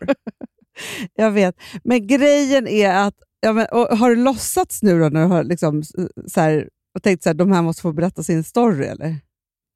Jag 1.14 1.30
vet. 1.30 1.54
Men 1.84 2.06
grejen 2.06 2.68
är 2.68 3.06
att, 3.06 3.14
ja, 3.40 3.52
men, 3.52 3.66
har 3.72 4.10
du 4.10 4.16
låtsats 4.16 4.82
nu 4.82 5.00
då 5.00 5.08
när 5.08 5.20
du 5.20 5.26
har 5.26 5.44
liksom, 5.44 5.82
så 6.26 6.40
här, 6.40 6.68
och 6.94 7.02
tänkt 7.02 7.26
att 7.26 7.38
de 7.38 7.52
här 7.52 7.62
måste 7.62 7.82
få 7.82 7.92
berätta 7.92 8.22
sin 8.22 8.44
story? 8.44 8.86
eller? 8.86 9.16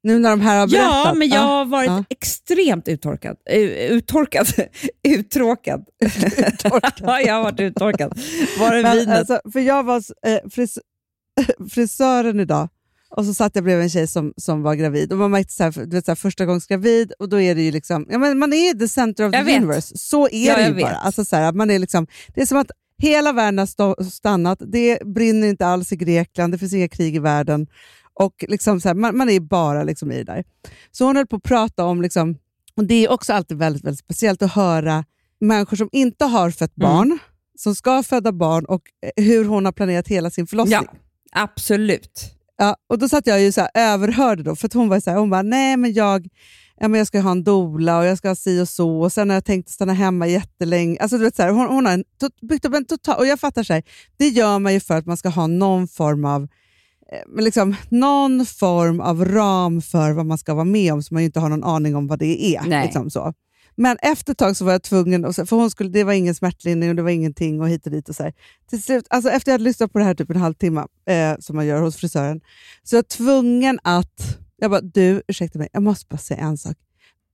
Nu 0.07 0.19
när 0.19 0.29
de 0.29 0.41
här 0.41 0.59
har 0.59 0.67
berättat? 0.67 1.05
ja, 1.05 1.13
men 1.13 1.29
jag 1.29 1.41
har 1.41 1.65
varit 1.65 1.87
ja. 1.87 2.03
extremt 2.09 2.87
uttorkad. 2.87 3.37
Uh, 3.53 3.59
uttorkad? 3.91 4.47
Uttråkad. 5.07 5.85
ja, 7.01 7.21
jag 7.21 7.33
har 7.33 7.43
varit 7.43 7.59
uttorkad. 7.59 8.19
Var 8.59 8.73
är 8.75 8.83
Men, 8.83 8.97
vinet? 8.97 9.17
alltså, 9.17 9.39
för 9.53 9.59
jag 9.59 9.83
var 9.83 10.03
eh, 10.25 10.49
fris 10.49 10.79
frisören 11.71 12.39
idag 12.39 12.69
och 13.09 13.25
så 13.25 13.33
satt 13.33 13.55
jag 13.55 13.63
bredvid 13.63 13.83
en 13.83 13.89
tjej 13.89 14.07
som, 14.07 14.33
som 14.37 14.61
var 14.61 14.75
gravid. 14.75 15.11
Och 15.11 15.17
man 15.17 15.31
märkte 15.31 15.53
så 15.53 15.63
här, 15.63 15.71
du 15.71 15.95
vet, 15.95 16.05
så 16.05 16.11
här, 16.11 16.15
första 16.15 16.45
gångs 16.45 16.67
gravid 16.67 17.11
och 17.19 17.29
då 17.29 17.41
är 17.41 17.55
det 17.55 17.61
ju 17.61 17.71
liksom, 17.71 18.05
ja, 18.09 18.17
men 18.17 18.39
man 18.39 18.53
är 18.53 18.73
the 18.73 18.87
center 18.87 19.27
of 19.27 19.33
Jag 19.33 19.45
the 19.45 19.51
vet. 19.51 19.63
universe. 19.63 19.97
Så 19.97 20.27
är 20.27 20.47
Ja, 20.47 20.55
det 20.55 20.61
ju 20.61 20.67
jag 20.67 20.73
vet. 20.73 20.83
bara. 20.83 20.95
Alltså, 20.95 21.25
så 21.25 21.35
här, 21.35 21.53
man 21.53 21.71
är 21.71 21.79
liksom, 21.79 22.07
det 22.35 22.41
är 22.41 22.45
som 22.45 22.57
att 22.57 22.71
hela 22.97 23.33
världen 23.33 23.57
har 23.59 24.03
stannat. 24.03 24.59
Det 24.67 24.99
brinner 25.05 25.47
inte 25.47 25.65
alls 25.65 25.91
i 25.91 25.95
Grekland, 25.95 26.53
det 26.53 26.57
finns 26.57 26.73
inga 26.73 26.87
krig 26.89 27.15
i 27.15 27.19
världen. 27.19 27.67
Och 28.19 28.45
liksom 28.47 28.81
så 28.81 28.89
här, 28.89 28.95
man, 28.95 29.17
man 29.17 29.29
är 29.29 29.39
bara 29.39 29.83
liksom 29.83 30.11
i 30.11 30.17
det 30.17 30.23
där. 30.23 30.43
Så 30.91 31.05
hon 31.05 31.15
höll 31.15 31.27
på 31.27 31.35
att 31.35 31.43
prata 31.43 31.83
om, 31.85 32.01
liksom, 32.01 32.37
och 32.75 32.83
det 32.83 33.05
är 33.05 33.11
också 33.11 33.33
alltid 33.33 33.57
väldigt, 33.57 33.83
väldigt 33.83 33.99
speciellt 33.99 34.41
att 34.41 34.51
höra 34.51 35.05
människor 35.39 35.77
som 35.77 35.89
inte 35.91 36.25
har 36.25 36.51
fött 36.51 36.77
Mm. 36.77 36.89
barn, 36.91 37.19
som 37.57 37.75
ska 37.75 38.03
föda 38.03 38.31
barn 38.31 38.65
och 38.65 38.81
eh, 39.17 39.23
hur 39.23 39.45
hon 39.45 39.65
har 39.65 39.71
planerat 39.71 40.07
hela 40.07 40.29
sin 40.29 40.47
förlossning. 40.47 40.73
Ja, 40.73 40.93
absolut. 41.31 42.33
Ja, 42.57 42.75
och 42.89 42.99
då 42.99 43.09
satt 43.09 43.27
jag 43.27 43.41
ju 43.41 43.51
så 43.51 43.61
här, 43.61 43.69
överhörde 43.73 44.43
då, 44.43 44.55
för 44.55 44.65
att 44.67 44.73
hon 44.73 44.89
var 44.89 44.99
så 44.99 45.09
här, 45.09 45.17
hon 45.17 45.29
bara, 45.29 45.41
nej 45.41 45.77
men 45.77 45.93
jag, 45.93 46.27
ja, 46.79 46.87
men 46.87 46.97
jag 46.97 47.07
ska 47.07 47.19
ha 47.19 47.31
en 47.31 47.43
dola 47.43 47.99
och 47.99 48.05
jag 48.05 48.17
ska 48.17 48.27
ha 48.27 48.35
si 48.35 48.61
och 48.61 48.69
så 48.69 49.01
och 49.01 49.13
sen 49.13 49.29
har 49.29 49.35
jag 49.35 49.45
tänkt 49.45 49.69
stanna 49.69 49.93
hemma 49.93 50.27
jättelänge. 50.27 50.97
Alltså, 50.99 51.17
du 51.17 51.23
vet, 51.23 51.35
så 51.35 51.41
här, 51.41 51.49
hon, 51.49 51.67
hon 51.67 51.85
har 51.85 51.93
en, 51.93 52.03
byggt 52.41 52.65
upp 52.65 52.73
en 52.73 52.85
total, 52.85 53.17
och 53.17 53.27
jag 53.27 53.39
fattar 53.39 53.63
så 53.63 53.73
här, 53.73 53.83
det 54.17 54.27
gör 54.27 54.59
man 54.59 54.73
ju 54.73 54.79
för 54.79 54.97
att 54.97 55.05
man 55.05 55.17
ska 55.17 55.29
ha 55.29 55.47
någon 55.47 55.87
form 55.87 56.25
av 56.25 56.47
men 57.27 57.43
liksom, 57.43 57.75
någon 57.89 58.45
form 58.45 59.01
av 59.01 59.25
ram 59.25 59.81
för 59.81 60.11
vad 60.11 60.25
man 60.25 60.37
ska 60.37 60.53
vara 60.53 60.65
med 60.65 60.93
om, 60.93 61.03
så 61.03 61.13
man 61.13 61.23
ju 61.23 61.25
inte 61.25 61.39
har 61.39 61.49
någon 61.49 61.63
aning 61.63 61.95
om 61.95 62.07
vad 62.07 62.19
det 62.19 62.55
är. 62.55 62.61
Nej. 62.67 62.85
Liksom 62.85 63.09
så. 63.09 63.33
Men 63.79 63.97
efter 64.01 64.31
ett 64.31 64.37
tag 64.37 64.57
så 64.57 64.65
var 64.65 64.71
jag 64.71 64.83
tvungen, 64.83 65.33
för 65.33 65.55
hon 65.55 65.71
skulle, 65.71 65.89
det 65.89 66.03
var 66.03 66.13
ingen 66.13 66.35
smärtlindring 66.35 66.89
och 66.89 66.95
det 66.95 67.01
var 67.01 67.09
ingenting 67.09 67.61
och 67.61 67.69
hit 67.69 67.85
och 67.85 67.91
dit. 67.91 68.09
Och 68.09 68.15
så 68.15 68.23
här. 68.23 68.33
Till 68.69 68.83
slut, 68.83 69.05
alltså 69.09 69.29
efter 69.29 69.51
jag 69.51 69.53
hade 69.53 69.63
lyssnat 69.63 69.93
på 69.93 69.99
det 69.99 70.05
här 70.05 70.13
typ 70.13 70.29
en 70.29 70.35
halvtimme, 70.35 70.85
eh, 71.09 71.35
som 71.39 71.55
man 71.55 71.65
gör 71.65 71.81
hos 71.81 71.95
frisören, 71.95 72.41
så 72.83 72.95
jag 72.95 72.97
var 72.97 73.03
tvungen 73.03 73.79
att... 73.83 74.37
Jag 74.59 74.71
bara, 74.71 74.81
du, 74.81 75.21
ursäkta 75.27 75.59
mig, 75.59 75.69
jag 75.73 75.83
måste 75.83 76.05
bara 76.09 76.17
säga 76.17 76.41
en 76.41 76.57
sak. 76.57 76.77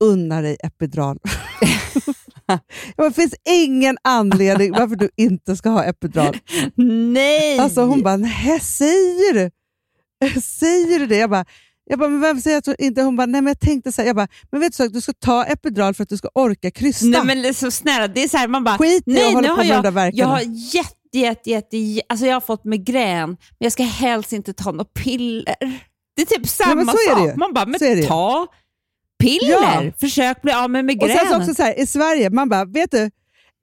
Unna 0.00 0.40
dig 0.40 0.56
epidural. 0.64 1.18
jag 2.46 2.58
bara, 2.96 3.08
det 3.08 3.14
finns 3.14 3.34
ingen 3.48 3.96
anledning 4.02 4.72
varför 4.72 4.96
du 4.96 5.10
inte 5.16 5.56
ska 5.56 5.68
ha 5.68 5.84
epidural. 5.84 6.36
Nej! 7.12 7.58
Alltså 7.58 7.84
hon 7.84 8.02
bara, 8.02 8.16
nej 8.16 8.60
säger 8.60 9.34
du? 9.34 9.50
Säger 10.42 10.98
du 10.98 11.06
det? 11.06 11.16
Jag 11.16 11.30
bara, 11.30 11.44
jag 11.84 11.98
bara, 11.98 12.08
men 12.08 12.20
vem 12.20 12.40
säger 12.40 12.58
att 12.58 12.64
du 12.64 12.74
inte... 12.78 13.02
Hon 13.02 13.16
bara, 13.16 13.26
nej 13.26 13.40
men 13.42 13.50
jag 13.50 13.60
tänkte 13.60 13.92
så 13.92 14.02
här, 14.02 14.06
jag 14.06 14.16
bara, 14.16 14.28
men 14.52 14.60
vet 14.60 14.72
du 14.72 14.76
så, 14.76 14.88
du 14.88 15.00
ska 15.00 15.12
ta 15.12 15.44
epidural 15.44 15.94
för 15.94 16.02
att 16.02 16.08
du 16.08 16.16
ska 16.16 16.28
orka 16.34 16.70
krysta. 16.70 17.06
Nej 17.06 17.24
men 17.24 17.54
så 17.54 17.70
snälla, 17.70 18.08
det 18.08 18.22
är 18.24 18.28
så 18.28 18.36
här, 18.36 18.48
man 18.48 18.64
bara, 18.64 18.78
Skit 18.78 18.92
i 18.92 18.96
att 18.96 19.06
nej 19.06 19.34
hålla 19.34 19.40
nu 19.40 19.48
på 19.48 19.54
har 19.54 19.56
med 19.64 19.66
jag, 19.66 19.76
de 19.78 19.82
där 19.82 19.90
verkarna. 19.90 20.18
jag 20.22 20.26
har 20.26 20.40
jätte, 20.74 21.18
jätte, 21.18 21.50
jätte, 21.50 21.76
jä- 21.76 22.00
alltså 22.08 22.26
jag 22.26 22.34
har 22.34 22.40
fått 22.40 22.64
migrän, 22.64 23.28
men 23.28 23.36
jag 23.58 23.72
ska 23.72 23.82
helst 23.82 24.32
inte 24.32 24.52
ta 24.52 24.70
några 24.70 24.84
piller. 24.84 25.54
Det 26.16 26.22
är 26.22 26.26
typ 26.26 26.48
samma 26.48 26.92
det 26.92 26.98
sak. 27.14 27.36
Man 27.36 27.52
bara, 27.54 27.66
men 27.66 27.80
ta 28.06 28.46
piller, 29.18 29.50
Ja. 29.50 29.82
försök 30.00 30.42
bli 30.42 30.52
av 30.52 30.70
med 30.70 30.78
Och 30.80 30.84
migrän. 30.84 31.18
sen 31.18 31.28
så 31.28 31.36
också 31.40 31.54
så 31.54 31.62
här, 31.62 31.80
i 31.80 31.86
Sverige, 31.86 32.30
man 32.30 32.48
bara, 32.48 32.64
vet 32.64 32.90
du, 32.90 33.10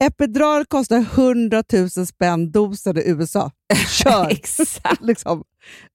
epidural 0.02 0.66
kostar 0.66 0.98
100 0.98 1.64
000 1.74 1.90
spänn 1.90 2.52
dosen 2.52 2.98
i 2.98 3.02
USA. 3.10 3.52
Kör! 3.90 4.28
Exakt. 4.32 5.02
liksom. 5.02 5.44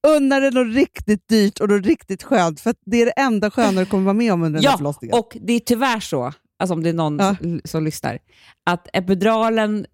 Unna 0.07 0.41
dig 0.41 0.51
något 0.51 0.75
riktigt 0.75 1.29
dyrt 1.29 1.61
och 1.61 1.69
något 1.69 1.87
riktigt 1.87 2.23
skönt, 2.23 2.61
för 2.61 2.75
det 2.87 3.03
är 3.03 3.07
det 3.07 3.13
enda 3.13 3.51
sköna 3.51 3.81
du 3.81 3.87
kommer 3.87 4.05
vara 4.05 4.15
med 4.15 4.33
om 4.33 4.43
under 4.43 4.59
den 4.61 4.65
här 4.67 4.73
Ja, 4.73 4.77
förlossningen. 4.77 5.19
och 5.19 5.37
det 5.41 5.53
är 5.53 5.61
tyvärr 5.61 6.01
så, 6.01 6.33
alltså 6.59 6.75
om 6.75 6.83
det 6.83 6.89
är 6.89 6.93
någon 6.95 7.19
Ja. 7.19 7.37
som- 7.41 7.61
som 7.65 7.85
lyssnar, 7.85 8.19
att 8.67 8.89
epiduralen, 8.93 9.87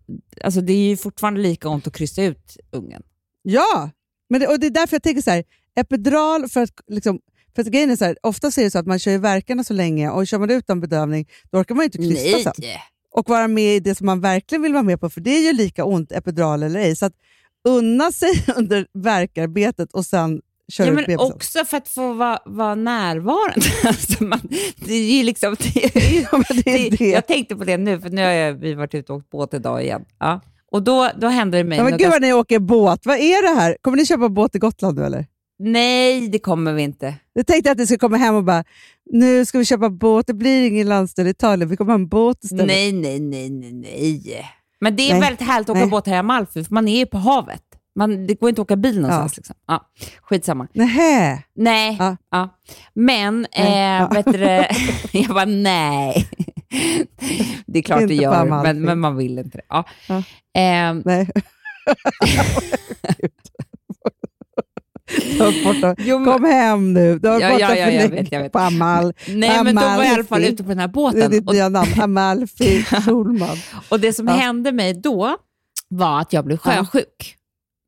alltså 0.45 0.61
det 0.61 0.73
är 0.73 0.89
ju 0.89 0.97
fortfarande 0.97 1.41
lika 1.41 1.69
ont 1.69 1.87
att 1.87 1.95
krysta 1.97 2.23
ut 2.23 2.57
ungen. 2.73 3.03
Ja, 3.43 3.91
men 4.31 4.41
det, 4.41 4.47
och 4.47 4.61
det 4.61 4.67
är 4.67 4.71
därför 4.71 4.95
jag 4.95 5.03
tänker 5.03 5.23
så 5.23 5.31
här, 5.31 5.45
epidural, 5.81 6.49
för 6.49 6.63
att, 6.63 6.71
liksom, 6.89 7.21
för 7.55 7.63
att 7.63 7.69
grejen 7.69 7.91
är 7.91 7.97
så 7.97 8.05
här, 8.05 8.17
ofta 8.23 8.47
är 8.47 8.65
det 8.65 8.71
så 8.71 8.79
att 8.79 8.87
man 8.87 8.99
kör 8.99 9.11
ju 9.13 9.19
verkarna 9.19 9.65
så 9.65 9.75
länge 9.75 10.11
och 10.11 10.27
kör 10.27 10.39
man 10.39 10.51
utan 10.51 10.81
bedövning, 10.81 11.29
då 11.51 11.59
orkar 11.59 11.75
man 11.75 11.83
ju 11.83 11.87
inte 11.87 11.99
krysta 11.99 12.53
sen. 12.53 12.65
Och 13.15 13.29
vara 13.29 13.49
med 13.49 13.77
i 13.77 13.81
det 13.81 13.95
som 13.95 14.07
man 14.07 14.21
verkligen 14.21 14.63
vill 14.63 14.73
vara 14.73 14.83
med 14.83 15.01
på, 15.01 15.11
för 15.11 15.21
det 15.21 15.31
är 15.31 15.41
ju 15.41 15.53
lika 15.53 15.85
ont, 15.85 16.13
epidural 16.13 16.63
eller 16.63 16.81
ej. 16.81 16.97
Så 16.97 17.07
att 17.07 17.13
unna 17.69 18.13
sig 18.13 18.31
under 18.57 18.87
verkarbetet 18.93 19.93
och 19.93 20.05
sen 20.07 20.41
köra 20.73 20.87
Ja, 20.87 20.93
ut 20.93 20.97
men 20.97 21.05
bebisen. 21.05 21.33
också 21.33 21.65
för 21.65 21.77
att 21.77 21.89
få 21.89 22.13
vara, 22.13 22.39
vara 22.45 22.75
närvarande. 22.75 23.67
alltså 23.85 24.25
man, 24.25 24.41
det 24.77 24.95
är 24.95 25.17
ju 25.17 25.23
liksom, 25.23 25.57
det 25.59 25.95
Ja, 26.33 26.43
det 26.65 26.89
det. 26.99 27.11
Jag 27.11 27.27
tänkte 27.27 27.57
på 27.57 27.65
det 27.65 27.77
nu, 27.77 28.01
för 28.01 28.11
nu 28.11 28.23
har 28.23 28.31
jag, 28.31 28.55
vi 28.55 28.75
varit 28.75 28.95
ute 28.95 29.13
och 29.13 29.19
åkt 29.19 29.31
båt 29.31 29.55
idag 29.55 29.83
igen. 29.83 30.05
Ja. 30.19 30.41
Och 30.73 30.83
då, 30.83 31.11
då 31.21 31.27
hände 31.27 31.59
det 31.59 31.65
mig 31.65 31.79
Ja, 31.79 31.85
men 31.85 31.99
gud 31.99 32.11
vad 32.11 32.23
ni 32.23 32.33
åker 32.33 32.59
båt. 32.59 33.01
Vad 33.07 33.17
är 33.17 33.43
det 33.55 33.61
här? 33.61 33.77
Kommer 33.81 33.97
ni 33.97 34.07
köpa 34.07 34.29
båt 34.29 34.55
i 34.55 34.59
Gotland 34.59 34.99
nu 34.99 35.05
eller? 35.05 35.27
Nej, 35.65 36.29
det 36.29 36.39
kommer 36.39 36.73
vi 36.73 36.83
inte. 36.83 37.15
Jag 37.33 37.47
tänkte 37.47 37.71
att 37.71 37.79
ni 37.79 37.87
skulle 37.87 37.99
komma 37.99 38.17
hem 38.17 38.35
och 38.35 38.45
bara, 38.45 38.65
nu 39.11 39.45
ska 39.45 39.59
vi 39.59 39.65
köpa 39.65 39.91
båt, 39.91 40.27
det 40.27 40.35
blir 40.35 40.67
ingen 40.69 40.89
landställe 40.89 41.29
i 41.29 41.31
Italien, 41.31 41.69
vi 41.69 41.77
kommer 41.77 41.93
ha 41.93 41.99
en 41.99 42.09
båt 42.09 42.45
istället. 42.45 42.67
Nej, 42.67 42.93
nej, 42.93 43.21
nej, 43.21 43.51
nej, 43.51 43.73
nej. 43.73 44.45
Men 44.81 44.97
det 44.97 45.03
är 45.03 45.13
Nej. 45.13 45.21
väldigt 45.21 45.47
härligt 45.49 45.69
att 45.69 45.77
åka 45.77 45.81
Nej. 45.81 45.91
båt 45.91 46.07
här 46.07 46.15
i 46.15 46.19
Amalfi, 46.19 46.65
för 46.65 46.75
man 46.75 46.89
är 46.89 46.99
ju 46.99 47.07
på 47.07 47.19
havet. 47.19 47.63
Man, 47.97 48.27
det 48.27 48.35
går 48.35 48.49
inte 48.49 48.61
att 48.63 48.67
åka 48.67 48.77
bil 48.77 49.01
någonstans. 49.01 49.37
Liksom. 49.37 49.57
Ja, 49.67 49.91
skitsamma. 50.23 50.69
Nähä. 50.75 51.43
Nej, 51.57 51.97
Ja. 52.01 52.17
ja. 52.31 52.49
men 52.95 53.47
Nej, 53.57 53.73
eh, 53.73 54.01
ja. 54.03 54.09
vet 54.15 54.27
du, 54.27 54.33
det, 54.33 54.71
jag 55.13 55.29
bara 55.35 55.45
nej. 55.45 56.29
Det 57.67 57.79
är 57.79 57.83
klart 57.83 57.99
det 57.99 58.03
Inte 58.03 58.17
på 58.17 58.23
gör, 58.23 58.63
men, 58.63 58.81
men 58.83 58.99
man 58.99 59.17
vill 59.17 59.39
inte 59.39 59.59
det. 59.59 59.65
Ja. 59.69 59.85
Ja. 60.09 60.23
Ehm, 60.55 61.03
Nej. 65.19 65.39
Ta 65.39 65.53
bort 65.65 65.81
dem. 65.81 65.95
jo, 65.99 66.19
men, 66.19 66.33
Kom 66.33 66.45
hem 66.45 66.93
nu, 66.93 67.19
du 67.19 67.29
har 67.29 67.41
Ja, 67.41 67.49
varit 67.49 67.61
ja, 67.61 67.67
borta 67.69 67.79
ja, 67.79 67.85
för 67.87 67.93
jag 67.93 68.03
länge 68.11 68.23
vet, 68.23 68.33
jag 68.33 68.43
vet. 68.43 68.53
på 68.53 68.59
Amal. 68.59 69.15
nej, 69.29 69.65
men 69.65 69.75
då 69.75 69.81
var 69.81 69.89
jag 69.97 70.07
i 70.07 70.09
alla 70.09 70.25
fall 70.25 70.39
Amalfi. 70.39 70.53
ute 70.53 70.63
på 70.63 70.69
den 70.69 70.79
här 70.79 70.87
Det 70.89 70.91
är 70.91 70.93
båten. 70.93 71.31
ditt 71.31 71.49
Och, 71.49 71.55
nya 71.55 71.69
namn, 71.69 72.01
Amalfi 72.01 72.83
Schulman. 73.05 73.57
och 73.89 74.01
det 74.01 74.13
som 74.13 74.27
Ja. 74.27 74.33
hände 74.35 74.73
mig 74.73 74.95
då 74.95 75.37
var 75.89 76.21
att 76.21 76.33
jag 76.33 76.45
blev 76.45 76.59
Ja. 76.65 76.85
sjösjuk. 76.85 77.37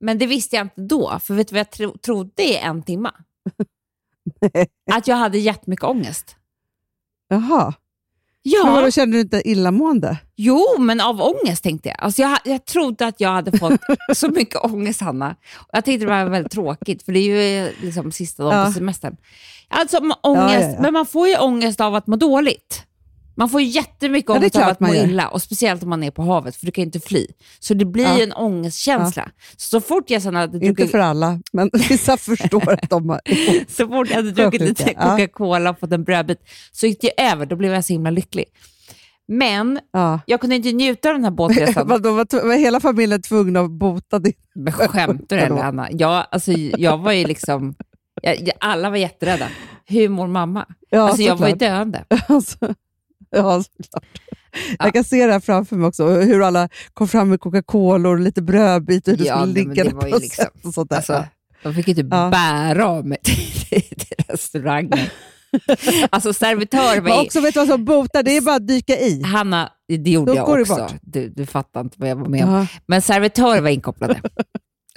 Men 0.00 0.18
det 0.18 0.26
visste 0.26 0.56
jag 0.56 0.64
inte 0.64 0.80
då, 0.80 1.18
för 1.22 1.34
vet 1.34 1.48
du 1.48 1.52
vad 1.52 1.60
jag 1.60 1.70
tro, 1.70 1.98
trodde 1.98 2.42
i 2.42 2.56
en 2.56 2.82
timme? 2.82 3.10
Att 4.92 5.08
jag 5.08 5.16
hade 5.16 5.38
jättemycket 5.38 5.84
ångest. 5.84 6.36
Jaha. 7.28 7.72
Ja. 8.46 8.64
Men 8.64 8.72
vadå, 8.74 8.90
kände 8.90 9.16
du 9.16 9.20
inte 9.20 9.48
illamående? 9.48 10.16
Jo, 10.36 10.64
men 10.78 11.00
av 11.00 11.20
ångest 11.22 11.62
tänkte 11.62 11.88
jag. 11.88 11.96
Alltså 12.00 12.22
jag. 12.22 12.38
Jag 12.44 12.64
trodde 12.64 13.06
att 13.06 13.20
jag 13.20 13.30
hade 13.30 13.58
fått 13.58 13.80
så 14.14 14.28
mycket 14.28 14.64
ångest, 14.64 15.00
Hanna. 15.00 15.36
Jag 15.72 15.84
tyckte 15.84 16.06
det 16.06 16.10
var 16.10 16.24
väldigt 16.24 16.52
tråkigt, 16.52 17.02
för 17.02 17.12
det 17.12 17.18
är 17.18 17.62
ju 17.64 17.72
liksom 17.82 18.12
sista 18.12 18.42
dagen 18.42 18.58
Ja. 18.58 18.66
på 18.66 18.72
semestern. 18.72 19.16
Alltså 19.68 19.96
ångest, 20.22 20.60
ja, 20.60 20.60
ja. 20.60 20.80
men 20.80 20.92
man 20.92 21.06
får 21.06 21.28
ju 21.28 21.36
ångest 21.38 21.80
av 21.80 21.94
att 21.94 22.06
må 22.06 22.16
dåligt. 22.16 22.82
Man 23.36 23.48
får 23.48 23.60
jättemycket 23.62 24.28
Ja, 24.28 24.34
ångest 24.36 24.56
av 24.56 24.62
att 24.62 24.80
må 24.80 24.94
illa, 24.94 25.28
och 25.28 25.42
speciellt 25.42 25.82
om 25.82 25.88
man 25.90 26.02
är 26.02 26.10
på 26.10 26.22
havet, 26.22 26.56
för 26.56 26.66
du 26.66 26.72
kan 26.72 26.84
inte 26.84 27.00
fly. 27.00 27.26
Så 27.60 27.74
det 27.74 27.84
blir 27.84 28.04
Ja. 28.04 28.22
en 28.22 28.32
ångestkänsla. 28.32 29.28
Så 29.56 29.80
fort 29.80 30.10
jag 30.10 30.22
sen 30.22 30.34
hade 30.34 30.56
Inte 30.56 30.66
druckit, 30.66 30.90
för 30.90 30.98
alla, 30.98 31.40
men 31.52 31.70
vissa 31.88 32.16
förstår 32.16 32.72
att 32.72 32.90
de 32.90 33.08
har... 33.08 33.20
så 33.70 33.88
fort 33.88 34.08
jag 34.08 34.16
hade 34.16 34.30
druckit 34.30 34.60
lite 34.60 34.92
ja. 34.96 35.02
Coca-Cola 35.02 35.70
och 35.70 35.78
fått 35.80 35.92
en 35.92 36.04
brödbit, 36.04 36.38
så 36.72 36.86
gick 36.86 37.00
det 37.00 37.22
över. 37.22 37.46
Då 37.46 37.56
blev 37.56 37.72
jag 37.72 37.84
så 37.84 37.92
himla 37.92 38.10
lycklig. 38.10 38.44
Men 39.28 39.80
Ja. 39.92 40.20
jag 40.26 40.40
kunde 40.40 40.56
inte 40.56 40.72
njuta 40.72 41.08
av 41.08 41.14
den 41.14 41.24
här 41.24 41.30
båtresan. 41.30 41.88
Vadå, 41.88 42.12
var, 42.12 42.46
var 42.48 42.54
hela 42.54 42.80
familjen 42.80 43.22
tvungen 43.22 43.56
att 43.56 43.70
bota 43.70 44.18
din... 44.18 44.32
Men 44.54 44.72
skämtar 44.72 45.36
du 45.36 45.42
eller. 45.42 45.62
Anna? 45.62 45.88
Jag, 45.90 46.26
alltså, 46.30 46.52
jag 46.52 46.98
var 46.98 47.12
ju 47.12 47.24
liksom... 47.26 47.74
Jag, 48.22 48.50
alla 48.60 48.90
var 48.90 48.96
jätterädda. 48.96 49.48
Hur 49.86 50.08
mår 50.08 50.26
mamma? 50.26 50.66
Ja, 50.90 51.00
alltså, 51.00 51.22
jag 51.22 51.36
var 51.36 51.48
ju 51.48 51.54
döende. 51.54 52.04
Alltså, 52.28 52.74
ja, 53.42 53.62
såklart. 53.62 54.04
Jag 54.78 54.92
kan 54.94 55.04
se 55.04 55.26
det 55.26 55.32
här 55.32 55.40
framför 55.40 55.76
mig 55.76 55.86
också, 55.88 56.08
hur 56.08 56.42
alla 56.42 56.68
kom 56.94 57.08
fram 57.08 57.28
med 57.28 57.40
Coca-Cola 57.40 58.08
och 58.08 58.18
lite 58.20 58.42
brödbit 58.42 59.08
och 59.08 59.16
du 59.16 59.24
Ja, 59.24 59.40
skulle 59.40 59.64
men 59.64 59.74
ligga 59.74 59.84
var 59.94 60.06
ju 60.06 60.12
på 60.12 60.18
liksom- 60.18 60.44
sätt 60.44 60.64
och 60.64 60.74
sånt 60.74 60.90
där. 60.90 60.96
Alltså, 60.96 61.24
de 61.62 61.74
fick 61.74 61.88
ju 61.88 61.94
typ 61.94 62.06
Ja. 62.10 62.28
bära 62.30 62.86
av 62.88 63.06
mig 63.06 63.18
till, 63.24 63.82
till 63.82 64.24
restaurangen. 64.28 64.98
alltså 66.10 66.32
servitör 66.32 66.94
Men 66.94 67.04
var 67.04 67.20
ju... 67.20 67.26
också, 67.26 67.40
vet 67.40 67.54
du 67.54 67.60
vad 67.60 67.68
som 67.68 67.84
botar? 67.84 68.22
Det 68.22 68.36
är 68.36 68.40
bara 68.40 68.56
att 68.56 68.68
dyka 68.68 68.96
i. 68.98 69.22
Hanna, 69.22 69.70
det 69.88 70.10
gjorde 70.10 70.32
Då 70.32 70.36
jag 70.36 70.60
också. 70.60 70.88
Du, 71.02 71.28
du 71.28 71.46
fattar 71.46 71.80
inte 71.80 71.96
vad 71.98 72.08
jag 72.08 72.16
var 72.16 72.28
med 72.28 72.44
om. 72.44 72.50
Ja. 72.54 72.66
Men 72.86 73.02
servitörer 73.02 73.60
var 73.60 73.68
inkopplade. 73.70 74.20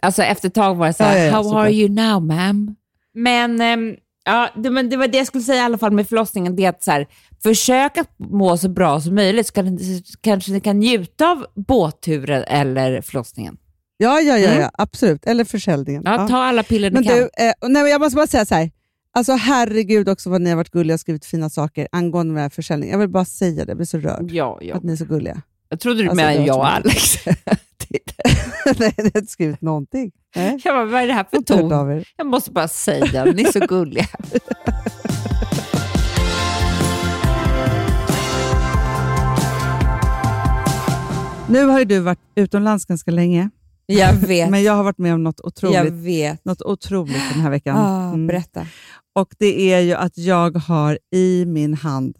alltså 0.02 0.23
efter 0.23 0.47
ett 0.47 0.54
tag 0.54 0.76
var 0.76 0.88
det 0.88 0.93
så 0.93 1.04
här, 1.04 1.17
Ja, 1.17 1.23
ja, 1.26 1.32
how 1.32 1.43
såklart. 1.43 1.62
are 1.65 1.71
you 1.73 1.89
now 1.89 2.21
ma'am? 2.32 2.76
Men, 3.13 3.62
ehm, 3.62 3.95
ja, 4.26 4.50
det, 4.56 4.69
men 4.69 4.89
det 4.89 4.97
var 4.97 5.08
det 5.08 5.17
jag 5.17 5.28
skulle 5.28 5.43
säga 5.43 5.62
i 5.62 5.65
alla 5.65 5.78
fall 5.78 5.91
med 5.91 6.08
förlossningen, 6.10 6.56
det 6.56 6.65
är 6.65 6.69
att 6.69 6.84
så 6.84 6.91
här, 6.91 7.08
försök 7.43 7.97
att 7.97 8.10
må 8.17 8.58
så 8.58 8.69
bra 8.69 9.02
som 9.02 9.15
möjligt 9.15 9.47
så 9.47 9.54
kan, 9.54 9.65
ni- 9.65 10.04
kanske 10.21 10.52
ni 10.52 10.60
kan 10.60 10.80
njuta 10.80 11.32
av 11.32 11.45
båtturen 11.56 12.43
eller 12.43 13.02
förlossningen. 13.02 13.58
Ja, 13.97 14.19
ja, 14.19 14.38
ja, 14.38 14.50
Mm. 14.50 14.62
ja, 14.62 14.71
absolut. 14.73 15.26
Eller 15.26 15.43
försäljningen. 15.43 16.02
Ja, 16.06 16.15
Ja. 16.21 16.28
Ta 16.28 16.38
alla 16.38 16.63
piller 16.63 16.91
Men 16.91 17.02
ni 17.02 17.08
kan. 17.08 17.17
du, 17.17 17.21
eh, 17.23 17.30
nej, 17.62 17.84
men 17.84 17.91
jag 17.91 18.02
måste 18.02 18.15
bara 18.15 18.28
säga 18.28 18.45
så 18.45 18.56
här. 18.56 18.71
Alltså 19.13 19.34
herregud 19.34 20.10
också 20.10 20.30
vad 20.30 20.41
ni 20.41 20.50
har 20.50 20.58
varit 20.58 20.71
gulliga 20.71 20.93
och 20.93 21.00
skrivit 21.00 21.26
fina 21.26 21.50
saker 21.50 21.88
angående 21.91 22.34
den 22.34 22.41
här 22.41 22.50
försäljningen. 22.50 22.91
Jag 22.93 23.00
vill 23.00 23.10
bara 23.10 23.26
säga 23.26 23.65
det, 23.65 23.69
jag 23.71 23.78
blir 23.78 23.86
så 23.88 23.97
rörd 23.97 24.32
ja, 24.32 24.60
ja. 24.62 24.76
att 24.76 24.84
ni 24.84 24.91
är 24.91 24.95
så 24.97 25.06
gulliga. 25.06 25.41
Jag 25.69 25.80
trodde 25.80 26.04
du 26.04 26.10
Alltså, 26.10 26.15
menade 26.26 26.45
jag 26.45 26.58
och 26.58 26.67
Alex. 26.71 27.15
nej, 28.80 28.93
jag 28.97 29.04
har 29.04 29.06
inte 29.06 29.26
skrivit 29.32 29.62
någonting. 29.62 30.12
Nej. 30.36 30.60
jag 30.63 30.76
bara, 30.76 30.86
vad 30.86 31.02
är 31.02 31.08
det 31.08 31.13
här 31.13 31.26
för 31.32 31.41
ton? 31.41 32.04
Jag 32.17 32.28
måste 32.28 32.52
bara 32.52 32.67
säga, 32.67 33.26
ni 33.26 33.43
är 33.43 33.52
så 33.52 33.60
gulliga. 33.60 34.06
Nu 41.50 41.66
har 41.66 41.80
ju 41.80 41.86
du 41.86 42.00
varit 42.00 42.20
utomlands 42.36 42.86
ganska 42.86 43.12
länge, 43.12 43.50
Jag 43.86 44.14
vet. 44.28 44.50
men 44.50 44.64
jag 44.64 44.74
har 44.74 44.84
varit 44.84 44.98
med 44.98 45.14
om 45.14 45.24
något 45.24 45.40
otroligt, 45.40 45.76
jag 45.76 45.92
vet. 45.92 46.46
något 46.46 46.62
otroligt 46.62 47.22
den 47.34 47.42
här 47.42 47.50
veckan. 47.50 47.78
Ah, 47.78 48.08
Mm. 48.08 48.28
Berätta. 48.28 48.68
Och 49.16 49.36
det 49.40 49.74
är 49.74 49.80
ju 49.80 49.94
att 49.94 50.18
jag 50.18 50.58
har 50.58 51.00
i 51.14 51.46
min 51.46 51.74
hand 51.74 52.16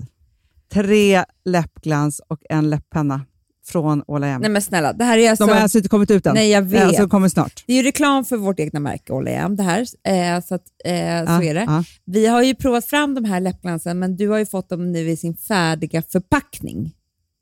tre 0.74 1.24
läppglans 1.46 2.22
och 2.28 2.40
en 2.50 2.70
läpppenna 2.70 3.22
från 3.68 4.04
Åla 4.08 4.38
Nej 4.38 4.50
men 4.50 4.62
snälla, 4.62 4.94
det 4.94 5.04
här 5.04 5.18
är 5.18 5.30
alltså... 5.30 5.46
De 5.46 5.52
har 5.54 5.60
alltså 5.62 5.78
inte 5.78 5.90
kommit 5.90 6.12
ut 6.12 6.26
än. 6.26 6.34
Nej, 6.36 6.50
jag 6.52 6.63
Eh, 6.63 6.70
vet. 6.70 6.84
Alltså, 6.84 7.02
de 7.02 7.10
kommer 7.10 7.30
snart. 7.30 7.63
Det 7.68 7.74
är 7.74 7.78
ju 7.78 7.84
reklam 7.84 8.26
för 8.26 8.38
vårt 8.38 8.60
egna 8.60 8.80
märke 8.80 9.13
All 9.13 9.26
det 9.56 9.63
här. 9.63 9.82
Eh, 10.04 10.42
så 10.44 10.56
att, 10.56 10.63
eh, 10.86 11.38
så 11.38 11.44
är 11.44 11.54
det. 11.54 11.63
Ja. 11.68 11.84
Vi 12.06 12.28
har 12.28 12.42
ju 12.44 12.56
provat 12.56 12.86
fram 12.86 13.16
de 13.16 13.26
här 13.26 13.40
läppglansen, 13.40 14.00
men 14.00 14.16
du 14.18 14.30
har 14.30 14.38
ju 14.38 14.46
fått 14.46 14.70
dem 14.70 14.92
nu 14.92 15.10
i 15.10 15.18
sin 15.18 15.36
färdiga 15.38 16.02
förpackning. 16.02 16.94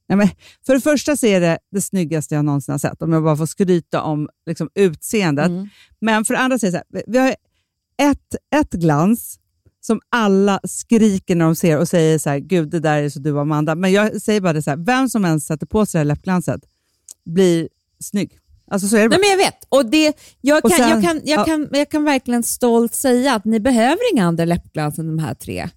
Nej, 0.09 0.17
men 0.17 0.29
för 0.65 0.73
det 0.73 0.81
första 0.81 1.17
så 1.17 1.25
är 1.25 1.41
det 1.41 1.57
det 1.71 1.81
snyggaste 1.81 2.35
jag 2.35 2.45
någonsin 2.45 2.71
har 2.71 2.79
sett, 2.79 3.01
om 3.01 3.13
jag 3.13 3.23
bara 3.23 3.37
får 3.37 3.45
skryta 3.45 4.01
om 4.01 4.29
liksom, 4.45 4.69
utseendet. 4.75 5.47
Mm. 5.47 5.67
Men 6.01 6.25
för 6.25 6.33
det 6.33 6.39
andra 6.39 6.59
så 6.59 6.65
är 6.65 6.71
det 6.71 6.77
så 6.77 6.97
här, 6.97 7.03
vi 7.07 7.17
har 7.17 7.35
ett, 7.97 8.35
ett 8.55 8.71
glans 8.71 9.39
som 9.81 9.99
alla 10.09 10.59
skriker 10.63 11.35
när 11.35 11.45
de 11.45 11.55
ser 11.55 11.77
och 11.79 11.87
säger 11.87 12.19
så 12.19 12.29
här, 12.29 12.39
gud 12.39 12.69
det 12.69 12.79
där 12.79 13.03
är 13.03 13.09
så 13.09 13.19
du 13.19 13.31
och 13.31 13.41
Amanda. 13.41 13.75
Men 13.75 13.91
jag 13.91 14.21
säger 14.21 14.41
bara 14.41 14.53
det 14.53 14.61
så 14.61 14.69
här, 14.69 14.77
vem 14.77 15.09
som 15.09 15.25
ens 15.25 15.45
sätter 15.45 15.65
på 15.65 15.85
sig 15.85 15.99
det 15.99 15.99
här 15.99 16.05
läppglanset 16.05 16.61
blir 17.25 17.69
snygg. 17.99 18.39
Alltså 18.71 18.87
så 18.87 18.97
är 18.97 19.01
det 19.01 19.09
bara. 19.09 19.17
Nej, 19.17 19.29
men 19.29 19.39
jag 19.39 19.51
vet. 19.51 19.65
Och 19.69 19.85
det, 19.85 20.13
jag, 20.41 20.65
Och 20.65 20.71
kan, 20.71 20.79
sen- 20.79 20.89
jag, 20.89 21.03
kan, 21.03 21.21
jag, 21.23 21.39
ja. 21.39 21.45
kan, 21.45 21.69
jag 21.71 21.89
kan 21.89 22.03
verkligen 22.03 22.43
stolt 22.43 22.95
säga 22.95 23.35
att 23.35 23.45
ni 23.45 23.59
behöver 23.59 24.13
inga 24.13 24.25
andra 24.25 24.45
läppglans 24.45 24.99
än 24.99 25.07
de 25.07 25.19
här 25.19 25.33
tre. 25.33 25.69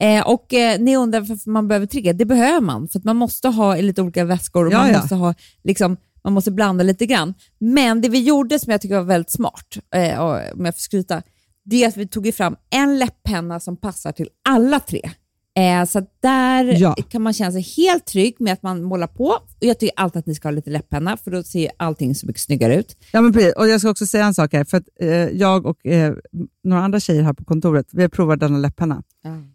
Eh, 0.00 0.26
och 0.26 0.54
eh, 0.54 0.80
Ni 0.80 0.96
undrar 0.96 1.20
varför 1.20 1.50
man 1.50 1.68
behöver 1.68 1.86
tre. 1.86 2.12
Det 2.12 2.24
behöver 2.24 2.60
man, 2.60 2.88
för 2.88 3.00
man 3.04 3.16
måste 3.16 3.48
ha 3.48 3.76
lite 3.76 4.02
olika 4.02 4.24
väskor 4.24 4.66
och 4.66 4.72
Ja, 4.72 4.78
man, 4.78 4.90
ja. 4.90 4.98
Måste 5.00 5.14
ha, 5.14 5.34
liksom, 5.64 5.96
man 6.24 6.32
måste 6.32 6.50
blanda 6.50 6.84
lite 6.84 7.06
grann. 7.06 7.34
Men 7.58 8.00
det 8.00 8.08
vi 8.08 8.22
gjorde 8.22 8.58
som 8.58 8.70
jag 8.70 8.80
tycker 8.80 8.96
var 8.96 9.02
väldigt 9.02 9.30
smart, 9.32 9.76
eh, 9.94 10.20
om 10.20 10.64
jag 10.64 10.74
får 10.74 10.80
skryta, 10.80 11.22
det 11.64 11.84
är 11.84 11.88
att 11.88 11.96
vi 11.96 12.08
tog 12.08 12.34
fram 12.34 12.56
en 12.70 12.98
läpppenna 12.98 13.60
som 13.60 13.76
passar 13.76 14.12
till 14.12 14.28
alla 14.48 14.80
tre. 14.80 15.10
Eh, 15.54 15.84
så 15.86 16.06
där 16.20 16.64
Ja. 16.80 16.94
kan 17.08 17.22
man 17.22 17.32
känna 17.32 17.52
sig 17.52 17.60
helt 17.76 18.04
trygg 18.06 18.36
med 18.38 18.52
att 18.52 18.62
man 18.62 18.82
målar 18.82 19.06
på. 19.06 19.24
Och 19.24 19.40
Jag 19.60 19.78
tycker 19.78 19.94
alltid 19.96 20.20
att 20.20 20.26
ni 20.26 20.34
ska 20.34 20.48
ha 20.48 20.50
lite 20.52 20.70
läpppenna, 20.70 21.16
för 21.16 21.30
då 21.30 21.42
ser 21.42 21.70
allting 21.76 22.14
så 22.14 22.26
mycket 22.26 22.42
snyggare 22.42 22.76
ut. 22.76 22.96
Ja, 23.12 23.20
men 23.20 23.32
precis. 23.32 23.52
Och 23.56 23.68
jag 23.68 23.80
ska 23.80 23.90
också 23.90 24.06
säga 24.06 24.24
en 24.26 24.34
sak 24.34 24.52
här, 24.52 24.64
för 24.64 24.76
att 24.76 24.84
eh, 25.00 25.08
jag 25.08 25.66
och 25.66 25.86
eh, 25.86 26.14
några 26.64 26.82
andra 26.82 27.00
tjejer 27.00 27.22
här 27.22 27.32
på 27.32 27.44
kontoret, 27.44 27.86
vi 27.92 28.02
har 28.02 28.08
provat 28.08 28.40
denna 28.40 28.58
läppenna. 28.58 29.02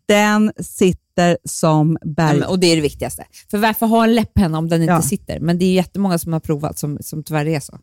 Den 0.05 0.51
sitter 0.59 1.37
som 1.43 1.97
Ja, 2.01 2.09
berg. 2.09 2.39
men, 2.39 2.49
och 2.49 2.59
det 2.59 2.67
är 2.67 2.75
det 2.75 2.81
viktigaste. 2.81 3.23
För 3.51 3.57
varför 3.57 3.85
ha 3.85 4.03
en 4.03 4.15
läpppenna 4.15 4.57
om 4.57 4.69
den 4.69 4.81
inte 4.81 4.93
Ja. 4.93 5.01
sitter? 5.01 5.39
Men 5.39 5.57
det 5.59 5.65
är 5.65 5.73
jättemånga 5.73 6.17
som 6.17 6.33
har 6.33 6.39
provat 6.39 6.79
som, 6.79 6.97
som 7.01 7.23
tyvärr 7.23 7.45
är 7.47 7.59
så. 7.59 7.79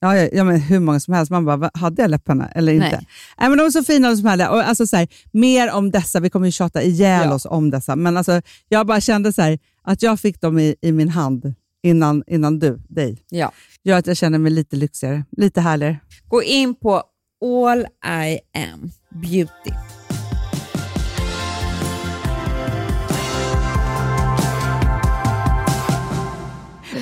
Ja, 0.00 0.16
ja, 0.16 0.44
men 0.44 0.60
hur 0.60 0.80
många 0.80 1.00
som 1.00 1.14
helst. 1.14 1.30
Man 1.30 1.44
bara, 1.44 1.56
"Va, 1.56 1.70
hade 1.74 2.02
jag 2.02 2.10
läpparna 2.10 2.48
eller 2.48 2.72
inte? 2.72 2.86
Nej. 2.90 3.06
Nej. 3.38 3.48
men 3.48 3.58
de 3.58 3.64
är 3.66 3.70
så 3.70 3.84
fina 3.84 4.08
de. 4.16 4.50
Och 4.50 4.68
alltså, 4.68 4.86
så 4.86 4.96
här, 4.96 5.08
mer 5.32 5.72
om 5.72 5.90
dessa, 5.90 6.20
vi 6.20 6.30
kommer 6.30 6.46
ju 6.46 6.52
tjata 6.52 6.82
ihjäl 6.82 7.26
Ja. 7.28 7.34
oss 7.34 7.46
om 7.46 7.70
dessa. 7.70 7.96
Men 7.96 8.16
alltså, 8.16 8.42
jag 8.68 8.86
bara 8.86 9.00
kände 9.00 9.32
så 9.32 9.42
här, 9.42 9.58
att 9.82 10.02
jag 10.02 10.20
fick 10.20 10.40
dem 10.40 10.58
i, 10.58 10.74
i 10.80 10.92
min 10.92 11.08
hand 11.08 11.54
innan, 11.82 12.22
innan 12.26 12.58
du, 12.58 12.78
dig, 12.88 13.22
Ja. 13.28 13.52
gör 13.84 13.98
att 13.98 14.06
jag 14.06 14.16
känner 14.16 14.38
mig 14.38 14.52
lite 14.52 14.76
lyxigare, 14.76 15.24
lite 15.36 15.60
härligare. 15.60 15.96
Gå 16.28 16.42
in 16.42 16.74
på 16.74 17.02
All 17.44 17.80
I 18.26 18.38
am 18.58 18.90
beauty. 19.22 19.70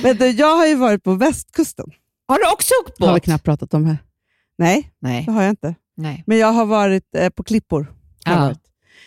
Men 0.03 0.17
du, 0.17 0.27
jag 0.29 0.55
har 0.55 0.65
ju 0.67 0.75
varit 0.75 1.03
på 1.03 1.13
västkusten. 1.15 1.85
Har 2.27 2.37
du 2.39 2.51
också 2.53 2.73
åkt 2.85 2.99
har 2.99 3.07
vi 3.07 3.13
båt? 3.13 3.23
knappt 3.23 3.43
pratat 3.43 3.73
om 3.73 3.85
här. 3.85 3.97
Nej, 4.57 4.91
Nej. 4.99 5.25
det 5.25 5.31
har 5.31 5.41
jag 5.41 5.49
inte. 5.49 5.75
Nej. 5.97 6.23
Men 6.27 6.37
jag 6.37 6.51
har 6.53 6.65
varit 6.65 7.15
eh, 7.15 7.29
på 7.29 7.43
klippor. 7.43 7.93
Har 8.25 8.33
jag 8.33 8.41
Ja, 8.41 8.45
varit. 8.47 8.59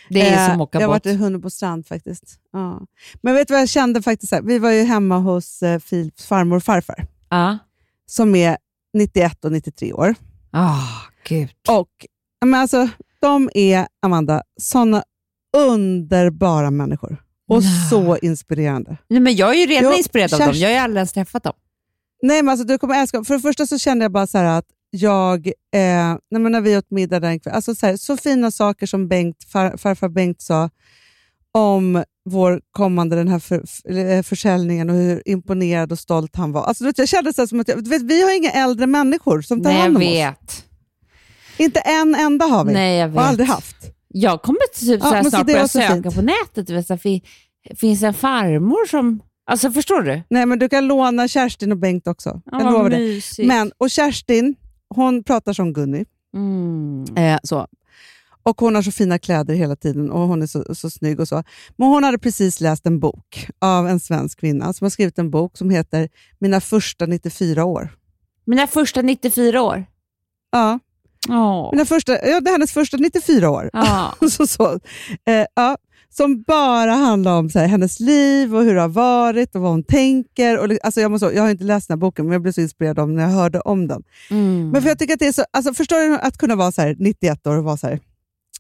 det 0.09 0.21
är 0.29 0.33
Eh, 0.45 0.47
som 0.53 0.61
att 0.61 0.69
åka 0.69 0.81
Jag 0.81 0.89
har 0.89 0.95
båt. 0.95 1.07
varit 1.07 1.15
i 1.15 1.17
Hunnebo 1.19 1.51
strand 1.51 1.87
faktiskt. 1.87 2.39
Ja. 2.53 2.81
Men 3.23 3.35
vet 3.35 3.49
du 3.49 3.55
vad 3.55 3.61
jag 3.61 3.69
kände 3.69 4.03
faktiskt? 4.03 4.33
Här? 4.33 4.43
Vi 4.43 4.59
var 4.59 4.71
ju 4.71 4.83
hemma 4.85 5.19
hos 5.19 5.63
eh, 5.63 5.79
Filips 5.79 6.27
farmor 6.27 6.57
och 6.57 6.65
farfar, 6.65 7.07
Ja. 7.31 7.59
som 8.07 8.35
är 8.35 8.57
91 8.95 9.45
och 9.45 9.53
93 9.53 9.93
år. 9.93 10.15
Ah, 10.51 10.87
gud. 11.29 11.51
Och 11.69 11.91
ja, 12.41 12.47
men 12.47 12.61
alltså, 12.61 12.89
De 13.21 13.51
är, 13.55 13.87
Amanda, 14.03 14.43
såna 14.61 15.03
underbara 15.57 16.71
människor. 16.71 17.23
Och 17.49 17.63
Nej. 17.63 17.89
så 17.91 18.17
inspirerande. 18.17 18.97
Nej, 19.09 19.21
men 19.21 19.37
jag 19.37 19.51
är 19.51 19.61
ju 19.61 19.67
redan 19.67 19.91
Jo, 19.93 19.99
inspirerad 19.99 20.33
av 20.35 20.39
dem. 20.39 20.49
Kerstin- 20.49 20.61
Jag 20.61 20.69
har 20.69 20.73
ju 20.75 20.79
aldrig 20.81 20.99
ens 20.99 21.13
träffat 21.13 21.43
dem. 21.43 21.53
Nej, 22.23 22.43
men 22.43 22.49
alltså, 22.49 22.67
du 22.67 22.79
kommer 22.79 23.01
älska. 23.01 23.25
För 23.25 23.35
det 23.35 23.41
första 23.41 23.67
så 23.67 23.79
kände 23.79 24.05
jag 24.05 24.13
bara 24.13 24.27
så 24.27 24.39
att 24.39 24.65
jag, 24.91 25.47
eh, 25.47 25.53
nej, 26.31 26.41
när 26.43 26.61
vi 26.61 26.77
åt 26.77 26.91
middag 26.91 27.21
den 27.21 27.41
kvällen, 27.41 27.57
alltså 27.57 27.75
så, 27.75 27.87
här, 27.87 27.97
så 27.97 28.17
fina 28.17 28.51
saker 28.51 28.87
som 28.87 29.09
Bengt, 29.09 29.45
far, 29.53 29.77
farfar 29.77 30.09
Bengt 30.09 30.43
sa 30.43 30.71
om 31.53 32.05
vår 32.25 32.61
kommande 32.73 33.17
den 33.17 33.29
här 33.29 33.39
för, 33.39 33.63
för, 33.67 33.99
eh, 34.17 34.23
försäljningen 34.23 34.91
och 34.91 34.97
hur 34.97 35.23
imponerad 35.29 35.93
och 35.93 35.99
stolt 35.99 36.37
han 36.37 36.53
var. 36.53 36.65
Alltså, 36.65 36.85
du 36.85 36.89
vet, 36.89 36.99
jag 36.99 37.09
kände 37.09 37.33
så 37.33 37.47
som 37.47 37.61
att 37.61 37.69
jag, 37.69 37.89
vet, 37.89 38.03
vi 38.03 38.23
har 38.23 38.37
inga 38.37 38.51
äldre 38.51 38.87
människor 38.87 39.43
som 39.43 39.63
tar 39.63 39.71
Nej, 39.71 39.77
jag 39.79 39.83
hand 39.83 39.97
om 39.97 40.03
oss. 40.03 40.09
vet. 40.09 40.65
Inte 41.59 41.81
en 41.81 42.15
enda 42.15 42.45
har 42.47 42.65
vi. 42.65 42.73
Nej, 42.73 42.99
jag 42.99 43.09
vet. 43.09 43.17
Har 43.17 43.25
aldrig 43.29 43.49
haft. 43.49 43.77
Jag 44.09 44.43
kommer 44.43 44.61
typ 44.81 45.01
Ja, 45.03 45.09
så 45.09 45.15
här 45.15 45.23
men 45.23 45.25
så 45.25 45.31
snart 45.31 45.47
börja 45.47 45.69
söka 45.69 46.03
fint. 46.03 46.15
på 46.15 46.23
nätet. 46.23 46.67
Du 46.67 46.75
vet, 46.75 46.87
så 46.87 46.99
finns 47.81 48.03
en 48.03 48.15
farmor 48.15 48.87
som... 48.89 49.23
Alltså 49.51 49.71
förstår 49.71 50.03
du? 50.03 50.23
Nej, 50.29 50.47
men 50.47 50.59
du 50.59 50.69
kan 50.69 50.87
låna 50.87 51.29
Kerstin 51.29 51.73
och 51.73 51.79
Bengt 51.79 52.07
också. 52.07 52.43
Ja, 52.45 52.61
jag 52.63 52.73
lovar 52.73 52.91
det. 52.91 53.47
Men, 53.47 53.73
och 53.79 53.91
Kerstin, 53.91 54.55
hon 54.89 55.25
pratar 55.25 55.53
som 55.53 55.73
Gunni. 55.73 56.05
Mm. 56.35 57.05
Eh, 57.17 57.39
så. 57.43 57.67
Och 58.43 58.61
Hon 58.61 58.75
har 58.75 58.83
så 58.83 58.93
fina 58.93 59.19
kläder 59.19 59.55
hela 59.55 59.77
tiden 59.77 60.11
och 60.11 60.21
hon 60.21 60.43
är 60.43 60.47
så, 60.47 60.75
så 60.75 60.91
snygg 60.91 61.21
och 61.21 61.29
så. 61.29 61.43
Men 61.77 61.89
hon 61.89 62.05
hade 62.05 62.19
precis 62.19 62.61
läst 62.61 62.87
en 62.87 63.01
bok 63.01 63.47
av 63.59 63.89
en 63.89 64.01
svensk 64.01 64.41
kvinna 64.41 64.73
som 64.73 64.85
har 64.85 64.91
skrivit 64.91 65.19
en 65.19 65.31
bok 65.31 65.57
som 65.57 65.71
heter 65.71 66.09
Mina 66.39 66.61
första 66.61 67.07
94 67.07 67.65
år. 67.65 67.89
Mina 68.45 68.67
första 68.67 69.03
94 69.03 69.63
år. 69.63 69.87
Ja, 70.51 70.79
Åh. 71.29 71.71
mina 71.73 71.85
första, 71.85 72.13
ja, 72.13 72.41
det 72.41 72.51
är 72.51 72.53
hennes 72.53 72.73
första 72.73 72.97
94 72.97 73.51
år. 73.51 73.71
Ja. 73.73 74.15
så, 74.31 74.47
så. 74.47 74.73
Eh, 75.25 75.47
ja, 75.55 75.77
som 76.13 76.43
bara 76.43 76.93
handlar 76.93 77.39
om 77.39 77.51
så 77.51 77.59
här, 77.59 77.67
hennes 77.67 78.01
liv 78.01 78.57
och 78.57 78.63
hur 78.63 78.75
det 78.75 78.81
har 78.81 78.89
varit 78.89 79.55
och 79.55 79.61
vad 79.61 79.71
hon 79.71 79.83
tänker. 79.83 80.59
Och, 80.59 80.79
alltså, 80.83 81.01
jag, 81.01 81.11
måste, 81.11 81.27
jag 81.27 81.43
har 81.43 81.51
inte 81.51 81.65
läst 81.65 81.89
den 81.89 81.95
här 81.95 82.01
boken, 82.01 82.25
men 82.25 82.33
jag 82.33 82.43
blev 82.43 82.53
så 82.53 82.61
inspirerad 82.61 82.99
av 82.99 83.07
den 83.09 83.17
när 83.17 83.23
jag 83.23 83.31
hörde 83.31 83.61
om 83.61 83.89
den. 83.89 84.03
Mm. 84.31 84.71
Men 84.71 84.83
för 84.83 84.89
jag 84.89 84.99
tycker 84.99 85.15
att 85.15 85.21
det 85.21 85.27
är 85.27 85.33
så, 85.33 85.45
alltså, 85.51 85.75
förstår 85.75 86.09
du 86.09 86.19
att 86.19 86.39
kunna 86.39 86.57
vara 86.57 86.73
så 86.73 86.83
här, 86.83 86.97
91 86.99 87.47
år 87.47 87.57
och 87.57 87.65
vara 87.65 87.77
så 87.77 87.87
här, 87.87 88.01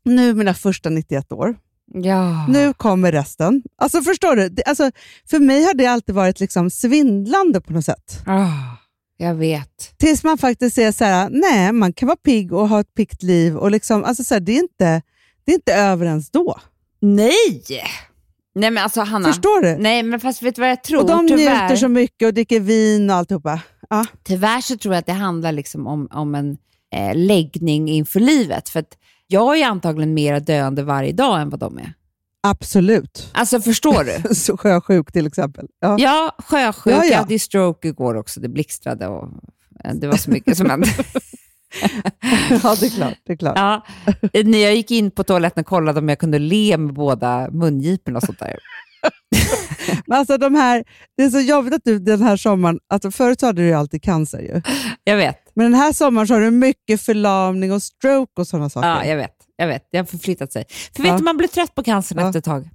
nu 0.04 0.34
mina 0.34 0.54
första 0.54 0.90
91 0.90 1.32
år, 1.32 1.56
ja. 1.94 2.46
nu 2.46 2.72
kommer 2.72 3.12
resten. 3.12 3.62
Alltså 3.78 4.02
förstår 4.02 4.36
du? 4.36 4.48
Det, 4.48 4.62
alltså, 4.62 4.90
för 5.30 5.38
mig 5.38 5.64
har 5.64 5.74
det 5.74 5.86
alltid 5.86 6.14
varit 6.14 6.40
liksom 6.40 6.70
svindlande 6.70 7.60
på 7.60 7.72
något 7.72 7.84
sätt. 7.84 8.22
Ah, 8.26 8.76
jag 9.16 9.34
vet. 9.34 9.94
Tills 9.96 10.24
man 10.24 10.38
faktiskt 10.38 10.74
ser 10.74 10.92
så 10.92 11.04
här, 11.04 11.28
nej, 11.30 11.72
man 11.72 11.92
kan 11.92 12.06
vara 12.06 12.16
pigg 12.16 12.52
och 12.52 12.68
ha 12.68 12.80
ett 12.80 12.94
piggt 12.94 13.22
liv. 13.22 13.56
Och 13.56 13.70
liksom, 13.70 14.04
alltså 14.04 14.24
så 14.24 14.34
här, 14.34 14.40
det, 14.40 14.52
är 14.52 14.62
inte, 14.62 15.02
det 15.44 15.52
är 15.52 15.54
inte 15.54 15.74
över 15.74 16.06
ens 16.06 16.30
då. 16.30 16.60
Nej! 17.00 17.62
Nej 18.54 18.70
men 18.70 18.82
alltså 18.84 19.00
Hanna. 19.00 19.28
Förstår 19.28 19.62
du? 19.62 19.76
Nej 19.82 20.02
men 20.02 20.20
fast 20.20 20.42
vet 20.42 20.54
du 20.54 20.60
vad 20.60 20.70
jag 20.70 20.84
tror? 20.84 21.00
och 21.00 21.06
de 21.06 21.28
tyvärr, 21.28 21.60
njuter 21.62 21.76
så 21.76 21.88
mycket 21.88 22.26
och 22.26 22.34
dricker 22.34 22.60
vin 22.60 23.10
och 23.10 23.16
alltihopa. 23.16 23.60
Ja, 23.90 24.06
tyvärr 24.24 24.60
så 24.60 24.76
tror 24.76 24.94
jag 24.94 25.00
att 25.00 25.06
det 25.06 25.12
handlar 25.12 25.52
liksom 25.52 25.86
om, 25.86 26.08
om 26.10 26.34
en 26.34 26.58
eh, 26.94 27.14
läggning 27.16 27.88
inför 27.88 28.20
livet. 28.20 28.68
För 28.68 28.80
att 28.80 28.96
jag 29.26 29.58
är 29.58 29.66
antagligen 29.66 30.14
mer 30.14 30.40
döende 30.40 30.82
varje 30.82 31.12
dag 31.12 31.40
än 31.40 31.50
vad 31.50 31.60
de 31.60 31.78
är. 31.78 31.92
absolut. 32.42 33.30
Alltså 33.32 33.60
förstår 33.60 34.04
du? 34.04 34.34
Så 34.34 34.56
sjösjuk 34.56 35.12
till 35.12 35.26
exempel. 35.26 35.66
Ja. 35.80 35.96
Ja, 35.98 36.36
sjösjuk, 36.38 36.94
Ja, 36.94 37.04
ja. 37.04 37.10
jag 37.10 37.18
hade 37.18 37.38
stroke 37.38 37.88
igår 37.88 38.14
också. 38.14 38.40
Det 38.40 38.48
blixtrade 38.48 39.06
och 39.06 39.28
det 39.94 40.06
var 40.06 40.16
så 40.16 40.30
mycket 40.30 40.56
som 40.56 40.70
hände. 40.70 40.88
ja, 42.62 42.76
det 42.80 42.86
är 42.86 42.96
klart. 42.96 43.14
Det 43.26 43.32
är 43.32 43.36
klart. 43.36 43.56
Ja, 43.58 43.86
när 44.44 44.58
jag 44.58 44.74
gick 44.74 44.90
in 44.90 45.10
på 45.10 45.24
toaletten 45.24 45.60
och 45.60 45.66
kollade 45.66 45.98
om 45.98 46.08
jag 46.08 46.18
kunde 46.18 46.38
le 46.38 46.76
med 46.76 46.94
båda 46.94 47.50
mungiporna 47.50 48.16
och 48.16 48.22
sånt 48.22 48.38
där. 48.38 48.56
Men 50.06 50.18
alltså 50.18 50.38
de 50.38 50.54
här, 50.54 50.84
det 51.16 51.22
är 51.22 51.30
så 51.30 51.40
jobbigt 51.40 51.74
att 51.74 51.84
du 51.84 51.98
den 51.98 52.22
här 52.22 52.36
sommaren, 52.36 52.78
alltså 52.88 53.10
förut 53.10 53.42
hade 53.42 53.62
du 53.62 53.68
ju 53.68 53.74
alltid 53.74 54.02
cancer 54.02 54.38
ju. 54.38 54.62
Jag 55.04 55.16
vet. 55.16 55.38
Men 55.54 55.70
den 55.70 55.80
här 55.80 55.92
sommaren 55.92 56.28
så 56.28 56.34
har 56.34 56.40
du 56.40 56.50
mycket 56.50 57.00
förlamning 57.00 57.72
och 57.72 57.82
stroke 57.82 58.32
och 58.40 58.46
sådana 58.46 58.70
saker. 58.70 58.88
Ja, 58.88 59.04
jag 59.04 59.16
vet. 59.16 59.34
Jag 59.56 59.66
vet. 59.66 59.88
Det 59.92 59.98
har 59.98 60.04
förflyttat 60.04 60.52
sig. 60.52 60.64
För 60.96 61.02
vet 61.02 61.10
Ja. 61.12 61.18
du, 61.18 61.24
man 61.24 61.36
blir 61.36 61.48
trött 61.48 61.74
på 61.74 61.82
cancern 61.82 62.18
Ja. 62.18 62.26
efter 62.26 62.38
ett 62.38 62.44
tag. 62.44 62.68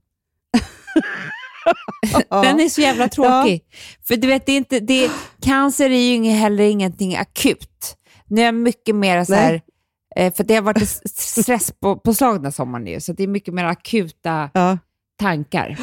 Ja. 2.30 2.42
Den 2.44 2.60
är 2.60 2.70
så 2.70 2.82
jävla 2.82 3.08
tråkig. 3.10 3.62
För 4.08 4.16
du 4.16 4.28
vet, 4.28 4.46
det 4.46 4.52
är 4.52 4.58
inte, 4.58 4.80
det, 4.80 5.12
cancer 5.42 5.90
är 5.90 6.16
ju 6.16 6.24
heller 6.32 6.64
ingenting 6.64 7.16
akut. 7.16 7.96
Nu 8.28 8.42
är 8.42 8.46
jag 8.46 8.54
mycket 8.56 8.96
mer 8.96 9.24
så 9.24 9.34
här, 9.34 9.62
eh, 10.16 10.34
för 10.34 10.44
det 10.44 10.56
har 10.56 10.62
varit 10.62 10.88
stress 11.16 11.72
på, 11.80 11.96
på 11.96 12.14
slag 12.14 12.36
den 12.36 12.44
här 12.44 12.52
sommaren 12.52 12.88
ju, 12.88 13.00
så 13.00 13.14
det 13.14 13.24
är 13.24 13.28
mycket 13.28 13.54
mer 13.54 13.64
akuta 13.66 14.50
Ja. 14.54 14.78
tankar. 15.20 15.80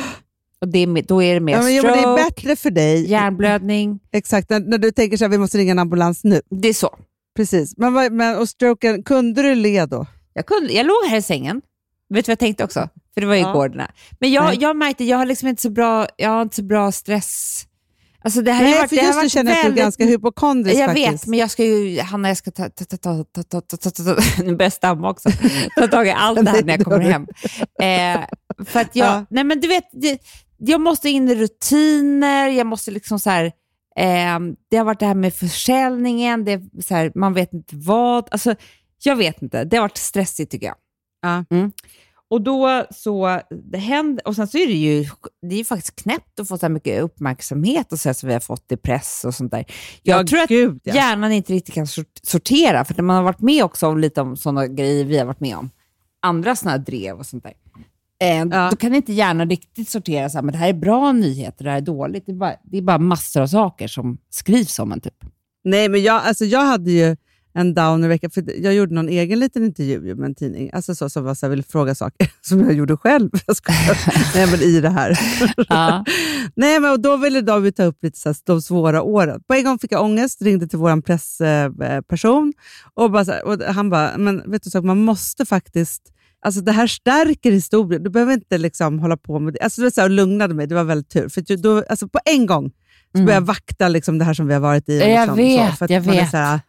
Och 0.60 0.68
det 0.68 0.78
är, 0.78 1.02
då 1.02 1.22
är 1.22 1.34
det 1.34 1.40
mer 1.40 1.52
Ja, 1.52 1.62
men, 1.62 1.74
jo, 1.74 1.82
men 1.82 1.92
stroke, 1.92 2.08
det 2.08 2.20
är 2.22 2.24
bättre 2.30 2.56
för 2.56 2.70
dig. 2.70 3.10
hjärnblödning. 3.10 4.00
Exakt, 4.12 4.50
när, 4.50 4.60
när 4.60 4.78
du 4.78 4.90
tänker 4.92 5.16
så 5.16 5.24
här, 5.24 5.28
vi 5.30 5.38
måste 5.38 5.58
ringa 5.58 5.70
en 5.72 5.78
ambulans 5.78 6.24
nu. 6.24 6.40
Det 6.50 6.68
är 6.68 6.74
så. 6.74 6.98
Precis. 7.36 7.74
Men, 7.76 8.16
men, 8.16 8.38
och 8.38 8.48
stroken, 8.48 9.02
kunde 9.02 9.42
du 9.42 9.54
le 9.54 9.86
då? 9.86 10.06
Jag, 10.32 10.46
kunde, 10.46 10.72
jag 10.72 10.86
låg 10.86 11.04
här 11.08 11.16
i 11.16 11.22
sängen. 11.22 11.62
Vet 12.08 12.24
du 12.24 12.30
vad 12.30 12.32
jag 12.32 12.38
tänkte 12.38 12.64
också? 12.64 12.88
För 13.14 13.20
det 13.20 13.26
var 13.26 13.34
ju 13.34 13.40
Ja. 13.40 13.50
igår. 13.50 13.86
Men 14.20 14.32
jag, 14.32 14.44
Nej. 14.44 14.58
jag 14.60 14.76
märkte, 14.76 15.04
jag 15.04 15.18
har 15.18 15.26
liksom 15.26 15.48
inte 15.48 15.62
så 15.62 15.70
bra, 15.70 16.06
jag 16.16 16.30
har 16.30 16.42
inte 16.42 16.56
så 16.56 16.62
bra 16.62 16.92
stress. 16.92 17.64
Alltså 18.24 18.42
det 18.42 18.52
här 18.52 18.62
Nej, 18.64 18.78
varit, 18.78 18.88
för 18.88 18.96
just 18.96 19.22
nu 19.22 19.28
känner 19.28 19.50
jag 19.52 19.58
att 19.58 19.74
du 19.74 19.80
är 19.80 19.84
ganska 19.84 20.04
hypokondrisk 20.04 20.80
Jag 20.80 20.94
vet, 20.94 21.26
men 21.26 21.38
jag 21.38 21.50
ska 21.50 21.64
ju, 21.64 22.00
Hanna, 22.00 22.28
jag 22.28 22.36
ska 22.36 22.50
ta, 22.50 22.68
ta, 22.68 22.84
ta, 22.84 22.96
ta, 22.96 23.24
ta, 23.24 23.42
ta, 23.42 23.60
ta, 23.60 23.76
ta, 23.76 23.90
ta, 23.90 24.02
nu 24.38 24.44
börjar 24.44 24.62
jag 24.62 24.72
stamma 24.72 25.10
också, 25.10 25.28
ta 25.76 25.86
tag 25.88 26.06
i 26.06 26.10
allt 26.10 26.44
det 26.44 26.50
här 26.50 26.62
när 26.62 26.76
jag 26.76 26.84
kommer 26.84 27.00
hem. 27.00 27.26
Eh, 27.80 28.20
för 28.66 28.80
att 28.80 28.96
jag, 28.96 29.06
Ja. 29.06 29.26
nej 29.30 29.44
men 29.44 29.60
du 29.60 29.68
vet, 29.68 29.84
jag 30.58 30.80
måste 30.80 31.08
in 31.08 31.28
i 31.28 31.34
rutiner, 31.34 32.48
jag 32.48 32.66
måste 32.66 32.90
liksom 32.90 33.18
så 33.18 33.30
här, 33.30 33.44
eh, 33.96 34.38
det 34.70 34.76
har 34.76 34.84
varit 34.84 35.00
det 35.00 35.06
här 35.06 35.14
med 35.14 35.34
försäljningen, 35.34 36.44
det 36.44 36.60
så 36.84 36.94
här, 36.94 37.12
man 37.14 37.34
vet 37.34 37.52
inte 37.52 37.76
vad, 37.76 38.28
alltså 38.30 38.54
jag 39.04 39.16
vet 39.16 39.42
inte, 39.42 39.64
det 39.64 39.76
har 39.76 39.82
varit 39.84 39.96
stressigt 39.96 40.50
tycker 40.52 40.66
jag. 40.66 40.76
Ja. 41.22 41.44
Mm. 41.50 41.72
Och 42.32 42.42
då 42.42 42.84
så, 42.90 43.40
det 43.72 43.78
händer, 43.78 44.28
och 44.28 44.36
sen 44.36 44.46
så 44.48 44.58
är 44.58 44.66
det 44.66 44.72
ju, 44.72 45.04
det 45.48 45.54
är 45.54 45.58
ju 45.58 45.64
faktiskt 45.64 45.96
knäppt 46.02 46.40
att 46.40 46.48
få 46.48 46.58
så 46.58 46.66
här 46.66 46.70
mycket 46.72 47.02
uppmärksamhet 47.02 47.92
och 47.92 48.00
så 48.00 48.14
som 48.14 48.26
vi 48.26 48.32
har 48.32 48.40
fått 48.40 48.72
i 48.72 48.76
press 48.76 49.24
och 49.26 49.34
sånt 49.34 49.50
där. 49.52 49.64
Jag 50.02 50.20
Ja, 50.20 50.26
tror 50.26 50.40
att 50.40 50.48
gud, 50.48 50.80
ja. 50.84 50.94
hjärnan 50.94 51.32
inte 51.32 51.52
riktigt 51.52 51.74
kan 51.74 51.86
sort- 51.86 52.20
sortera, 52.22 52.84
för 52.84 52.94
när 52.94 53.02
man 53.02 53.16
har 53.16 53.22
varit 53.22 53.40
med 53.40 53.64
också 53.64 53.86
om 53.86 53.98
lite 53.98 54.20
om 54.20 54.36
sådana 54.36 54.66
grejer 54.66 55.04
vi 55.04 55.18
har 55.18 55.24
varit 55.26 55.40
med 55.40 55.56
om, 55.56 55.70
andra 56.22 56.56
sådana 56.56 56.70
här 56.78 56.84
drev 56.84 57.18
och 57.18 57.26
sånt 57.26 57.44
där, 57.44 57.52
eh, 58.22 58.36
Ja. 58.50 58.68
då 58.70 58.76
kan 58.76 58.94
inte 58.94 59.12
hjärnan 59.12 59.50
riktigt 59.50 59.88
sortera 59.88 60.28
så 60.30 60.38
här, 60.38 60.42
men 60.42 60.52
det 60.52 60.58
här 60.58 60.68
är 60.68 60.72
bra 60.72 61.12
nyheter, 61.12 61.64
det 61.64 61.70
här 61.70 61.76
är 61.76 61.80
dåligt. 61.80 62.26
Det 62.26 62.32
är 62.32 62.36
bara, 62.36 62.54
det 62.64 62.78
är 62.78 62.82
bara 62.82 62.98
massor 62.98 63.40
av 63.42 63.46
saker 63.46 63.88
som 63.88 64.18
skrivs 64.30 64.78
om 64.78 64.92
en 64.92 65.00
typ. 65.00 65.24
Nej, 65.64 65.88
men 65.88 66.02
jag, 66.02 66.22
alltså, 66.24 66.44
jag 66.44 66.64
hade 66.64 66.90
ju 66.90 67.16
en 67.54 67.74
downer 67.74 68.08
vecka, 68.08 68.30
för 68.30 68.62
jag 68.62 68.74
gjorde 68.74 68.94
någon 68.94 69.08
egen 69.08 69.38
liten 69.38 69.64
intervju 69.64 70.06
ju 70.06 70.14
med 70.14 70.26
en 70.26 70.34
tidning, 70.34 70.70
alltså 70.72 70.94
så, 70.94 71.10
som 71.10 71.24
var 71.24 71.34
så 71.34 71.46
här, 71.46 71.50
ville 71.50 71.62
fråga 71.62 71.94
saker 71.94 72.30
som 72.40 72.60
jag 72.60 72.72
gjorde 72.72 72.96
själv. 72.96 73.30
Jag. 73.46 73.56
Nej, 74.34 74.46
men 74.50 74.60
i 74.60 74.80
det 74.80 74.88
här. 74.88 75.18
Ja. 75.68 76.04
Nej, 76.54 76.80
men 76.80 76.92
och 76.92 77.00
då 77.00 77.16
ville 77.16 77.40
de 77.40 77.72
ta 77.72 77.84
upp 77.84 78.02
lite 78.02 78.18
så 78.18 78.28
här, 78.28 78.36
de 78.44 78.62
svåra 78.62 79.02
åren. 79.02 79.42
På 79.46 79.54
en 79.54 79.64
gång 79.64 79.78
fick 79.78 79.92
jag 79.92 80.02
ångest, 80.04 80.42
ringde 80.42 80.68
till 80.68 80.78
vår 80.78 81.02
pressperson 81.02 82.52
och, 82.94 83.10
bara 83.10 83.24
så 83.24 83.32
här, 83.32 83.44
och 83.44 83.62
han 83.74 83.90
bara, 83.90 84.18
men 84.18 84.50
vet 84.50 84.62
du 84.62 84.70
så, 84.70 84.82
man 84.82 84.98
måste 84.98 85.46
faktiskt 85.46 86.02
Alltså 86.44 86.60
det 86.60 86.72
här 86.72 86.86
stärker 86.86 87.52
historien. 87.52 88.02
Du 88.02 88.10
behöver 88.10 88.32
inte 88.32 88.58
liksom 88.58 88.98
hålla 88.98 89.16
på 89.16 89.38
med 89.38 89.54
det. 89.54 89.60
Alltså 89.60 89.80
det 89.80 89.84
var 89.84 89.90
så 89.90 90.00
här, 90.00 90.08
lugnade 90.08 90.54
mig. 90.54 90.66
Det 90.66 90.74
var 90.74 90.84
väldigt 90.84 91.08
tur. 91.08 91.28
För 91.28 91.56
då, 91.56 91.84
alltså 91.88 92.08
på 92.08 92.18
en 92.24 92.46
gång 92.46 92.70
så 93.12 93.18
började 93.18 93.32
jag 93.32 93.40
vakta 93.40 93.88
liksom 93.88 94.18
det 94.18 94.24
här 94.24 94.34
som 94.34 94.46
vi 94.46 94.54
har 94.54 94.60
varit 94.60 94.88
i. 94.88 95.02
Mm. 95.02 95.14
Jag 95.14 95.20
liksom, 95.20 95.36
vet, 95.36 95.70
så, 95.70 95.76
för 95.76 95.92
jag 95.92 96.06
man 96.06 96.14
Är 96.14 96.20
vet. 96.20 96.30
så 96.30 96.36
här, 96.36 96.60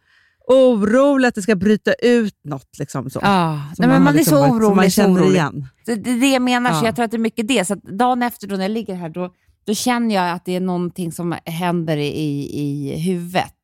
orolig 0.48 1.28
att 1.28 1.34
det 1.34 1.42
ska 1.42 1.54
bryta 1.56 1.92
ut 1.92 2.34
något. 2.44 2.78
Liksom, 2.78 3.10
så. 3.10 3.18
Ja. 3.22 3.52
Nej, 3.78 3.88
men 3.88 4.02
man 4.04 4.12
är 4.14 4.16
liksom 4.18 4.30
så 4.36 4.40
varit- 4.40 4.48
som 4.50 4.56
orolig. 4.56 4.76
man 4.76 4.90
så 4.90 5.04
orolig. 5.04 5.34
igen. 5.34 5.66
Det, 5.86 5.94
det 5.94 6.10
är 6.10 6.20
det 6.20 6.26
jag 6.32 6.42
menar, 6.42 6.70
så 6.72 6.76
Ja. 6.76 6.84
jag 6.86 6.94
tror 6.96 7.04
att 7.04 7.10
det 7.10 7.16
är 7.16 7.18
mycket 7.18 7.48
det. 7.48 7.64
Så 7.64 7.74
dagen 7.74 8.22
efter 8.22 8.46
då 8.46 8.54
när 8.56 8.62
jag 8.62 8.70
ligger 8.70 8.94
här, 8.94 9.08
då, 9.08 9.30
då 9.66 9.74
känner 9.74 10.14
jag 10.14 10.30
att 10.30 10.44
det 10.44 10.56
är 10.56 10.60
någonting 10.60 11.12
som 11.12 11.34
händer 11.44 11.96
i, 11.96 12.10
i 12.52 12.96
huvudet. 13.00 13.54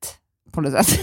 På 0.52 0.60
något 0.60 0.72
sätt. 0.86 1.00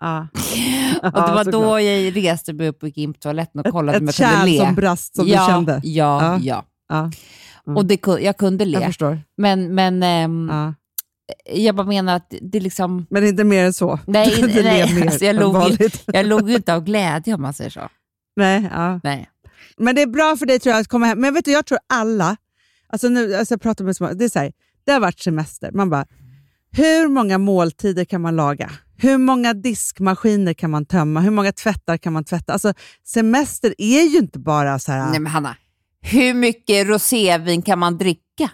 Ja. 0.00 0.26
och 1.02 1.12
det 1.12 1.32
var 1.32 1.52
då 1.52 1.80
jag 1.80 2.16
reste 2.16 2.52
mig 2.52 2.68
upp 2.68 2.82
och 2.82 2.88
gick 2.88 2.98
in 2.98 3.12
på 3.12 3.18
toaletten 3.18 3.60
och 3.60 3.72
kollade 3.72 3.98
om 3.98 4.08
Ett 4.08 4.18
jag 4.18 4.30
kunde 4.30 4.40
kärl 4.46 4.50
le. 4.50 4.66
som 4.66 4.74
brast 4.74 5.16
som 5.16 5.28
ja, 5.28 5.46
du 5.46 5.52
kände. 5.52 5.80
Ja, 5.84 6.22
Ja. 6.22 6.38
ja. 6.42 6.64
Ja. 6.88 7.10
Mm. 7.66 7.76
Och 7.76 7.86
det, 7.86 8.06
jag 8.20 8.36
kunde 8.36 8.64
Jag 8.64 8.80
le. 8.80 8.86
förstår. 8.86 9.20
Men, 9.36 9.74
men 9.74 10.02
ehm, 10.02 10.48
Ja. 10.52 10.74
Jag 11.44 11.74
bara 11.74 11.86
menar 11.86 12.16
att 12.16 12.34
det 12.42 12.60
liksom... 12.60 13.06
Men 13.10 13.24
inte 13.24 13.44
mer 13.44 13.64
än 13.64 13.72
så. 13.72 13.98
Nej, 14.06 14.42
ler 14.42 14.62
nej 14.62 14.94
mer 14.94 15.06
alltså 15.06 15.24
jag, 15.24 15.36
låg 15.36 15.70
ju, 15.70 15.90
jag 16.06 16.26
låg 16.26 16.50
ju 16.50 16.56
inte 16.56 16.74
av 16.74 16.84
glädje 16.84 17.34
om 17.34 17.42
man 17.42 17.54
säger 17.54 17.70
så. 17.70 17.88
Nej, 18.36 18.68
ja. 18.72 19.00
Nej. 19.02 19.28
Men 19.76 19.94
det 19.94 20.02
är 20.02 20.06
bra 20.06 20.36
för 20.36 20.46
dig 20.46 20.58
tror 20.58 20.72
jag 20.72 20.80
att 20.80 20.88
komma 20.88 21.06
hem. 21.06 21.20
Men 21.20 21.34
vet 21.34 21.44
du, 21.44 21.52
jag 21.52 21.66
tror 21.66 21.78
alla, 21.88 22.36
alltså 22.88 23.08
nu, 23.08 23.34
alltså 23.34 23.54
jag 23.54 23.60
pratar 23.62 23.84
med 23.84 23.96
många, 24.00 24.14
det 24.14 24.24
är 24.24 24.28
så 24.28 24.38
här, 24.38 24.52
det 24.86 24.92
har 24.92 25.00
varit 25.00 25.20
semester. 25.20 25.70
Man 25.72 25.90
bara, 25.90 26.06
hur 26.72 27.08
många 27.08 27.38
måltider 27.38 28.04
kan 28.04 28.20
man 28.20 28.36
laga? 28.36 28.70
Hur 28.96 29.18
många 29.18 29.54
diskmaskiner 29.54 30.54
kan 30.54 30.70
man 30.70 30.86
tömma? 30.86 31.20
Hur 31.20 31.30
många 31.30 31.52
tvättar 31.52 31.96
kan 31.96 32.12
man 32.12 32.24
tvätta? 32.24 32.52
Alltså, 32.52 32.74
semester 33.04 33.74
är 33.78 34.02
ju 34.02 34.18
inte 34.18 34.38
bara 34.38 34.78
så 34.78 34.92
här, 34.92 35.10
Nej 35.10 35.20
men 35.20 35.32
Hanna, 35.32 35.56
hur 36.00 36.34
mycket 36.34 36.86
rosévin 36.86 37.62
kan 37.62 37.78
man 37.78 37.98
dricka? 37.98 38.50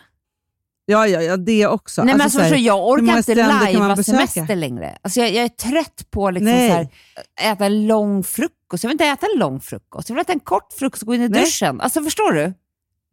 Ja, 0.91 1.07
ja, 1.07 1.23
ja, 1.23 1.37
det 1.37 1.67
också. 1.67 2.05
Nej, 2.05 2.15
men 2.15 2.21
alltså, 2.21 2.39
alltså, 2.39 2.51
så 2.51 2.55
här, 2.55 2.63
jag 2.63 2.89
orkar 2.89 3.17
inte 3.17 3.35
lajva 3.35 3.97
semester 3.97 4.57
längre. 4.57 4.99
Alltså 5.03 5.21
jag, 5.21 5.31
jag 5.33 5.45
är 5.45 5.49
trött 5.49 6.11
på 6.11 6.31
liksom 6.31 6.53
Nej. 6.53 6.69
så 6.69 6.75
här, 6.75 7.53
äta 7.53 7.67
en 7.67 7.87
lång 7.87 8.25
frukost. 8.25 8.85
Jag 8.85 8.89
vill 8.89 8.95
inte 8.95 9.05
äta 9.05 9.27
en 9.35 9.39
lång 9.39 9.61
frukost. 9.61 10.09
Jag 10.09 10.17
vill 10.17 10.23
äta 10.23 10.33
en 10.33 10.41
kort 10.41 10.73
frukost 10.79 11.03
och 11.03 11.07
gå 11.07 11.15
in 11.15 11.23
i 11.23 11.29
Nej. 11.29 11.41
duschen. 11.45 11.81
Alltså 11.81 12.03
förstår 12.03 12.33
du? 12.33 12.53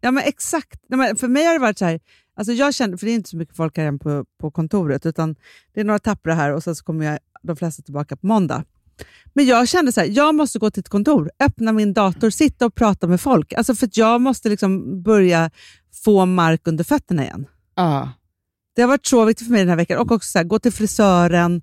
Ja, 0.01 0.11
men 0.11 0.23
exakt. 0.23 0.81
Nej, 0.89 0.97
men 0.97 1.15
för 1.15 1.27
mig 1.27 1.45
har 1.45 1.53
det 1.53 1.59
varit 1.59 1.77
så 1.77 1.85
här, 1.85 1.99
alltså 2.35 2.53
jag 2.53 2.73
känner, 2.73 2.97
för 2.97 3.05
det 3.05 3.11
är 3.11 3.15
inte 3.15 3.29
så 3.29 3.37
mycket 3.37 3.55
folk 3.55 3.77
här 3.77 3.97
på, 3.97 4.25
på 4.41 4.51
kontoret, 4.51 5.05
utan 5.05 5.35
det 5.73 5.79
är 5.79 5.83
några 5.83 5.99
tappra 5.99 6.33
här 6.33 6.51
och 6.53 6.63
sen 6.63 6.75
så 6.75 6.83
kommer 6.83 7.05
jag, 7.05 7.19
de 7.43 7.55
flesta 7.55 7.83
tillbaka 7.83 8.15
på 8.15 8.27
måndag. 8.27 8.63
Men 9.33 9.45
jag 9.45 9.67
kände 9.67 9.91
så 9.91 10.01
här, 10.01 10.07
jag 10.07 10.35
måste 10.35 10.59
gå 10.59 10.71
till 10.71 10.79
ett 10.79 10.89
kontor, 10.89 11.31
öppna 11.39 11.71
min 11.71 11.93
dator, 11.93 12.29
sitta 12.29 12.65
och 12.65 12.75
prata 12.75 13.07
med 13.07 13.21
folk. 13.21 13.53
Alltså 13.53 13.75
för 13.75 13.85
att 13.85 13.97
jag 13.97 14.21
måste 14.21 14.49
liksom 14.49 15.03
börja 15.03 15.51
få 16.03 16.25
mark 16.25 16.67
under 16.67 16.83
fötterna 16.83 17.23
igen. 17.23 17.45
Ja. 17.75 18.11
Det 18.75 18.81
har 18.81 18.89
varit 18.89 19.05
så 19.05 19.25
viktigt 19.25 19.47
för 19.47 19.51
mig 19.51 19.61
den 19.61 19.69
här 19.69 19.75
veckan. 19.75 19.99
Och 19.99 20.11
också 20.11 20.27
så 20.31 20.37
här, 20.37 20.45
gå 20.45 20.59
till 20.59 20.71
frisören, 20.71 21.61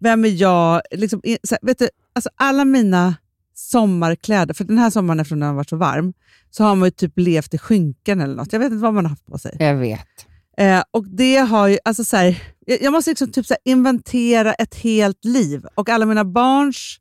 vem 0.00 0.24
är 0.24 0.28
jag? 0.28 0.82
Liksom, 0.90 1.20
så 1.42 1.54
här, 1.54 1.66
vet 1.66 1.78
du, 1.78 1.88
alltså 2.12 2.30
alla 2.36 2.64
mina 2.64 3.14
sommarkläder. 3.54 4.54
För 4.54 4.64
den 4.64 4.78
här 4.78 4.90
sommaren, 4.90 5.20
eftersom 5.20 5.40
den 5.40 5.48
har 5.48 5.56
varit 5.56 5.68
så 5.68 5.76
varm, 5.76 6.12
så 6.50 6.64
har 6.64 6.74
man 6.74 6.86
ju 6.86 6.90
typ 6.90 7.12
levt 7.16 7.54
i 7.54 7.58
skynken 7.58 8.20
eller 8.20 8.34
något. 8.34 8.52
Jag 8.52 8.60
vet 8.60 8.72
inte 8.72 8.82
vad 8.82 8.94
man 8.94 9.04
har 9.04 9.10
haft 9.10 9.26
på 9.26 9.38
sig. 9.38 9.56
Jag 9.58 9.74
vet. 9.76 10.26
Eh, 10.58 10.82
och 10.90 11.08
det 11.08 11.36
har 11.36 11.68
ju, 11.68 11.78
alltså 11.84 12.04
så 12.04 12.16
här, 12.16 12.42
jag, 12.66 12.82
jag 12.82 12.92
måste 12.92 13.10
liksom 13.10 13.32
typ 13.32 13.46
så 13.46 13.54
inventera 13.64 14.54
ett 14.54 14.74
helt 14.74 15.24
liv 15.24 15.66
och 15.74 15.88
alla 15.88 16.06
mina 16.06 16.24
barns 16.24 16.98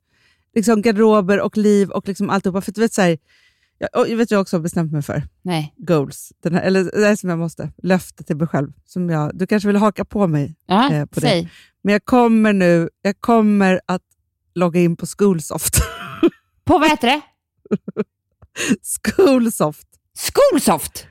liksom 0.55 0.81
garderober 0.81 1.39
och 1.39 1.57
liv 1.57 1.89
och 1.89 2.07
liksom 2.07 2.29
alltihopa. 2.29 2.61
För 2.61 2.71
du 2.71 2.81
vet, 2.81 2.93
så 2.93 3.01
här, 3.01 3.17
jag, 3.93 4.09
jag 4.09 4.17
vet 4.17 4.31
jag 4.31 4.41
också 4.41 4.55
har 4.57 4.61
bestämt 4.61 4.91
mig 4.91 5.01
för. 5.01 5.23
Nej. 5.41 5.73
Goals. 5.77 6.33
Den 6.43 6.55
här, 6.55 6.61
eller 6.61 6.83
det 6.83 7.07
här 7.07 7.15
som 7.15 7.29
jag 7.29 7.39
måste. 7.39 7.71
Löfte 7.83 8.23
till 8.23 8.35
mig 8.37 8.47
själv. 8.47 8.73
Som 8.85 9.09
jag, 9.09 9.31
du 9.37 9.47
kanske 9.47 9.67
vill 9.67 9.75
haka 9.75 10.05
på 10.05 10.27
mig. 10.27 10.55
Ja, 10.65 10.91
Eh, 10.93 11.05
på 11.05 11.19
det. 11.19 11.27
säg. 11.27 11.49
Men 11.83 11.91
jag 11.91 12.05
kommer 12.05 12.53
nu 12.53 12.89
jag 13.01 13.19
kommer 13.21 13.81
att 13.85 14.01
logga 14.55 14.79
in 14.81 14.95
på 14.97 15.05
Schoolsoft. 15.05 15.75
På 16.65 16.77
vad 16.77 16.89
heter 16.89 17.07
det? 17.07 17.21
Schoolsoft. 19.03 19.87
Schoolsoft! 20.33 21.05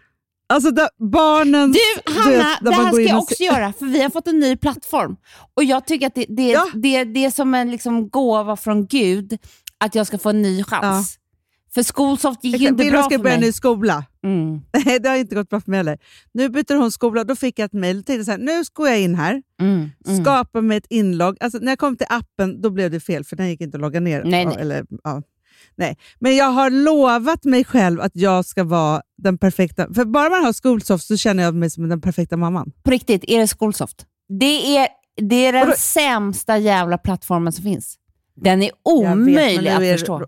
Alltså 0.49 0.71
där 0.71 0.89
barnen... 1.12 1.73
Du, 1.73 2.12
Hanna, 2.12 2.31
vet, 2.31 2.59
det 2.64 2.75
här 2.75 2.93
ska 2.93 3.01
jag 3.03 3.18
också 3.18 3.43
göra, 3.43 3.73
för 3.73 3.87
vi 3.87 4.03
har 4.03 4.11
fått 4.11 4.27
en 4.27 4.39
ny 4.39 4.57
plattform. 4.57 5.16
Och 5.55 5.64
Jag 5.64 5.87
tycker 5.87 6.07
att 6.07 6.14
det, 6.14 6.27
det, 6.29 6.49
Ja. 6.51 6.66
det, 6.75 7.05
det 7.05 7.25
är 7.25 7.31
som 7.31 7.55
en 7.55 7.71
liksom 7.71 8.09
gåva 8.09 8.57
från 8.57 8.87
Gud 8.87 9.39
att 9.79 9.95
jag 9.95 10.07
ska 10.07 10.18
få 10.18 10.31
en 10.31 10.43
ny 10.43 10.64
chans. 10.64 11.18
För 11.75 11.83
Schoolsoft 11.83 12.45
gick 12.45 12.61
ju 12.61 12.68
inte 12.68 12.85
bra 12.91 13.03
ska 13.03 13.11
för 13.18 13.23
börja 13.23 13.37
mig. 13.39 13.47
ny 13.47 13.53
skola. 13.53 14.05
Mm, 14.25 14.61
Nej, 14.85 14.99
det 15.03 15.09
har 15.09 15.16
inte 15.16 15.35
gått 15.35 15.49
bra 15.49 15.61
för 15.61 15.71
mig 15.71 15.79
heller. 15.79 15.99
Nu 16.33 16.49
byter 16.49 16.77
hon 16.77 16.93
skola. 16.93 17.25
Då 17.25 17.37
fick 17.37 17.59
jag 17.59 17.64
ett 17.66 17.73
mejl. 17.73 18.05
Tänkte 18.05 18.25
så 18.25 18.31
här, 18.31 18.39
nu 18.39 18.62
går 18.73 18.89
jag 18.89 19.01
in 19.01 19.14
här, 19.14 19.43
mm, 19.61 19.91
mm. 20.07 20.23
skapar 20.25 20.61
mig 20.61 20.77
ett 20.77 20.87
inlogg. 20.91 21.37
Alltså, 21.41 21.59
när 21.59 21.73
jag 21.73 21.79
kom 21.79 21.97
till 21.97 22.07
appen 22.11 22.61
då 22.61 22.71
blev 22.71 22.91
det 22.91 23.01
fel, 23.01 23.25
för 23.25 23.37
den 23.37 23.49
gick 23.49 23.61
inte 23.61 23.77
att 23.77 23.81
logga 23.81 24.01
ner. 24.01 24.25
Nej, 24.25 24.43
Ja, 24.45 24.49
nej. 24.51 24.59
Eller, 24.61 24.85
ja. 25.05 25.23
nej. 25.77 25.97
Men 26.18 26.37
jag 26.37 26.51
har 26.51 26.71
lovat 26.71 27.45
mig 27.45 27.64
själv 27.64 28.01
att 28.01 28.12
jag 28.14 28.45
ska 28.45 28.64
vara 28.64 29.03
den 29.18 29.39
perfekta... 29.39 29.95
För 29.95 30.05
bara 30.05 30.31
man 30.31 30.45
har 30.45 30.53
Schoolsoft 30.62 31.07
så 31.07 31.16
känner 31.16 31.43
jag 31.43 31.55
mig 31.55 31.71
som 31.71 31.89
den 31.89 32.01
perfekta 32.01 32.37
mamman. 32.37 32.73
På 32.83 32.91
riktigt, 32.91 33.25
är 33.29 33.39
det 33.41 33.47
Schoolsoft? 33.59 34.07
Det 34.29 34.77
är, 34.77 34.89
det 35.21 35.47
är 35.47 35.53
den 35.53 35.66
då- 35.66 35.75
sämsta 35.79 36.59
jävla 36.59 36.99
plattformen 36.99 37.53
som 37.53 37.64
finns. 37.64 37.97
Den 38.37 38.62
är 38.62 38.66
vet, 38.66 38.75
omöjlig 38.85 39.62
nu 39.62 39.68
att 39.71 39.83
är- 39.83 39.93
förstå. 39.93 40.27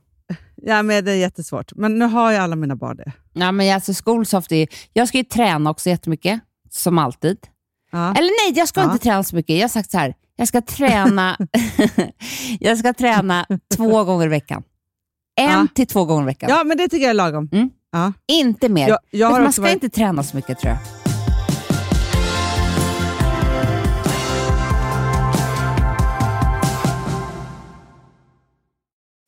Ja, 0.65 0.83
men 0.83 1.05
det 1.05 1.13
är 1.13 1.17
jättesvårt. 1.17 1.73
Men 1.75 1.99
nu 1.99 2.05
har 2.05 2.31
ju 2.33 2.37
alla 2.37 2.57
mina 2.57 2.77
barn 2.77 2.97
det. 2.97 3.13
Ja, 3.33 3.53
men 3.53 3.75
alltså 3.75 3.93
Schoolsoft 4.05 4.53
är, 4.53 4.69
jag 4.93 5.09
ska 5.09 5.19
ju 5.19 5.25
träna 5.25 5.71
också 5.71 5.89
jättemycket, 5.91 6.41
som 6.71 6.99
alltid. 6.99 7.37
Ja. 7.93 7.99
Eller 8.15 8.49
nej, 8.51 8.59
jag 8.59 8.69
ska 8.69 8.81
Ja. 8.81 8.85
inte 8.93 8.99
träna 9.03 9.23
så 9.25 9.37
mycket. 9.37 9.57
Jag 9.57 9.63
har 9.63 9.69
sagt 9.69 9.91
så 9.91 9.99
här, 9.99 10.15
jag 10.37 10.49
ska 10.49 10.61
träna, 10.63 11.37
jag 12.61 12.79
ska 12.79 12.93
träna 12.93 13.47
två 13.77 14.05
gånger 14.05 14.27
i 14.27 14.29
veckan. 14.29 14.63
En 15.41 15.51
Ja. 15.51 15.67
till 15.75 15.87
två 15.87 16.05
gånger 16.05 16.23
i 16.23 16.27
veckan. 16.27 16.51
ja, 16.51 16.65
men 16.65 16.77
det 16.77 16.89
tycker 16.89 17.03
jag 17.05 17.11
är 17.11 17.15
lagom. 17.15 17.49
Mm. 17.53 17.71
Inte 18.33 18.69
mer. 18.69 18.89
Jag, 18.89 18.99
jag 19.11 19.27
har 19.27 19.33
man 19.39 19.43
också 19.43 19.53
ska 19.53 19.63
varit... 19.63 19.75
inte 19.75 19.89
träna 19.89 20.23
så 20.23 20.37
mycket 20.37 20.59
tror 20.59 20.71
jag. 20.73 21.02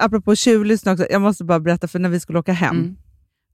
Apropå 0.00 0.34
tjuvlyssna 0.34 0.92
också, 0.92 1.06
jag 1.10 1.22
måste 1.22 1.44
bara 1.44 1.60
berätta, 1.60 1.88
för 1.88 1.98
när 1.98 2.08
vi 2.08 2.20
skulle 2.20 2.38
åka 2.38 2.52
hem, 2.52 2.76
Mm. 2.76 2.96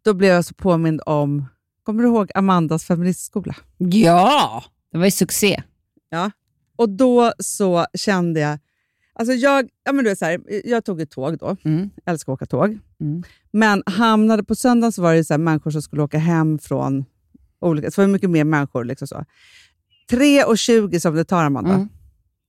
då 0.05 0.15
blev 0.15 0.31
jag 0.35 0.45
så 0.45 0.55
påmind 0.55 1.01
om, 1.07 1.47
kommer 1.83 2.03
du 2.03 2.09
ihåg 2.09 2.31
Amandas 2.35 2.85
feministskola? 2.85 3.57
Ja, 3.79 4.65
det 4.93 4.99
var 4.99 5.05
ju 5.05 5.11
succé. 5.11 5.63
Och 6.77 6.89
då 6.89 7.33
så 7.39 7.87
kände 7.95 8.41
jag, 8.41 8.59
alltså 9.15 9.33
jag, 9.35 9.69
ja 9.85 9.93
men 9.93 10.05
du 10.05 10.11
vet 10.11 10.19
så 10.19 10.25
här, 10.25 10.41
jag 10.65 10.85
tog 10.85 11.01
ett 11.01 11.11
tåg 11.11 11.39
då, 11.39 11.57
Mm. 11.65 11.91
älskar 12.07 12.33
att 12.33 12.37
åka 12.37 12.47
tåg. 12.47 12.79
Mm. 13.01 13.23
Men 13.51 13.83
hamnade 13.87 14.45
på 14.45 14.55
söndagen 14.55 14.93
så 14.93 15.03
var 15.03 15.15
det 15.15 15.25
så 15.25 15.39
människor 15.39 15.71
som 15.71 15.83
skulle 15.83 16.03
åka 16.03 16.19
hem 16.19 16.59
från 16.59 17.05
olika, 17.61 17.91
så 17.91 18.01
var 18.01 18.07
det 18.07 18.13
mycket 18.13 18.31
mer 18.31 18.45
människor. 18.45 18.85
Liksom 18.85 19.09
så. 19.09 19.25
3.20 20.11 20.99
som 20.99 21.15
det 21.15 21.25
tar, 21.25 21.45
Amanda. 21.45 21.75
Mm. 21.75 21.89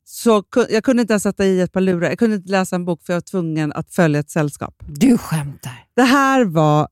Så 0.10 0.44
jag 0.70 0.84
kunde 0.84 1.02
inte 1.02 1.14
ens 1.14 1.24
sätta 1.24 1.46
i 1.46 1.62
ett 1.62 1.72
par 1.72 1.82
lurar. 1.82 2.10
Jag 2.10 2.20
kunde 2.20 2.36
inte 2.36 2.52
läsa 2.52 2.76
en 2.76 2.86
bok 2.86 3.04
för 3.04 3.14
jag 3.14 3.16
var 3.16 3.22
tvungen 3.22 3.74
att 3.74 3.94
följa 3.94 4.20
ett 4.20 4.30
sällskap. 4.30 4.76
Du 4.88 5.18
skämtar. 5.18 5.86
Det 5.96 6.04
här 6.04 6.46
var 6.46 6.88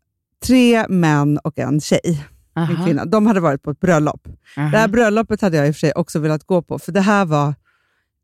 tre 0.46 0.88
män 0.88 1.38
och 1.38 1.60
en 1.60 1.82
tjej, 1.82 2.26
en 2.56 2.86
kvinna. 2.86 3.06
De 3.06 3.28
hade 3.28 3.40
varit 3.40 3.64
på 3.64 3.72
ett 3.72 3.80
bröllop. 3.80 4.28
Aha. 4.58 4.70
Det 4.70 4.78
här 4.78 4.88
bröllopet 4.88 5.42
hade 5.42 5.58
jag 5.58 5.68
i 5.68 5.72
och 5.72 5.76
för 5.76 5.80
sig 5.80 5.92
också 5.96 6.20
velat 6.20 6.44
gå 6.44 6.62
på, 6.62 6.80
för 6.80 6.92
det 6.92 7.02
här 7.02 7.26
var... 7.26 7.56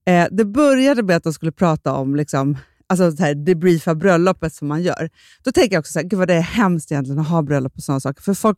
Eh, 0.05 0.27
det 0.31 0.45
började 0.45 1.03
med 1.03 1.15
att 1.15 1.23
de 1.23 1.33
skulle 1.33 1.51
prata 1.51 1.93
om 1.93 2.15
liksom, 2.15 2.57
alltså 2.91 3.17
så 3.17 3.23
här, 3.23 3.35
debriefa 3.35 3.95
bröllopet 3.95 4.53
som 4.53 4.67
man 4.67 4.83
gör. 4.83 5.09
Då 5.43 5.51
tänker 5.51 5.75
jag 5.75 5.79
också 5.79 5.91
så 5.93 5.99
här, 5.99 6.05
gud 6.07 6.19
vad 6.19 6.27
det 6.27 6.33
är 6.33 6.41
hemskt 6.41 6.91
egentligen 6.91 7.19
att 7.19 7.27
ha 7.27 7.41
bröllop 7.41 7.73
och 7.77 7.83
sådana 7.83 7.99
saker. 7.99 8.21
För 8.23 8.33
folk 8.33 8.57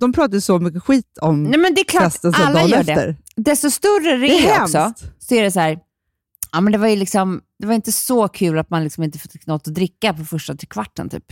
de 0.00 0.12
pratar 0.12 0.34
ju 0.34 0.40
så 0.40 0.58
mycket 0.58 0.82
skit 0.82 1.18
om 1.20 1.42
Nej, 1.42 1.58
men 1.60 1.74
det 1.74 1.80
är 1.80 1.84
klart, 1.84 2.02
festen 2.02 2.32
så 2.32 2.42
alla 2.42 2.62
gör 2.66 2.78
efter. 2.78 3.06
det. 3.36 3.42
Desto 3.42 3.70
större 3.70 4.10
det, 4.12 4.16
Det 4.18 4.48
är 4.48 4.56
är 4.58 4.62
också, 4.62 4.92
så 5.18 5.34
är 5.34 5.42
det 5.42 5.50
så 5.50 5.60
här, 5.60 5.78
ja, 6.52 6.60
men 6.60 6.72
det 6.72 6.78
var 6.78 6.88
ju 6.88 6.96
liksom, 6.96 7.40
det 7.58 7.66
var 7.66 7.74
inte 7.74 7.92
så 7.92 8.28
kul 8.28 8.58
att 8.58 8.70
man 8.70 8.84
liksom 8.84 9.02
inte 9.04 9.18
fick 9.18 9.46
något 9.46 9.68
att 9.68 9.74
dricka 9.74 10.14
på 10.14 10.24
första 10.24 10.54
till 10.54 10.68
kvarten. 10.68 11.08
Typ. 11.08 11.24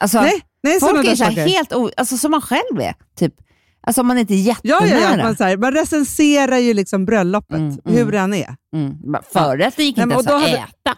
Alltså, 0.00 0.20
Nej, 0.20 0.40
nej 0.62 0.80
folk 0.80 1.06
är 1.06 1.14
så 1.16 1.24
här 1.24 1.32
helt 1.46 1.72
o, 1.72 1.90
alltså, 1.96 2.16
som 2.16 2.30
man 2.30 2.40
själv 2.42 2.80
är. 2.80 2.94
Typ. 3.18 3.34
Alltså 3.82 4.00
om 4.00 4.06
man 4.06 4.18
inte 4.18 4.34
är 4.34 4.36
Ja, 4.48 4.56
ja, 4.62 4.86
jättenära. 4.86 5.16
ja, 5.18 5.24
man, 5.24 5.36
så 5.36 5.44
här, 5.44 5.56
man 5.56 5.72
recenserar 5.72 6.58
ju 6.58 6.74
liksom 6.74 7.04
bröllopet, 7.04 7.56
Mm, 7.58 7.78
hur 7.84 8.00
mm. 8.02 8.10
den 8.10 8.34
är. 8.34 8.54
Mm. 8.74 8.96
Förrätten 9.32 9.84
gick 9.84 9.98
inte 9.98 10.14
ens 10.14 10.26
att 10.26 10.32
hade- 10.32 10.52
äta. 10.56 10.96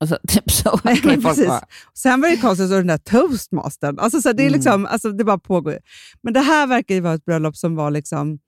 Och 0.00 0.08
så, 0.08 0.18
typ 0.28 0.50
så. 0.50 0.78
Folk 0.78 1.02
precis. 1.22 1.50
Sen 1.94 2.20
var 2.20 2.28
det 2.28 2.36
konstigt, 2.36 2.68
så 2.68 2.74
den 2.74 2.86
där 2.86 2.98
toastmastern. 2.98 3.98
Alltså, 3.98 4.20
så 4.22 4.32
det, 4.32 4.42
är 4.42 4.46
Mm. 4.46 4.52
liksom, 4.56 4.86
alltså, 4.86 5.12
det 5.12 5.24
bara 5.24 5.38
pågår 5.38 5.72
ju. 5.72 5.78
Men 6.22 6.32
det 6.32 6.40
här 6.40 6.66
verkar 6.66 6.94
ju 6.94 7.00
vara 7.00 7.14
ett 7.14 7.24
bröllop 7.24 7.56
som 7.56 7.76
var 7.76 7.90
liksom... 7.90 8.38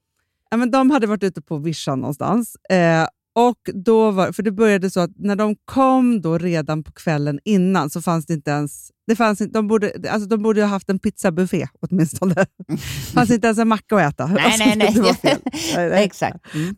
Ja, 0.50 0.56
men 0.56 0.70
de 0.70 0.90
hade 0.90 1.06
varit 1.06 1.22
ute 1.22 1.42
på 1.42 1.58
vischan 1.58 2.00
någonstans. 2.00 2.56
Eh, 2.70 3.06
och 3.34 3.58
då 3.74 4.10
var, 4.10 4.32
för 4.32 4.42
det 4.42 4.52
började 4.52 4.90
så 4.90 5.00
att 5.00 5.10
när 5.16 5.36
de 5.36 5.56
kom 5.64 6.20
då 6.20 6.38
redan 6.38 6.82
på 6.84 6.92
kvällen 6.92 7.38
innan 7.44 7.90
så 7.90 8.02
fanns 8.02 8.26
det 8.26 8.34
inte 8.34 8.50
ens... 8.50 8.90
Det 9.06 9.16
fanns 9.16 9.40
inte, 9.40 9.52
de, 9.58 9.68
borde, 9.68 9.92
alltså, 10.10 10.28
de 10.28 10.42
borde 10.42 10.60
ha 10.62 10.68
haft 10.68 10.90
en 10.90 10.98
pizzabuffé 10.98 11.66
åtminstone. 11.80 12.34
Det 12.68 12.76
fanns 13.14 13.30
inte 13.30 13.46
ens 13.46 13.58
en 13.58 13.68
macka 13.68 13.96
att 13.96 14.12
äta. 14.14 14.26
Nej, 14.26 14.44
Alltså, 14.44 14.64
nej, 14.64 14.76
nej. 14.76 14.92
Det 14.94 15.00
var 15.00 15.12
fel. 15.12 15.38
Nej, 15.76 15.90
nej. 15.90 16.04
Exakt. 16.04 16.54
Mm. 16.54 16.74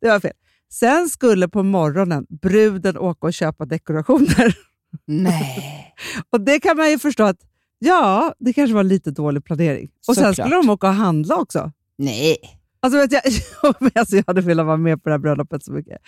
Det 0.00 0.08
var 0.08 0.20
fel. 0.20 0.32
Sen 0.72 1.08
skulle 1.08 1.48
på 1.48 1.62
morgonen 1.62 2.26
bruden 2.28 2.98
åka 2.98 3.26
och 3.26 3.32
köpa 3.32 3.64
dekorationer. 3.64 4.56
Nej. 5.06 5.94
Och 6.30 6.40
det 6.40 6.60
kan 6.60 6.76
man 6.76 6.90
ju 6.90 6.98
förstå 6.98 7.22
att 7.22 7.40
ja, 7.78 8.34
det 8.38 8.52
kanske 8.52 8.74
var 8.74 8.82
lite 8.82 9.10
dålig 9.10 9.44
planering. 9.44 9.90
Och 10.08 10.14
sen 10.14 10.14
Såklart. 10.14 10.34
skulle 10.34 10.56
de 10.56 10.70
åka 10.70 10.88
och 10.88 10.94
handla 10.94 11.36
också. 11.36 11.72
Nej. 11.98 12.36
Alltså, 12.80 12.98
vet 12.98 13.12
jag, 13.12 13.22
alltså 13.94 14.16
jag 14.16 14.24
hade 14.26 14.40
velat 14.40 14.66
vara 14.66 14.76
med 14.76 15.02
på 15.02 15.08
det 15.08 15.12
här 15.12 15.18
bröllopet 15.18 15.64
så 15.64 15.72
mycket. 15.72 15.98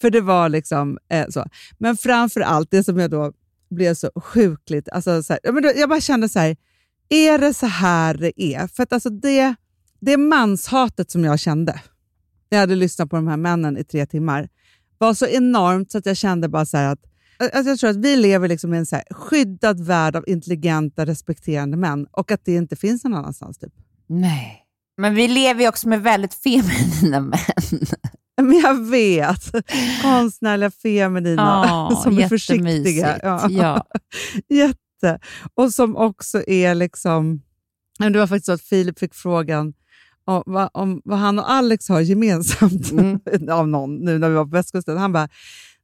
För 0.00 0.10
det 0.10 0.20
var 0.20 0.48
liksom 0.48 0.98
eh, 1.10 1.28
så. 1.28 1.44
Men 1.78 1.96
framför 1.96 2.40
allt, 2.40 2.70
det 2.70 2.84
som 2.84 2.98
jag 2.98 3.10
då 3.10 3.32
blev 3.70 3.94
så 3.94 4.10
sjukligt... 4.20 4.88
Alltså, 4.88 5.22
så 5.22 5.32
här, 5.32 5.40
ja, 5.42 5.52
men 5.52 5.62
då, 5.62 5.72
jag 5.76 5.88
bara 5.88 6.00
kände 6.00 6.28
så 6.28 6.38
här, 6.38 6.56
är 7.08 7.38
det 7.38 7.54
så 7.54 7.66
här 7.66 8.14
det 8.14 8.42
är? 8.42 8.66
För 8.66 8.82
att 8.82 8.92
alltså 8.92 9.10
det, 9.10 9.54
det 10.00 10.16
manshatet 10.16 11.10
som 11.10 11.24
jag 11.24 11.38
kände 11.38 11.80
när 12.50 12.58
jag 12.58 12.60
hade 12.62 12.74
lyssnat 12.74 13.10
på 13.10 13.16
de 13.16 13.28
här 13.28 13.36
männen 13.36 13.78
i 13.78 13.84
tre 13.84 14.06
timmar 14.06 14.48
var 14.98 15.14
så 15.14 15.26
enormt 15.26 15.92
så 15.92 15.98
att 15.98 16.06
jag 16.06 16.16
kände 16.16 16.48
bara 16.48 16.64
så 16.66 16.76
att 16.76 16.98
Alltså 17.40 17.70
jag 17.70 17.78
tror 17.78 17.90
att 17.90 17.96
vi 17.96 18.16
lever 18.16 18.48
liksom 18.48 18.74
i 18.74 18.76
en 18.78 18.86
så 18.86 19.00
skyddad 19.10 19.80
värld 19.80 20.16
av 20.16 20.24
intelligenta, 20.26 21.06
respekterande 21.06 21.76
män 21.76 22.06
och 22.10 22.30
att 22.30 22.44
det 22.44 22.54
inte 22.54 22.76
finns 22.76 23.04
någon 23.04 23.14
annanstans. 23.14 23.58
Typ. 23.58 23.72
Nej. 24.06 24.64
Men 24.96 25.14
vi 25.14 25.28
lever 25.28 25.62
ju 25.62 25.68
också 25.68 25.88
med 25.88 26.02
väldigt 26.02 26.34
feminina 26.34 27.20
män. 27.20 27.38
Men 28.42 28.58
jag 28.60 28.90
vet. 28.90 29.42
Konstnärliga, 30.02 30.70
feminina, 30.70 31.64
Ja, 31.68 32.00
som 32.04 32.18
är 32.18 32.28
försiktiga. 32.28 32.68
jättemysigt. 33.08 33.58
Ja. 33.58 33.84
Jätte. 34.48 35.20
Och 35.54 35.74
som 35.74 35.96
också 35.96 36.42
är 36.48 36.74
liksom... 36.74 37.42
Det 37.98 38.18
var 38.18 38.26
faktiskt 38.26 38.46
så 38.46 38.52
att 38.52 38.62
Filip 38.62 38.98
fick 38.98 39.14
frågan 39.14 39.72
om 40.28 40.42
vad, 40.46 40.70
om 40.74 41.00
vad 41.04 41.18
han 41.18 41.38
och 41.38 41.50
Alex 41.50 41.88
har 41.88 42.00
gemensamt 42.00 42.90
Mm. 42.90 43.20
av 43.50 43.68
någon 43.68 43.96
nu 43.96 44.18
när 44.18 44.28
vi 44.28 44.34
var 44.34 44.44
på 44.44 44.50
västkusten. 44.50 44.96
Han 44.98 45.12
bara, 45.12 45.28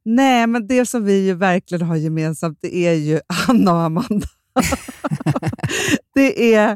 nej 0.04 0.46
men 0.46 0.66
det 0.66 0.86
som 0.86 1.04
vi 1.04 1.26
ju 1.26 1.34
verkligen 1.34 1.86
har 1.86 1.96
gemensamt 1.96 2.58
det 2.62 2.76
är 2.76 2.92
ju 2.94 3.20
Anna 3.48 3.72
och 3.72 3.80
Amanda. 3.80 4.26
det 6.14 6.54
är, 6.54 6.70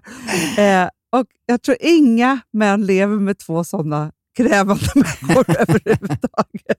eh, 0.59 0.89
och 1.13 1.27
jag 1.47 1.63
tror 1.63 1.77
inga 1.81 2.41
män 2.53 2.87
lever 2.87 3.17
med 3.17 3.39
två 3.39 3.65
sådana 3.65 4.13
krävande 4.37 4.85
människor 4.95 5.45
överhuvudtaget. 5.59 6.79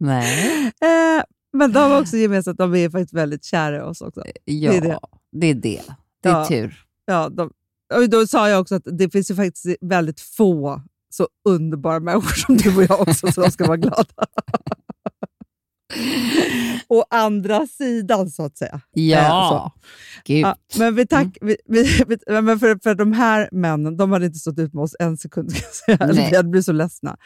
Nej. 0.00 0.66
Eh, 0.66 1.22
men 1.52 1.72
de 1.72 1.78
har 1.90 2.00
också 2.00 2.16
gemensamt 2.16 2.60
att 2.60 2.70
de 2.72 2.74
är 2.74 2.90
faktiskt 2.90 3.14
väldigt 3.14 3.44
kära 3.44 3.76
i 3.76 3.80
oss 3.80 4.00
också. 4.00 4.22
Ja, 4.44 4.70
Det 4.70 4.76
är 4.76 4.80
det. 4.80 4.98
det 5.32 5.46
är 5.46 5.54
det. 5.54 5.82
Det 6.22 6.28
är 6.28 6.32
Ja. 6.32 6.46
tur. 6.48 6.82
Ja, 7.06 7.28
de, 7.28 7.50
och 7.94 8.08
då 8.10 8.26
sa 8.26 8.48
jag 8.48 8.60
också 8.60 8.74
att 8.74 8.82
det 8.84 9.10
finns 9.10 9.30
ju 9.30 9.34
faktiskt 9.34 9.66
väldigt 9.80 10.20
få 10.20 10.82
så 11.10 11.28
underbara 11.48 12.00
människor 12.00 12.34
som 12.34 12.56
du 12.56 12.76
och 12.76 12.82
jag 12.82 13.00
också, 13.00 13.32
så 13.32 13.40
de 13.40 13.50
ska 13.50 13.66
vara 13.66 13.76
glada. 13.76 14.04
Å 16.88 17.04
andra 17.10 17.66
sidan, 17.66 18.30
så 18.30 18.44
att 18.44 18.58
säga. 18.58 18.80
Ja, 18.92 19.72
gud. 20.24 20.38
Ja, 20.40 20.56
men 20.78 20.94
vi 20.94 21.06
tack, 21.06 21.26
Mm. 21.26 21.34
vi, 21.42 21.56
vi, 21.68 22.02
vi, 22.26 22.40
men 22.42 22.60
för, 22.60 22.78
för 22.82 22.94
de 22.94 23.12
här 23.12 23.48
männen, 23.52 23.96
de 23.96 24.12
hade 24.12 24.26
inte 24.26 24.38
stått 24.38 24.58
ut 24.58 24.74
med 24.74 24.82
oss 24.82 24.96
en 24.98 25.16
sekund. 25.16 25.52
Ska 25.72 25.92
jag 25.98 26.14
säga. 26.14 26.36
Hade 26.36 26.48
blivit 26.48 26.64
så 26.66 26.72
ledsna. 26.72 27.16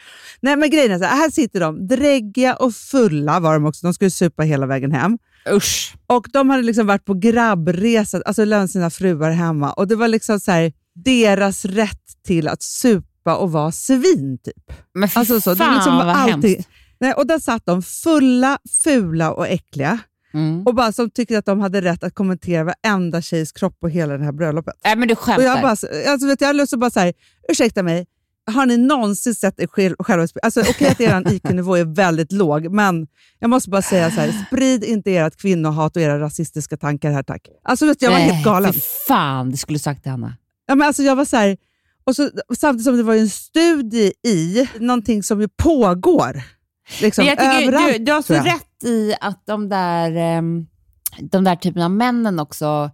Nej, 0.41 0.55
men 0.55 0.69
grejen 0.69 0.91
är 0.91 0.97
så 0.99 1.03
här, 1.05 1.15
här 1.17 1.29
sitter 1.31 1.59
de, 1.59 1.87
dräggiga 1.87 2.55
och 2.55 2.73
fulla 2.73 3.39
var 3.39 3.53
de 3.53 3.65
också. 3.65 3.87
De 3.87 3.93
skulle 3.93 4.11
supa 4.11 4.43
hela 4.43 4.65
vägen 4.65 4.91
hem. 4.91 5.17
Usch. 5.51 5.95
Och 6.07 6.27
de 6.33 6.49
hade 6.49 6.63
liksom 6.63 6.87
varit 6.87 7.05
på 7.05 7.13
grabbresa, 7.13 8.21
alltså 8.25 8.45
lämnat 8.45 8.71
sina 8.71 8.89
fruar 8.89 9.31
hemma. 9.31 9.73
Och 9.73 9.87
det 9.87 9.95
var 9.95 10.07
liksom 10.07 10.39
så 10.39 10.51
här, 10.51 10.73
deras 10.95 11.65
rätt 11.65 12.03
till 12.27 12.47
att 12.47 12.63
supa 12.63 13.35
och 13.35 13.51
vara 13.51 13.71
svin, 13.71 14.37
typ. 14.43 14.73
Men 14.93 15.09
fy 15.09 15.19
Alltså 15.19 15.41
så, 15.41 15.49
det 15.49 15.55
fan 15.55 15.75
liksom 15.75 15.95
var 15.95 16.05
vad 16.05 16.15
alltid- 16.15 16.49
hemskt. 16.55 16.69
Nej, 17.03 17.13
och 17.13 17.27
där 17.27 17.39
satt 17.39 17.65
de 17.65 17.81
fulla, 17.81 18.57
fula 18.83 19.31
och 19.33 19.47
äckliga. 19.47 19.99
Mm. 20.33 20.63
Och 20.65 20.75
bara 20.75 20.91
som 20.91 21.09
tyckte 21.09 21.37
att 21.37 21.45
de 21.45 21.59
hade 21.59 21.81
rätt 21.81 22.03
att 22.03 22.15
kommentera 22.15 22.63
varenda 22.63 23.21
tjejs 23.21 23.51
kropp 23.51 23.79
på 23.79 23.87
hela 23.87 24.17
det 24.17 24.23
här 24.23 24.31
bröllopet. 24.31 24.73
Nej, 24.85 24.95
men 24.95 25.07
du 25.07 25.13
Och 25.13 25.19
skämtar. 25.19 25.43
jag, 25.43 25.61
bara, 25.61 25.75
alltså 26.11 26.27
vet 26.27 26.41
jag 26.41 26.47
har 26.47 26.53
lust 26.53 26.73
att 26.73 26.79
bara 26.79 26.89
så 26.89 26.99
här, 26.99 27.13
ursäkta 27.49 27.83
mig, 27.83 28.05
har 28.51 28.65
ni 28.65 28.77
någonsin 28.77 29.35
sett 29.35 29.59
er 29.59 29.67
själv, 29.67 29.95
själva? 29.99 30.27
Alltså, 30.43 30.61
Okej 30.61 30.87
att 30.87 31.01
er 31.01 31.31
IQ-nivå 31.33 31.75
är 31.75 31.85
väldigt 31.85 32.31
låg, 32.31 32.71
men 32.71 33.07
jag 33.39 33.49
måste 33.49 33.69
bara 33.69 33.81
säga 33.81 34.11
så 34.11 34.21
här, 34.21 34.45
sprid 34.47 34.83
inte 34.83 35.15
ert 35.15 35.35
kvinnohat 35.37 35.95
och 35.95 36.01
era 36.01 36.19
rasistiska 36.19 36.77
tankar 36.77 37.11
här 37.11 37.23
tack. 37.23 37.47
Alltså 37.63 37.85
vet 37.85 38.01
jag 38.01 38.11
var 38.11 38.17
Nej, 38.17 38.29
helt 38.29 38.45
galen. 38.45 38.73
Fy 38.73 38.79
fan, 39.07 39.51
det 39.51 39.57
skulle 39.57 39.75
du 39.75 39.79
sagt 39.79 40.01
till 40.03 40.11
Hanna. 40.11 40.33
Ja, 40.65 40.75
men 40.75 40.87
alltså, 40.87 41.03
jag 41.03 41.15
var 41.15 41.25
så 41.25 41.37
här, 41.37 41.57
och 42.03 42.15
så, 42.15 42.29
samtidigt 42.55 42.85
som 42.85 42.97
det 42.97 43.03
var 43.03 43.15
en 43.15 43.29
studie 43.29 44.11
i 44.27 44.69
någonting 44.79 45.23
som 45.23 45.41
ju 45.41 45.47
pågår. 45.47 46.41
Liksom, 47.01 47.25
Men 47.25 47.29
jag 47.29 47.39
tycker, 47.39 47.67
överallt, 47.67 47.93
du, 47.97 48.03
du 48.03 48.11
har 48.11 48.21
så 48.21 48.33
rätt 48.33 48.83
i 48.83 49.15
att 49.21 49.45
de 49.45 49.69
där, 49.69 50.11
ehm, 50.15 50.67
de 51.21 51.43
där 51.43 51.55
typen 51.55 51.81
av 51.81 51.91
männen 51.91 52.39
också 52.39 52.91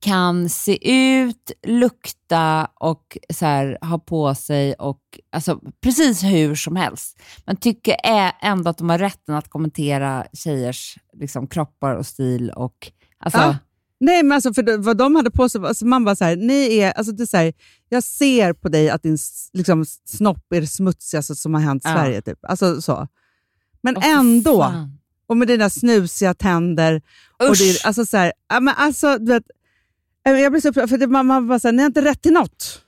kan 0.00 0.48
se 0.48 0.92
ut, 0.92 1.50
lukta 1.66 2.68
och 2.74 3.18
så 3.34 3.46
här, 3.46 3.78
ha 3.80 3.98
på 3.98 4.34
sig 4.34 4.74
och 4.74 5.00
alltså, 5.32 5.60
precis 5.82 6.22
hur 6.22 6.54
som 6.54 6.76
helst. 6.76 7.20
Men 7.46 7.56
tycker 7.56 7.96
ändå 8.42 8.70
att 8.70 8.78
de 8.78 8.90
har 8.90 8.98
rätten 8.98 9.34
att 9.34 9.48
kommentera 9.48 10.26
tjejers 10.32 10.98
liksom, 11.12 11.46
kroppar 11.46 11.94
och 11.94 12.06
stil. 12.06 12.50
Och, 12.50 12.92
alltså, 13.18 13.38
Ja. 13.40 13.56
Nej, 14.00 14.22
men 14.22 14.32
alltså 14.32 14.54
för 14.54 14.78
vad 14.78 14.96
de 14.96 15.14
hade 15.16 15.30
på 15.30 15.48
sig, 15.48 15.60
alltså 15.66 15.86
man 15.86 16.04
bara 16.04 16.16
så 16.16 16.24
här, 16.24 16.36
ni 16.36 16.78
är, 16.78 16.92
alltså 16.92 17.12
det 17.12 17.22
är 17.22 17.26
så 17.26 17.36
här, 17.36 17.52
jag 17.88 18.02
ser 18.02 18.52
på 18.52 18.68
dig 18.68 18.90
att 18.90 19.02
din 19.02 19.18
liksom, 19.52 19.84
snopp 20.04 20.52
är 20.54 20.60
det 20.60 20.66
smutsigaste 20.66 21.34
som 21.34 21.54
har 21.54 21.60
hänt 21.60 21.84
i 21.84 21.88
Ja. 21.88 21.94
Sverige. 21.94 22.22
Typ. 22.22 22.38
Alltså, 22.42 22.82
så. 22.82 23.08
Men 23.92 24.02
fy 24.02 24.08
ändå, 24.08 24.62
fan. 24.62 24.98
och 25.26 25.36
med 25.36 25.48
dina 25.48 25.70
snusiga 25.70 26.34
tänder. 26.34 27.02
Och 27.38 27.50
Usch. 27.50 27.58
det, 27.58 27.84
alltså, 27.84 28.06
så 28.06 28.16
här, 28.16 28.32
men 28.60 28.74
alltså, 28.76 29.18
du 29.18 29.32
vet, 29.32 29.44
eh, 30.26 30.32
jag 30.32 30.52
blir 30.52 30.60
så 30.60 30.68
upprörd, 30.68 30.88
för 30.88 30.98
det, 30.98 31.06
man, 31.06 31.26
man 31.26 31.48
bara 31.48 31.58
så 31.58 31.68
här, 31.68 31.72
ni 31.72 31.82
har 31.82 31.86
inte 31.86 32.04
rätt 32.04 32.22
till 32.22 32.32
något. 32.32 32.82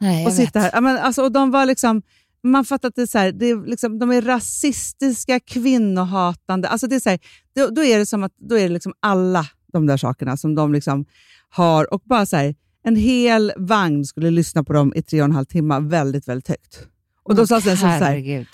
Nej, 0.00 0.26
och 0.26 0.32
sitta 0.32 0.60
här. 0.60 0.80
Men, 0.80 0.98
alltså, 0.98 1.22
och 1.22 1.32
de 1.32 1.50
var 1.50 1.66
liksom, 1.66 2.02
man 2.42 2.64
fattar 2.64 2.88
att 2.88 2.94
det 2.94 3.02
är 3.02 3.06
så 3.06 3.18
här, 3.18 3.32
det 3.32 3.46
är 3.46 3.66
liksom, 3.66 3.98
de 3.98 4.12
är 4.12 4.22
rasistiska, 4.22 5.40
kvinnohatande. 5.40 6.68
Alltså 6.68 6.86
det 6.86 6.96
är 6.96 7.00
så 7.00 7.10
här, 7.10 7.18
då, 7.56 7.66
då 7.66 7.84
är 7.84 7.98
det 7.98 8.06
som 8.06 8.22
att 8.24 8.32
då 8.36 8.58
är 8.58 8.62
det 8.62 8.74
liksom 8.74 8.92
alla 9.00 9.46
de 9.72 9.86
där 9.86 9.96
sakerna 9.96 10.36
som 10.36 10.54
de 10.54 10.72
liksom 10.72 11.04
har. 11.48 11.94
Och 11.94 12.02
bara 12.04 12.26
så 12.26 12.36
här, 12.36 12.54
en 12.84 12.96
hel 12.96 13.52
vagn 13.56 14.04
skulle 14.04 14.30
lyssna 14.30 14.64
på 14.64 14.72
dem 14.72 14.92
i 14.96 15.02
tre 15.02 15.20
och 15.20 15.24
en 15.24 15.32
halv 15.32 15.44
timme 15.44 15.80
väldigt, 15.80 16.28
väldigt 16.28 16.48
högt. 16.48 16.86
Och 17.22 17.34
då 17.34 17.42
Åh, 17.42 17.46
sa 17.46 17.60
sen 17.60 17.76
så 17.76 17.86
här, 17.86 18.46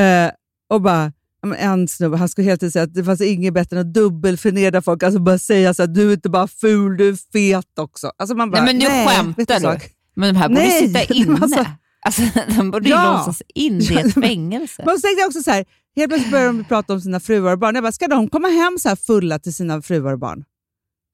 eh, 0.00 0.30
och 0.68 0.82
bara, 0.82 1.12
en 1.52 1.88
snubbe, 1.88 2.16
han 2.16 2.28
skulle 2.28 2.44
hela 2.44 2.56
tiden 2.56 2.72
säga 2.72 2.82
att 2.82 2.94
det 2.94 3.04
fanns 3.04 3.20
inget 3.20 3.54
bättre 3.54 3.76
än 3.80 3.86
att 3.88 3.94
dubbelförnedra 3.94 4.82
folk. 4.82 5.02
Alltså 5.02 5.20
bara 5.20 5.38
säga 5.38 5.74
så 5.74 5.82
här, 5.82 5.86
du 5.86 6.08
är 6.10 6.14
inte 6.14 6.28
bara 6.30 6.48
ful, 6.48 6.96
du 6.96 7.08
är 7.08 7.16
fet 7.32 7.78
också. 7.78 8.12
Alltså 8.18 8.36
man 8.36 8.50
bara, 8.50 8.64
Nej, 8.64 8.74
men 8.74 8.78
nu 8.78 8.84
vet 8.96 9.08
skämtar 9.08 9.54
du. 9.54 9.60
sak? 9.60 9.90
Men 10.16 10.34
de 10.34 10.40
här 10.40 10.48
borde 10.48 10.60
Nej, 10.60 10.86
sitta 10.88 11.02
inne. 11.14 11.38
alltså- 11.42 11.66
Alltså, 12.06 12.22
de 12.56 12.70
borde 12.70 12.88
Ja. 12.88 13.12
låsas 13.18 13.42
in 13.54 13.80
i 13.80 13.94
ett 13.94 14.14
fängelse. 14.14 14.82
Men 14.86 14.96
så 14.96 15.00
tänkte 15.00 15.20
jag 15.20 15.26
också 15.28 15.42
så 15.42 15.50
här, 15.50 15.64
helt 15.96 16.08
plötsligt 16.10 16.30
började 16.30 16.48
de 16.58 16.64
prata 16.64 16.92
om 16.92 17.00
sina 17.00 17.20
fruar 17.20 17.52
och 17.52 17.58
barn. 17.58 17.74
Jag 17.74 17.84
bara, 17.84 17.92
ska 17.92 18.08
de 18.08 18.28
komma 18.28 18.48
hem 18.48 18.78
så 18.78 18.88
här 18.88 18.96
fulla 18.96 19.38
till 19.38 19.54
sina 19.54 19.82
fruar 19.82 20.12
och 20.12 20.18
barn? 20.18 20.44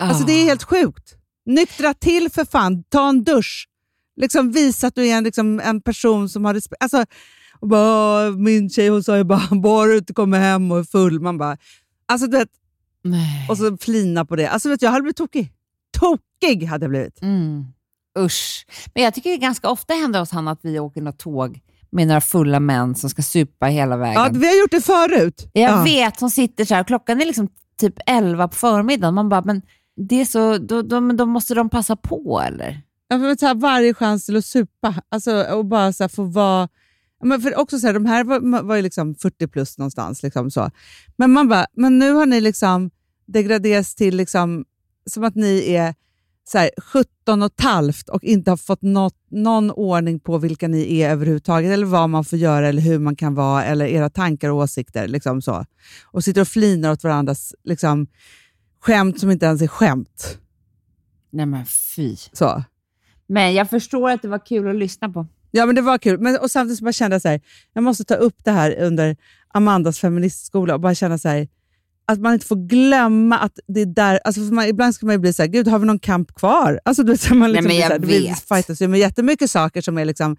Alltså 0.03 0.25
det 0.25 0.33
är 0.33 0.43
Ah. 0.45 0.47
helt 0.49 0.63
sjukt. 0.63 1.15
Nyktra 1.47 1.95
till 1.95 2.31
för 2.31 2.45
fan, 2.45 2.85
ta 2.85 3.09
en 3.09 3.25
dusch. 3.25 3.69
Liksom 4.21 4.53
visa 4.53 4.87
att 4.87 4.95
du 4.95 5.07
är 5.07 5.17
en, 5.17 5.25
liksom, 5.25 5.61
en 5.61 5.81
person 5.81 6.29
som 6.29 6.45
har 6.45 6.55
respekt. 6.55 6.83
Alltså, 6.83 7.05
och 7.63 7.69
bara, 7.69 8.29
"Åh, 8.29 8.37
min 8.37 8.71
tjej 8.71 8.89
hon 8.89 9.03
sa 9.03 9.17
ju 9.17 9.25
bara, 9.25 9.49
bara 9.63 9.87
du 9.87 9.99
inte 9.99 10.13
kommer 10.13 10.39
hem 10.39 10.73
och 10.73 10.79
är 10.79 10.85
full. 10.85 11.21
Man 11.21 11.39
bara, 11.39 11.57
alltså 12.09 12.27
du 12.27 12.39
vet, 12.39 12.49
Nej. 13.05 13.47
och 13.49 13.59
så 13.59 13.77
flina 13.77 14.25
på 14.25 14.37
det. 14.37 14.49
Alltså 14.49 14.69
vet 14.69 14.81
du, 14.81 14.87
jag 14.87 14.91
hade 14.91 15.03
blivit 15.03 15.17
tokig. 15.17 15.53
Tokig 15.99 16.67
hade 16.67 16.85
jag 16.85 16.91
blivit. 16.91 17.23
Mm. 17.23 17.65
Usch. 18.19 18.67
Men 18.95 19.05
jag 19.05 19.15
tycker 19.15 19.31
det 19.31 19.37
ganska 19.37 19.71
ofta 19.71 19.95
händer 19.95 20.21
hos 20.21 20.31
han 20.31 20.49
att 20.49 20.61
vi 20.63 20.79
åker 20.79 21.03
något 21.03 21.19
tåg 21.19 21.61
med 21.91 22.07
några 22.07 22.21
fulla 22.21 22.61
män 22.61 22.95
som 22.95 23.11
ska 23.11 23.23
supa 23.23 23.67
hela 23.67 23.97
vägen. 23.97 24.15
Ja, 24.23 24.29
vi 24.33 24.47
har 24.47 24.61
gjort 24.61 24.71
det 24.71 24.81
förut. 24.81 25.51
jag 25.53 25.71
ja. 25.71 25.83
vet, 25.83 26.19
som 26.19 26.31
sitter 26.31 26.65
så 26.65 26.75
här, 26.75 26.85
klockan 26.85 27.21
är 27.21 27.27
liksom 27.27 27.49
typ 27.81 27.95
11 28.07 28.49
på 28.49 28.55
förmiddagen. 28.55 29.15
Man 29.15 29.29
bara, 29.29 29.43
men 29.45 29.63
det 29.97 30.21
är 30.21 30.25
så, 30.25 30.59
då, 30.59 30.83
då, 30.83 31.01
då 31.13 31.27
måste 31.27 31.55
de 31.55 31.71
passa 31.71 31.97
på 31.97 32.43
eller? 32.47 32.81
Ja, 33.09 33.19
men 33.19 33.39
så 33.39 33.47
här, 33.47 33.55
varje 33.55 33.95
chans 33.95 34.27
till 34.27 34.37
att 34.37 34.45
supa 34.45 34.95
alltså, 35.09 35.43
och 35.43 35.65
bara 35.65 35.93
så 35.93 36.03
här, 36.03 36.09
få 36.09 36.23
vara... 36.25 36.69
Men 37.23 37.41
för 37.41 37.59
också 37.59 37.79
så 37.79 37.87
här, 37.87 37.95
de 37.95 38.07
här 38.07 38.25
var, 38.25 38.63
var 38.63 38.77
ju 38.77 38.83
liksom 38.83 39.15
40 39.15 39.49
plus 39.49 39.79
någonstans. 39.79 40.23
Liksom 40.23 40.51
så. 40.51 40.71
Men 41.17 41.33
man 41.33 41.49
bara, 41.49 41.67
men 41.73 41.99
nu 41.99 42.13
har 42.13 42.27
ni 42.27 42.41
liksom 42.41 42.91
degraderats 43.27 43.95
till 43.95 44.17
liksom, 44.17 44.65
som 45.07 45.25
att 45.25 45.35
ni 45.35 45.73
är 45.75 45.95
så 46.45 46.59
här, 46.59 46.71
17 46.79 47.43
och 47.43 47.47
ett 47.47 47.61
halvt 47.61 48.09
och 48.09 48.25
inte 48.25 48.51
har 48.51 48.57
fått 48.57 48.83
något, 48.83 49.17
någon 49.31 49.71
ordning 49.71 50.21
på 50.21 50.39
vilka 50.39 50.69
ni 50.69 51.01
är 51.01 51.11
överhuvudtaget, 51.11 51.71
eller 51.71 51.87
vad 51.87 52.11
man 52.11 52.25
får 52.25 52.39
göra, 52.39 52.69
eller 52.69 52.83
hur 52.83 52.99
man 52.99 53.17
kan 53.17 53.35
vara, 53.35 53.65
eller 53.65 53.87
era 53.87 54.11
tankar 54.11 54.49
och 54.49 54.57
åsikter. 54.57 55.09
Liksom 55.09 55.43
så. 55.43 55.67
Och 56.05 56.25
sitter 56.25 56.41
och 56.41 56.49
flinar 56.49 56.93
åt 56.93 57.05
varandras 57.05 57.55
liksom, 57.65 58.07
skämt 58.81 59.21
som 59.21 59.31
inte 59.31 59.47
ens 59.47 59.63
är 59.63 59.67
skämt. 59.67 60.39
Nej 61.31 61.47
men 61.47 61.67
fy. 61.67 62.17
Så. 62.33 62.65
Men 63.27 63.55
jag 63.55 63.71
förstår 63.71 64.11
att 64.11 64.23
det 64.23 64.29
var 64.29 64.47
kul 64.47 64.69
att 64.69 64.77
lyssna 64.77 65.09
på. 65.09 65.27
Ja, 65.55 65.67
men 65.67 65.75
det 65.75 65.83
var 65.83 65.99
kul. 65.99 66.21
Men, 66.21 66.39
och 66.39 66.51
samtidigt 66.51 66.79
så 66.79 66.85
bara 66.85 66.93
kände 66.93 67.15
jag 67.15 67.23
så 67.23 67.29
här, 67.29 67.41
jag 67.73 67.85
måste 67.85 68.05
ta 68.05 68.15
upp 68.15 68.37
det 68.45 68.51
här 68.51 68.77
under 68.79 69.17
Amandas 69.55 69.99
feministskola 69.99 70.75
och 70.75 70.81
bara 70.81 70.95
känna 70.95 71.19
så 71.19 71.29
här, 71.29 71.49
att 72.07 72.21
man 72.21 72.33
inte 72.35 72.47
får 72.47 72.69
glömma 72.69 73.39
att 73.39 73.59
det 73.69 73.81
är 73.81 73.87
där... 73.87 74.21
Alltså 74.25 74.41
man, 74.41 74.67
ibland 74.67 74.95
ska 74.95 75.07
man 75.07 75.15
ju 75.15 75.19
bli 75.19 75.33
så 75.33 75.43
här, 75.43 75.49
gud 75.49 75.69
har 75.69 75.79
vi 75.79 75.87
någon 75.87 75.99
kamp 75.99 76.35
kvar? 76.35 76.81
Alltså, 76.85 77.03
du 77.03 77.13
vet, 77.13 77.31
man 77.31 77.53
liksom 77.53 77.69
Nej, 77.69 77.89
men 77.89 78.01
blir 78.01 78.11
så 78.11 78.25
jag 78.25 78.29
här, 78.29 78.35
vet. 78.35 78.49
fightas 78.49 78.83
ju 78.83 78.89
med 78.89 79.01
jättemycket 79.01 79.51
saker 79.51 79.81
som 79.81 79.99
är 79.99 80.05
liksom, 80.05 80.37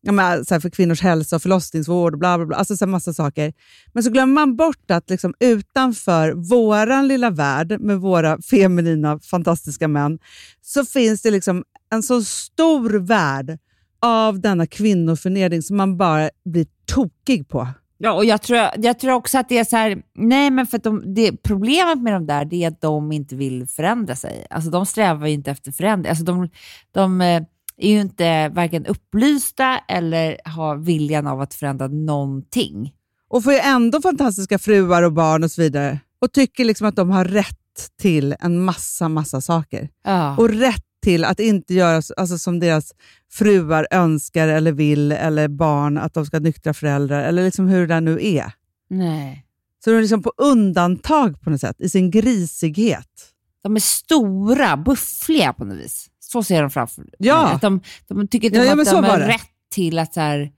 ja, 0.00 0.12
men, 0.12 0.44
så 0.44 0.54
här, 0.54 0.60
för 0.60 0.70
kvinnors 0.70 1.00
hälsa 1.00 1.36
och 1.36 1.42
förlossningsvård 1.42 2.12
och 2.12 2.18
bla 2.18 2.38
bla 2.38 2.46
bla. 2.46 2.56
Alltså 2.56 2.76
så 2.76 2.84
här, 2.84 2.90
massa 2.90 3.12
saker. 3.14 3.52
Men 3.92 4.02
så 4.02 4.10
glömmer 4.10 4.34
man 4.34 4.56
bort 4.56 4.90
att 4.90 5.10
liksom, 5.10 5.34
utanför 5.40 6.32
våran 6.32 7.08
lilla 7.08 7.30
värld 7.30 7.80
med 7.80 8.00
våra 8.00 8.42
feminina 8.42 9.18
fantastiska 9.18 9.88
män 9.88 10.18
så 10.62 10.84
finns 10.84 11.22
det 11.22 11.30
liksom 11.30 11.64
en 11.90 12.02
så 12.02 12.24
stor 12.24 12.90
värld 12.90 13.58
av 14.02 14.40
denna 14.40 14.66
kvinnoförnedring 14.66 15.62
som 15.62 15.76
man 15.76 15.96
bara 15.96 16.30
blir 16.44 16.66
tokig 16.86 17.48
på. 17.48 17.68
Ja, 17.98 18.12
och 18.12 18.24
jag 18.24 18.42
tror, 18.42 18.60
jag 18.76 18.98
tror 18.98 19.12
också 19.12 19.38
att 19.38 19.48
det 19.48 19.58
är 19.58 19.64
så 19.64 19.76
här, 19.76 20.02
nej 20.14 20.50
men 20.50 20.66
för 20.66 20.76
att 20.76 20.84
de, 20.84 21.14
det, 21.14 21.42
problemet 21.42 21.98
med 21.98 22.12
de 22.12 22.26
där 22.26 22.44
det 22.44 22.64
är 22.64 22.68
att 22.68 22.80
de 22.80 23.12
inte 23.12 23.36
vill 23.36 23.66
förändra 23.66 24.16
sig. 24.16 24.46
Alltså 24.50 24.70
de 24.70 24.86
strävar 24.86 25.26
ju 25.26 25.32
inte 25.32 25.50
efter 25.50 25.72
förändring. 25.72 26.10
Alltså 26.10 26.24
de, 26.24 26.48
de 26.92 27.20
eh, 27.20 27.42
är 27.76 27.90
ju 27.90 28.00
inte 28.00 28.48
varken 28.48 28.86
upplysta 28.86 29.78
eller 29.88 30.36
har 30.44 30.76
viljan 30.76 31.26
av 31.26 31.40
att 31.40 31.54
förändra 31.54 31.88
någonting. 31.88 32.92
Och 33.28 33.44
får 33.44 33.52
ju 33.52 33.58
ändå 33.58 34.02
fantastiska 34.02 34.58
fruar 34.58 35.02
och 35.02 35.12
barn 35.12 35.44
och 35.44 35.50
så 35.50 35.62
vidare. 35.62 35.98
Och 36.20 36.32
tycker 36.32 36.64
liksom 36.64 36.86
att 36.86 36.96
de 36.96 37.10
har 37.10 37.24
rätt 37.24 37.56
till 38.00 38.36
en 38.40 38.64
massa, 38.64 39.08
massa 39.08 39.40
saker. 39.40 39.88
Ja. 40.04 40.36
Och 40.36 40.48
rätt 40.48 40.84
till 41.02 41.24
att 41.24 41.40
inte 41.40 41.74
göra 41.74 42.02
alltså, 42.16 42.38
som 42.38 42.60
deras 42.60 42.92
fruar 43.30 43.86
önskar 43.90 44.48
eller 44.48 44.72
vill, 44.72 45.12
eller 45.12 45.48
barn, 45.48 45.98
att 45.98 46.14
de 46.14 46.26
ska 46.26 46.36
ha 46.36 46.42
nyktra 46.42 46.74
föräldrar, 46.74 47.22
eller 47.22 47.44
liksom 47.44 47.68
hur 47.68 47.80
det 47.80 47.94
där 47.94 48.00
nu 48.00 48.18
är. 48.20 48.52
Nej. 48.90 49.46
Så 49.84 49.90
de 49.90 49.96
är 49.96 50.00
liksom 50.00 50.22
på 50.22 50.32
undantag 50.36 51.40
på 51.40 51.50
något 51.50 51.60
sätt, 51.60 51.80
i 51.80 51.88
sin 51.88 52.10
grisighet. 52.10 53.32
De 53.62 53.76
är 53.76 53.80
stora, 53.80 54.76
buffliga 54.76 55.52
på 55.52 55.64
något 55.64 55.76
vis. 55.76 56.08
Så 56.20 56.42
ser 56.42 56.62
de 56.62 56.70
framför 56.70 57.04
Ja. 57.18 57.48
Att 57.48 57.60
de, 57.60 57.80
de 58.08 58.28
tycker 58.28 58.46
inte 58.46 58.58
Ja, 58.58 58.72
om 58.72 58.78
ja, 58.78 58.82
att 58.82 59.02
de 59.02 59.04
har 59.04 59.18
rätt 59.18 59.50
till 59.70 59.98
att 59.98 60.14
så 60.14 60.20
här, 60.20 60.52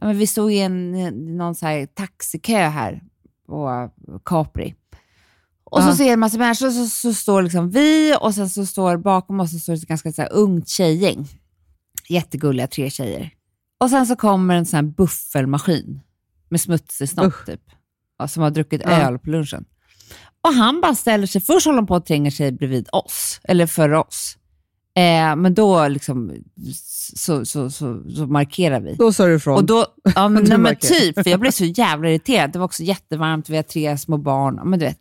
ja, 0.00 0.06
men 0.06 0.18
vi 0.18 0.26
stod 0.26 0.52
i 0.52 0.58
en, 0.58 0.92
någon 1.36 1.54
så 1.54 1.66
här 1.66 1.86
taxikö 1.86 2.58
här 2.58 3.02
på 3.46 3.90
Capri. 4.24 4.74
Och 5.72 5.80
Ja. 5.80 5.90
så 5.90 5.96
ser 5.96 6.12
en 6.12 6.20
massa 6.20 6.38
människor, 6.38 6.70
så, 6.70 6.86
så 6.86 7.14
står 7.14 7.42
liksom 7.42 7.70
vi 7.70 8.16
och 8.20 8.34
sen 8.34 8.48
så 8.50 8.66
står 8.66 8.96
bakom 8.96 9.40
oss 9.40 9.52
så 9.52 9.58
står 9.58 9.72
det 9.72 9.78
ett 9.78 9.88
ganska 9.88 10.12
så 10.12 10.22
här 10.22 10.32
ungt 10.32 10.68
tjejgäng. 10.68 11.28
Jättegulliga 12.08 12.66
tre 12.66 12.90
tjejer. 12.90 13.30
Och 13.80 13.90
sen 13.90 14.06
så 14.06 14.16
kommer 14.16 14.54
en 14.56 14.66
sån 14.66 14.76
här 14.76 14.82
buffelmaskin 14.92 16.00
med 16.48 16.60
smutsig 16.60 17.08
snopp 17.08 17.26
Usch. 17.26 17.46
typ. 17.46 17.60
Och 18.22 18.30
som 18.30 18.42
har 18.42 18.50
druckit 18.50 18.82
Ja. 18.84 18.90
öl 18.90 19.18
på 19.18 19.30
lunchen. 19.30 19.64
Och 20.44 20.54
han 20.54 20.80
bara 20.80 20.94
ställer 20.94 21.26
sig, 21.26 21.40
först 21.40 21.66
håller 21.66 21.78
han 21.78 21.86
på 21.86 21.96
att 21.96 22.06
tränga 22.06 22.30
sig 22.30 22.52
bredvid 22.52 22.88
oss, 22.92 23.40
eller 23.44 23.66
för 23.66 23.92
oss. 23.92 24.36
Eh, 24.96 25.36
men 25.36 25.54
då 25.54 25.88
liksom, 25.88 26.32
så, 27.16 27.44
så, 27.44 27.70
så, 27.70 28.02
så 28.16 28.26
markerar 28.26 28.80
vi. 28.80 28.94
Då 28.94 29.12
sa 29.12 29.26
du 29.26 29.34
ifrån. 29.34 29.56
Och 29.56 29.64
då, 29.64 29.86
ja, 30.14 30.28
men, 30.28 30.44
nej, 30.44 30.58
men 30.58 30.76
typ, 30.76 31.14
för 31.14 31.30
jag 31.30 31.40
blev 31.40 31.50
så 31.50 31.64
jävla 31.64 32.08
irriterad. 32.10 32.52
Det 32.52 32.58
var 32.58 32.66
också 32.66 32.82
jättevarmt, 32.82 33.48
vi 33.48 33.56
har 33.56 33.62
tre 33.62 33.98
små 33.98 34.16
barn. 34.18 34.60
Men 34.70 34.78
du 34.78 34.84
vet. 34.86 34.98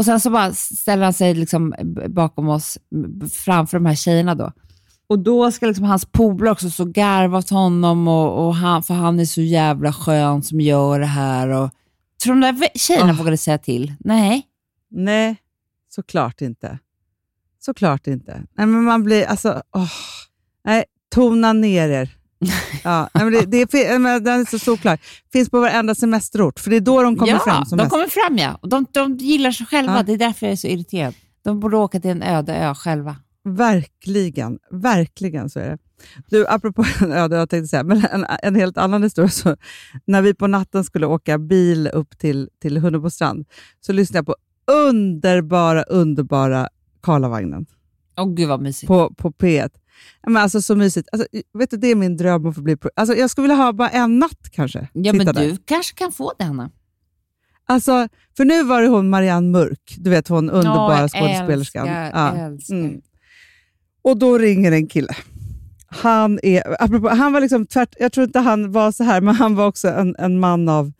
Och 0.00 0.04
sen 0.04 0.20
så 0.20 0.30
bara 0.30 0.52
ställer 0.54 1.04
han 1.04 1.12
sig 1.12 1.34
liksom 1.34 1.74
bakom 2.08 2.48
oss, 2.48 2.78
framför 3.32 3.78
de 3.78 3.86
här 3.86 3.94
tjejerna 3.94 4.34
då. 4.34 4.52
Och 5.06 5.18
då 5.18 5.52
ska 5.52 5.66
liksom 5.66 5.84
hans 5.84 6.04
polare 6.04 6.50
också 6.50 6.70
så 6.70 6.84
garva 6.84 7.38
åt 7.38 7.50
honom, 7.50 8.08
och, 8.08 8.46
och 8.46 8.54
han, 8.54 8.82
för 8.82 8.94
han 8.94 9.20
är 9.20 9.24
så 9.24 9.40
jävla 9.40 9.92
skön 9.92 10.42
som 10.42 10.60
gör 10.60 11.00
det 11.00 11.06
här. 11.06 11.48
Och, 11.48 11.70
tror 12.22 12.34
de 12.34 12.40
där 12.40 12.78
tjejerna 12.78 13.12
Ah. 13.12 13.16
vågade 13.16 13.36
säga 13.36 13.58
till? 13.58 13.94
Nej. 14.00 14.42
Nej, 14.90 15.36
såklart 15.88 16.40
inte. 16.40 16.78
Såklart 17.58 18.06
inte. 18.06 18.32
Nej, 18.54 18.66
men 18.66 18.84
man 18.84 19.02
blir, 19.02 19.24
alltså, 19.24 19.62
åh. 19.76 19.90
Nej, 20.64 20.84
tona 21.14 21.52
ner 21.52 21.88
er. 21.88 22.10
Ja, 22.84 23.08
men 23.12 23.32
det, 23.32 23.44
det 23.44 23.86
är, 23.86 23.98
men 23.98 24.24
den 24.24 24.40
är 24.40 24.44
så 24.44 24.58
solklar. 24.58 24.98
Finns 25.32 25.50
på 25.50 25.60
varenda 25.60 25.94
semesterort, 25.94 26.60
för 26.60 26.70
det 26.70 26.76
är 26.76 26.80
då 26.80 27.02
de 27.02 27.16
kommer 27.16 27.32
ja, 27.32 27.38
fram 27.38 27.64
som 27.64 27.78
de 27.78 27.90
kommer 27.90 28.06
fram 28.06 28.38
ja. 28.38 28.58
De, 28.62 28.86
de 28.92 29.16
gillar 29.16 29.50
sig 29.50 29.66
själva. 29.66 29.96
Ja. 29.96 30.02
Det 30.02 30.12
är 30.12 30.18
därför 30.18 30.46
jag 30.46 30.52
är 30.52 30.56
så 30.56 30.66
irriterad. 30.66 31.14
De 31.44 31.60
borde 31.60 31.76
åka 31.76 32.00
till 32.00 32.10
en 32.10 32.22
öde 32.22 32.54
ö 32.54 32.74
själva. 32.74 33.16
Verkligen, 33.44 34.58
verkligen 34.70 35.50
så 35.50 35.60
är 35.60 35.68
det. 35.68 35.78
Du, 36.30 36.46
apropå 36.46 36.84
en 37.00 37.12
öde, 37.12 37.36
jag 37.36 37.50
tänkte 37.50 37.68
säga, 37.68 37.84
men 37.84 38.06
en, 38.12 38.26
en 38.42 38.54
helt 38.54 38.78
annan 38.78 39.02
historia. 39.02 39.28
Så, 39.28 39.56
när 40.04 40.22
vi 40.22 40.34
på 40.34 40.46
natten 40.46 40.84
skulle 40.84 41.06
åka 41.06 41.38
bil 41.38 41.88
upp 41.88 42.18
till, 42.18 42.48
till 42.62 42.78
Hunnebostrand 42.78 43.46
så 43.80 43.92
lyssnade 43.92 44.18
jag 44.18 44.26
på 44.26 44.36
underbara, 44.72 45.82
underbara 45.82 46.68
Karlavagnen 47.02 47.66
Åh 48.16 48.34
gud 48.34 48.48
vad 48.48 48.60
mysigt. 48.60 48.88
på, 48.88 49.14
på 49.14 49.30
P1. 49.30 49.70
Men 50.26 50.36
alltså 50.36 50.62
så 50.62 50.76
mysigt. 50.76 51.08
Alltså, 51.12 51.28
vet 51.58 51.70
du, 51.70 51.76
det 51.76 51.86
är 51.86 51.94
min 51.94 52.16
dröm 52.16 52.46
att 52.46 52.54
få 52.54 52.62
bli... 52.62 52.76
Alltså, 52.96 53.14
jag 53.14 53.30
skulle 53.30 53.42
vilja 53.42 53.56
ha 53.64 53.72
bara 53.72 53.88
en 53.90 54.18
natt 54.18 54.50
kanske. 54.52 54.88
Ja, 54.92 55.12
men 55.12 55.20
Sitta 55.26 55.32
du 55.40 55.50
där. 55.50 55.58
kanske 55.64 55.94
kan 55.94 56.12
få 56.12 56.32
det, 56.38 56.44
Hanna. 56.44 56.70
Alltså, 57.66 58.08
för 58.36 58.44
nu 58.44 58.62
var 58.64 58.82
det 58.82 58.88
hon 58.88 59.10
Marianne 59.10 59.48
Mörk, 59.50 59.94
du 59.98 60.10
vet 60.10 60.28
hon 60.28 60.50
underbara 60.50 61.00
jag 61.00 61.10
skådespelerskan. 61.10 61.88
Älskar, 61.88 62.20
Ja. 62.36 62.36
älskar. 62.46 62.74
Mm. 62.76 63.00
Och 64.02 64.18
då 64.18 64.38
ringer 64.38 64.72
en 64.72 64.86
kille. 64.86 65.16
Han, 65.88 66.38
är, 66.42 66.82
apropå, 66.82 67.08
han 67.08 67.32
var 67.32 67.40
liksom 67.40 67.66
tvärt, 67.66 67.94
jag 67.98 68.12
tror 68.12 68.24
inte 68.26 68.38
han 68.38 68.72
var 68.72 68.92
så 68.92 69.04
här, 69.04 69.20
men 69.20 69.34
han 69.34 69.54
var 69.54 69.66
också 69.66 69.88
en, 69.88 70.16
en 70.18 70.40
man 70.40 70.68
av... 70.68 70.92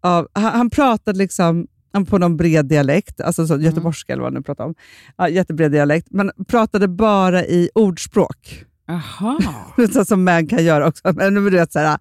av 0.00 0.28
han, 0.32 0.44
han 0.52 0.70
pratade 0.70 1.18
liksom 1.18 1.66
på 2.04 2.18
någon 2.18 2.36
bred 2.36 2.66
dialekt, 2.66 3.20
alltså 3.20 3.46
så 3.46 3.56
göteborgska 3.60 4.12
eller 4.12 4.22
vad 4.22 4.32
nu 4.32 4.42
pratade 4.42 4.68
om. 4.68 4.74
Ja, 5.16 5.28
jättebred 5.28 5.72
dialekt, 5.72 6.08
men 6.10 6.30
pratade 6.48 6.88
bara 6.88 7.44
i 7.44 7.70
ordspråk. 7.74 8.64
Jaha. 8.86 9.38
Så 9.92 10.04
som 10.04 10.24
män 10.24 10.46
kan 10.46 10.64
göra 10.64 10.88
också. 10.88 11.12
Men 11.14 11.34
du 11.34 11.50
vet, 11.50 11.72
så 11.72 11.78
här, 11.78 11.98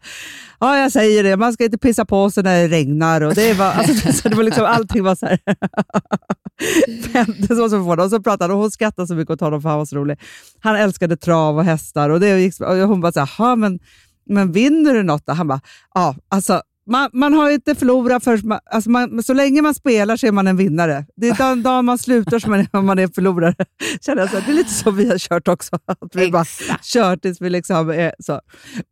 ja, 0.59 0.77
jag 0.77 0.91
säger 0.91 1.23
det, 1.23 1.37
man 1.37 1.53
ska 1.53 1.65
inte 1.65 1.77
pissa 1.77 2.05
på 2.05 2.31
sig 2.31 2.43
när 2.43 2.61
det 2.61 2.67
regnar. 2.67 3.21
Och 3.21 3.35
det, 3.35 3.53
var, 3.53 3.65
alltså, 3.71 4.13
så 4.21 4.29
det 4.29 4.35
var 4.35 4.43
liksom, 4.43 4.65
allting 4.65 5.03
var 5.03 5.15
så 5.15 5.25
här. 5.25 5.39
Men 7.13 7.25
det 7.39 7.49
var 7.49 7.69
så 7.69 7.69
förvånande. 7.69 8.03
Och 8.03 8.09
så 8.09 8.21
pratade 8.21 8.53
och 8.53 8.59
hon 8.59 8.71
skrattade 8.71 9.07
så 9.07 9.15
mycket 9.15 9.31
åt 9.31 9.41
honom 9.41 9.61
för 9.61 9.69
han 9.69 9.77
var 9.77 9.85
så 9.85 9.95
rolig. 9.95 10.19
Han 10.59 10.75
älskade 10.75 11.17
trav 11.17 11.57
och 11.57 11.63
hästar 11.63 12.09
och, 12.09 12.19
det 12.19 12.39
gick, 12.39 12.59
och 12.59 12.75
hon 12.75 13.01
bara 13.01 13.11
så 13.11 13.19
här, 13.19 13.29
"Jaha, 13.37 13.55
men, 13.55 13.79
men 14.25 14.51
vinner 14.51 14.93
du 14.93 15.03
något 15.03 15.25
då? 15.25 15.33
Han 15.33 15.47
bara, 15.47 15.61
ja, 15.93 16.15
alltså 16.29 16.61
man, 16.87 17.09
man 17.13 17.33
har 17.33 17.49
inte 17.49 17.75
förlorat 17.75 18.23
för 18.23 18.47
man, 18.47 18.59
alltså 18.65 18.89
man, 18.89 19.23
så 19.23 19.33
länge 19.33 19.61
man 19.61 19.75
spelar 19.75 20.17
så 20.17 20.27
är 20.27 20.31
man 20.31 20.47
en 20.47 20.57
vinnare. 20.57 21.05
Det 21.15 21.27
är 21.27 21.37
den 21.37 21.63
dag 21.63 21.85
man 21.85 21.97
slutar 21.97 22.39
som 22.39 22.51
man 22.51 22.59
är, 22.59 22.81
man 22.81 22.99
är 22.99 23.07
förlorare. 23.07 23.55
Känner 24.01 24.21
jag 24.21 24.29
så 24.31 24.35
det 24.35 24.51
är 24.51 24.55
lite 24.55 24.73
så 24.73 24.91
vi 24.91 25.09
har 25.09 25.17
kört 25.17 25.47
också. 25.47 25.75
Att 25.85 26.15
vi 26.15 26.31
bara 26.31 26.41
Exakt. 26.41 26.85
kört 26.85 27.21
tills 27.21 27.41
vi 27.41 27.49
liksom 27.49 27.89
är 27.89 28.15
så. 28.19 28.41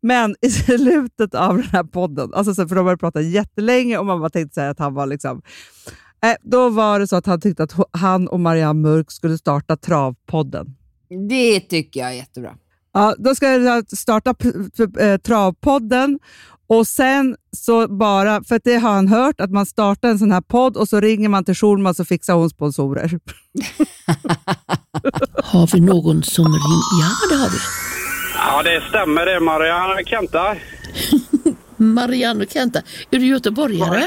Men 0.02 0.36
i 0.41 0.50
slutet 0.52 1.36
av 1.36 1.58
den 1.58 1.68
här 1.68 1.84
podden, 1.84 2.34
alltså 2.34 2.56
så, 2.56 2.68
för 2.68 2.76
de 2.76 2.88
har 2.88 2.96
pratat 2.96 3.24
jättelänge 3.24 3.98
och 3.98 4.06
man 4.06 4.20
bara 4.20 4.30
tänkte 4.30 4.54
säga 4.54 4.70
att 4.70 4.80
han 4.80 4.94
var 4.94 5.06
liksom... 5.06 5.41
Eh, 6.24 6.36
då 6.41 6.70
var 6.70 7.00
det 7.00 7.08
så 7.08 7.16
att 7.16 7.26
han 7.26 7.41
tyckte 7.41 7.64
att 7.64 7.74
han 7.91 8.28
och 8.28 8.39
Marianne 8.39 8.82
Mörk 8.82 9.12
skulle 9.12 9.38
starta 9.38 9.78
Travpodden. 9.78 10.76
Det 11.30 11.60
tycker 11.60 12.00
jag 12.00 12.10
är 12.10 12.14
jättebra. 12.14 12.56
Ja, 12.94 13.16
då 13.18 13.36
ska 13.36 13.52
jag 13.52 13.98
starta 13.98 14.36
eh, 15.00 15.18
Travpodden 15.18 16.20
och 16.68 16.88
sen 16.88 17.36
så 17.51 17.88
bara, 17.88 18.43
för 18.43 18.55
att 18.55 18.64
det 18.64 18.76
har 18.76 18.91
han 18.91 19.07
hört, 19.07 19.41
att 19.41 19.51
man 19.51 19.66
startar 19.66 20.09
en 20.09 20.20
sån 20.20 20.32
här 20.32 20.41
podd 20.41 20.78
och 20.78 20.88
så 20.88 20.99
ringer 20.99 21.30
man 21.30 21.45
till 21.45 21.55
Schulman 21.55 21.95
så 21.95 22.05
fixar 22.05 22.34
hon 22.34 22.49
sponsorer. 22.49 23.09
Har 25.43 25.74
vi 25.74 25.82
någon 25.82 26.24
som 26.24 26.45
ringer? 26.45 27.01
Ja, 27.01 27.09
det 27.30 27.36
har 27.36 27.49
vi. 27.49 27.57
Ja, 28.36 28.64
det 28.64 28.84
stämmer 28.89 29.26
det 29.26 29.39
Marianne 29.39 30.03
Kenta. 30.05 30.55
Marianne 31.78 32.43
och 32.43 32.51
Kenta. 32.51 32.80
Är 33.11 33.20
du 33.20 33.26
göteborgare? 33.26 34.03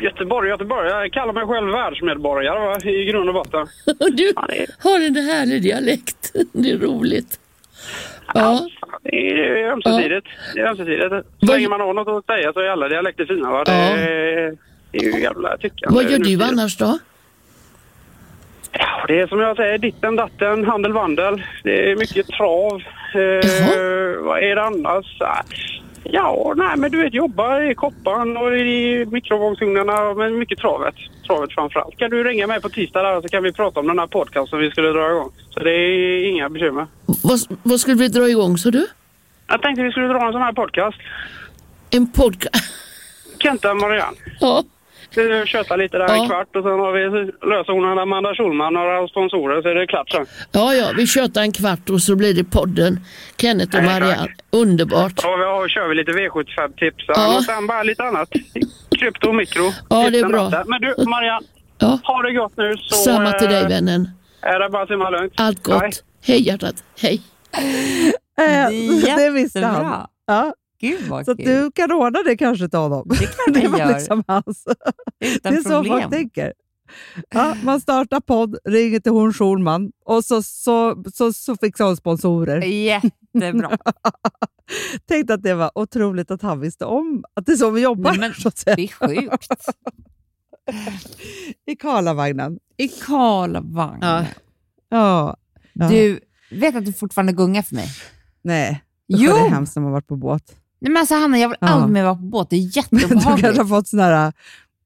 Göteborg, 0.00 0.48
Göteborg. 0.48 0.88
Jag 0.88 1.12
kallar 1.12 1.32
mig 1.32 1.46
själv 1.46 1.66
världsmedborgare 1.72 2.58
va? 2.58 2.90
i 2.90 3.04
grund 3.04 3.28
och 3.28 3.34
botten. 3.34 3.66
Du 4.16 4.32
har 4.82 5.00
en 5.06 5.16
härlig 5.16 5.62
dialekt. 5.62 6.32
Det 6.52 6.70
är 6.70 6.78
roligt. 6.78 7.40
Ja, 8.34 8.68
det 9.02 9.30
är 9.30 9.72
ömsesidigt. 9.72 10.26
Det 10.54 10.60
är 10.60 10.66
ömsesidigt. 10.66 11.14
Så 11.40 11.46
länge 11.46 11.68
man 11.68 11.80
har 11.80 11.94
något 11.94 12.18
att 12.18 12.36
säga 12.36 12.52
så 12.52 12.60
är 12.60 12.68
alla 12.68 12.88
dialekter 12.88 13.26
fina. 13.26 13.50
Va? 13.50 13.64
Det, 13.64 13.72
är, 13.72 14.56
det 14.90 14.98
är 14.98 15.02
ju 15.02 15.22
jävla 15.22 15.56
tyckande. 15.56 15.94
vad 15.94 16.10
gör 16.10 16.18
du 16.18 16.44
annars 16.44 16.76
då? 16.76 16.98
Ja, 18.72 19.04
det 19.08 19.20
är 19.20 19.26
som 19.26 19.40
jag 19.40 19.56
säger, 19.56 19.78
ditten 19.78 20.16
datten, 20.16 20.64
handel 20.64 20.92
vandel. 20.92 21.42
Det 21.62 21.90
är 21.90 21.96
mycket 21.96 22.26
trav. 22.26 22.82
Eh, 23.14 24.22
vad 24.24 24.42
är 24.42 24.54
det 24.54 24.62
annars? 24.62 25.20
Ja, 26.04 26.54
nej 26.56 26.76
men 26.76 26.90
du 26.90 27.02
vet 27.02 27.14
jobba 27.14 27.62
i 27.62 27.74
koppan 27.74 28.36
och 28.36 28.56
i 28.56 29.06
mikrovågsugnarna 29.10 30.14
men 30.14 30.38
mycket 30.38 30.58
travet. 30.58 30.94
Travet 31.26 31.52
framförallt. 31.52 31.96
Kan 31.96 32.10
du 32.10 32.24
ringa 32.24 32.46
mig 32.46 32.60
på 32.60 32.68
tisdag 32.68 33.02
där 33.02 33.22
så 33.22 33.28
kan 33.28 33.42
vi 33.42 33.52
prata 33.52 33.80
om 33.80 33.86
den 33.86 33.98
här 33.98 34.06
podcasten 34.06 34.58
vi 34.58 34.70
skulle 34.70 34.88
dra 34.88 35.10
igång. 35.10 35.30
Så 35.50 35.60
det 35.60 35.70
är 35.70 36.28
inga 36.28 36.48
bekymmer. 36.48 36.86
Vad, 37.22 37.40
vad 37.62 37.80
skulle 37.80 37.96
vi 37.96 38.08
dra 38.08 38.28
igång 38.28 38.58
så 38.58 38.70
du? 38.70 38.86
Jag 39.46 39.62
tänkte 39.62 39.82
vi 39.82 39.90
skulle 39.90 40.06
dra 40.08 40.26
en 40.26 40.32
sån 40.32 40.42
här 40.42 40.52
podcast. 40.52 40.98
En 41.90 42.12
podcast? 42.12 42.64
Kenta 43.38 43.70
och 43.70 43.76
Marianne. 43.76 44.16
Ja. 44.40 44.64
Vi 45.16 45.46
köta 45.46 45.76
lite 45.76 45.98
där 45.98 46.08
Ja. 46.08 46.22
en 46.22 46.28
kvart 46.28 46.56
och 46.56 46.62
sen 46.62 46.72
har 46.84 46.92
vi 46.92 47.32
löser 47.50 47.72
hon 47.72 47.98
Amanda 47.98 48.34
Schulman 48.34 48.74
några 48.74 49.08
sponsorer 49.08 49.62
så 49.62 49.68
är 49.68 49.74
det 49.74 49.86
klart 49.86 50.10
sen. 50.10 50.26
ja, 50.52 50.74
ja, 50.74 50.86
vi 50.96 51.06
tjötar 51.06 51.42
en 51.42 51.52
kvart 51.52 51.90
och 51.90 52.00
så 52.00 52.16
blir 52.16 52.34
det 52.34 52.44
podden. 52.44 53.00
Kenneth 53.40 53.76
och 53.76 53.82
Marianne. 53.84 54.28
Underbart. 54.50 55.12
Ja, 55.22 55.36
vi 55.36 55.44
har, 55.44 55.68
kör 55.68 55.88
vi 55.88 55.94
lite 55.94 56.10
V75-tips 56.12 57.04
Ja. 57.08 57.36
och 57.36 57.44
sen 57.44 57.66
bara 57.66 57.82
lite 57.82 58.02
annat. 58.02 58.28
Krypto 58.98 59.28
och 59.28 59.34
mikro. 59.34 59.72
Ja, 59.90 60.10
det 60.10 60.18
är 60.18 60.28
bra. 60.28 60.50
Men 60.66 60.80
du 60.80 60.94
Marianne, 61.10 61.46
Ja. 61.78 61.98
ha 62.02 62.22
det 62.22 62.32
gott 62.32 62.52
nu 62.56 62.74
så 62.76 62.94
Samma 62.94 63.32
till 63.32 63.48
dig 63.48 63.62
eh, 63.62 63.68
vännen. 63.68 64.08
är 64.42 64.58
det 64.60 64.68
bara 64.70 64.82
att 64.82 64.88
simma 64.88 65.10
lugnt. 65.10 65.32
Allt 65.36 65.62
gott. 65.62 65.82
Hej. 65.82 65.92
Hej 66.26 66.46
hjärtat. 66.48 66.74
Hej. 67.02 67.20
Eh, 68.38 68.68
Det 69.04 69.14
det 69.24 69.30
visste 69.30 69.60
han. 69.66 70.06
Ja, 70.26 70.54
Gud 70.88 71.08
vad 71.08 71.24
så 71.24 71.36
kul. 71.36 71.46
du 71.46 71.70
kan 71.70 71.92
ordna 71.92 72.22
det 72.22 72.36
kanske 72.36 72.68
till 72.68 72.78
honom. 72.78 73.08
Det 73.08 73.26
kan 73.26 73.62
jag 73.72 73.78
göra. 73.78 73.96
liksom 73.98 74.24
hans. 74.26 74.64
Utan 75.20 75.52
det 75.52 75.58
är 75.58 75.62
så 75.62 75.68
problem. 75.68 76.00
folk 76.00 76.10
tänker. 76.10 76.52
Ja, 77.30 77.56
man 77.62 77.80
startar 77.80 78.20
podd, 78.20 78.56
ringer 78.64 79.00
till 79.00 79.12
hon 79.12 79.32
Schulman 79.32 79.92
och 80.04 80.24
så, 80.24 80.42
så, 80.42 81.04
så, 81.14 81.32
så 81.32 81.56
fixar 81.56 81.84
hon 81.84 81.96
sponsorer. 81.96 82.60
Jättebra. 82.60 83.78
Tänkte 85.06 85.34
att 85.34 85.42
det 85.42 85.54
var 85.54 85.70
otroligt 85.74 86.30
att 86.30 86.42
han 86.42 86.60
visste 86.60 86.84
om 86.84 87.24
att 87.34 87.46
det 87.46 87.52
är 87.52 87.56
så 87.56 87.70
vi 87.70 87.82
jobbar. 87.82 88.10
Nej, 88.10 88.20
men 88.20 88.34
så. 88.34 88.50
Det 88.64 88.82
är 88.82 88.88
sjukt. 88.88 89.48
I 91.66 91.76
Karlavagnen. 91.76 92.58
I 92.76 92.88
Karlavagn. 92.88 93.98
Ja. 94.02 94.24
Ja. 94.88 95.36
Du, 95.72 96.20
vet 96.50 96.76
att 96.76 96.84
du 96.84 96.92
fortfarande 96.92 97.32
gungar 97.32 97.62
för 97.62 97.74
mig? 97.74 97.88
Nej, 98.42 98.84
jo. 99.06 99.32
det 99.32 99.38
är 99.38 99.48
hemskt 99.48 99.76
när 99.76 99.82
man 99.82 99.92
varit 99.92 100.06
på 100.06 100.16
båt. 100.16 100.56
Nej, 100.84 100.92
men 100.92 101.00
alltså, 101.00 101.14
Hanna, 101.14 101.38
jag 101.38 101.48
vill 101.48 101.58
Ja. 101.60 101.68
aldrig 101.68 101.92
mer 101.92 102.04
vara 102.04 102.14
på 102.14 102.22
båt. 102.22 102.50
Det 102.50 102.56
är 102.56 102.58
Men 102.90 102.98
du 102.98 103.04
jätteobehagligt. 103.06 103.40
kanske 103.44 103.62
har 103.62 103.68
fått 103.68 103.88
sån 103.88 104.00
här 104.00 104.26
äh, 104.26 104.32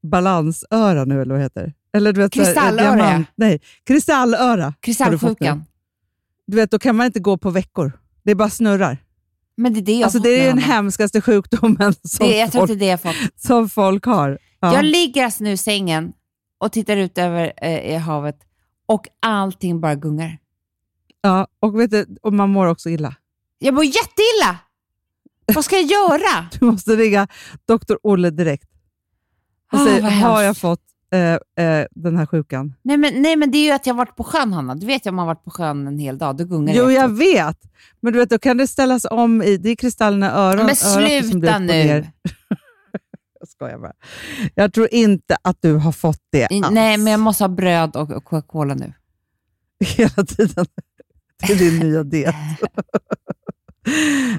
balansöra 0.03 1.05
nu, 1.05 1.21
eller 1.21 1.33
vad 1.33 1.41
heter? 1.43 1.73
Eller 1.93 2.13
du 2.13 2.21
vet, 2.21 2.31
Kristallöra, 2.33 2.95
diamant- 2.95 3.25
Nej, 3.35 3.61
kristallöra. 3.87 4.73
Kristallsjukan. 4.79 5.65
Du 6.47 6.55
vet, 6.57 6.71
då 6.71 6.79
kan 6.79 6.95
man 6.95 7.05
inte 7.05 7.19
gå 7.19 7.37
på 7.37 7.49
veckor. 7.49 7.91
Det 8.23 8.35
bara 8.35 8.49
snurrar. 8.49 8.97
Men 9.57 9.73
det 9.73 9.79
är 9.79 9.81
det 9.81 10.03
Alltså, 10.03 10.19
det 10.19 10.29
är 10.29 10.47
den 10.47 10.57
hemskaste 10.57 11.21
sjukdomen 11.21 11.93
som, 12.03 12.27
det, 12.27 12.37
Jag 12.37 12.51
tror 12.51 12.67
folk, 12.67 12.79
det 12.79 12.85
jag 12.85 13.01
fått. 13.01 13.15
som 13.35 13.69
folk 13.69 14.05
har. 14.05 14.39
Ja. 14.59 14.73
Jag 14.75 14.85
ligger 14.85 15.23
alltså 15.25 15.43
nu 15.43 15.51
i 15.51 15.57
sängen 15.57 16.13
och 16.57 16.71
tittar 16.71 16.97
ut 16.97 17.17
över 17.17 17.53
eh, 17.65 17.99
havet 18.01 18.35
och 18.87 19.07
allting 19.19 19.81
bara 19.81 19.95
gungar. 19.95 20.37
ja, 21.21 21.47
och, 21.59 21.79
vet 21.79 21.91
du, 21.91 22.17
och 22.21 22.33
man 22.33 22.49
mår 22.49 22.65
också 22.65 22.89
illa. 22.89 23.15
Jag 23.59 23.73
mår 23.73 23.83
jätteilla! 23.85 24.57
Vad 25.55 25.65
ska 25.65 25.75
jag 25.75 25.85
göra? 25.85 26.47
Du 26.59 26.65
måste 26.65 26.95
ringa 26.95 27.27
doktor 27.67 27.99
Olle 28.03 28.29
direkt 28.29 28.69
och 29.73 29.79
Ah, 29.79 29.85
säga, 29.85 30.09
har 30.09 30.41
jag 30.41 30.57
fått 30.57 30.81
eh, 31.13 31.65
eh, 31.65 31.85
den 31.91 32.17
här 32.17 32.25
sjukan? 32.25 32.73
Nej 32.81 32.97
men, 32.97 33.21
nej, 33.21 33.35
men 33.35 33.51
det 33.51 33.57
är 33.57 33.63
ju 33.65 33.71
att 33.71 33.85
jag 33.85 33.93
har 33.93 33.97
varit 33.97 34.15
på 34.15 34.23
sjön, 34.23 34.53
Hanna. 34.53 34.75
Du 34.75 34.85
vet 34.85 35.05
ju 35.05 35.09
om 35.09 35.15
man 35.15 35.27
har 35.27 35.35
varit 35.35 35.43
på 35.43 35.51
sjön 35.51 35.87
en 35.87 35.99
hel 35.99 36.17
dag, 36.17 36.37
då 36.37 36.43
gungar 36.45 36.73
Jo, 36.75 36.91
jag 36.91 37.17
vet. 37.17 37.57
Men 37.99 38.13
du 38.13 38.19
vet, 38.19 38.29
då 38.29 38.39
kan 38.39 38.57
det 38.57 38.67
ställas 38.67 39.05
om 39.11 39.41
i... 39.41 39.57
Det 39.57 39.69
är 39.69 39.75
kristallerna 39.75 40.27
i 40.27 40.29
öron, 40.29 40.65
Men 40.65 40.75
sluta 40.75 41.59
nu! 41.59 42.07
Jag 43.39 43.47
skojar 43.49 43.77
bara. 43.77 43.93
Jag 44.55 44.73
tror 44.73 44.87
inte 44.93 45.37
att 45.41 45.57
du 45.61 45.73
har 45.73 45.91
fått 45.91 46.21
det 46.31 46.47
I- 46.51 46.61
alls. 46.63 46.71
Nej, 46.73 46.97
men 46.97 47.11
jag 47.11 47.19
måste 47.19 47.43
ha 47.43 47.49
bröd 47.49 47.95
och, 47.95 48.11
och 48.11 48.23
Coca-Cola 48.23 48.73
nu. 48.73 48.93
Hela 49.85 50.25
tiden. 50.25 50.65
Det 51.47 51.53
är 51.53 51.57
din 51.57 51.79
nya 51.79 52.03
diet. 52.03 52.35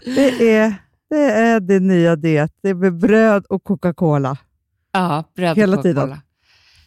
Det 0.04 0.56
är, 0.56 0.74
det 1.10 1.32
är 1.32 1.60
din 1.60 1.86
nya 1.88 2.16
diet. 2.16 2.52
Det 2.62 2.68
är 2.68 2.74
med 2.74 2.98
bröd 2.98 3.44
och 3.48 3.64
Coca-Cola. 3.64 4.36
Ja, 4.92 5.24
bröd 5.36 5.56
Hela 5.56 5.76
och 5.76 5.82
tiden. 5.82 6.08
Coca-Cola. 6.08 6.20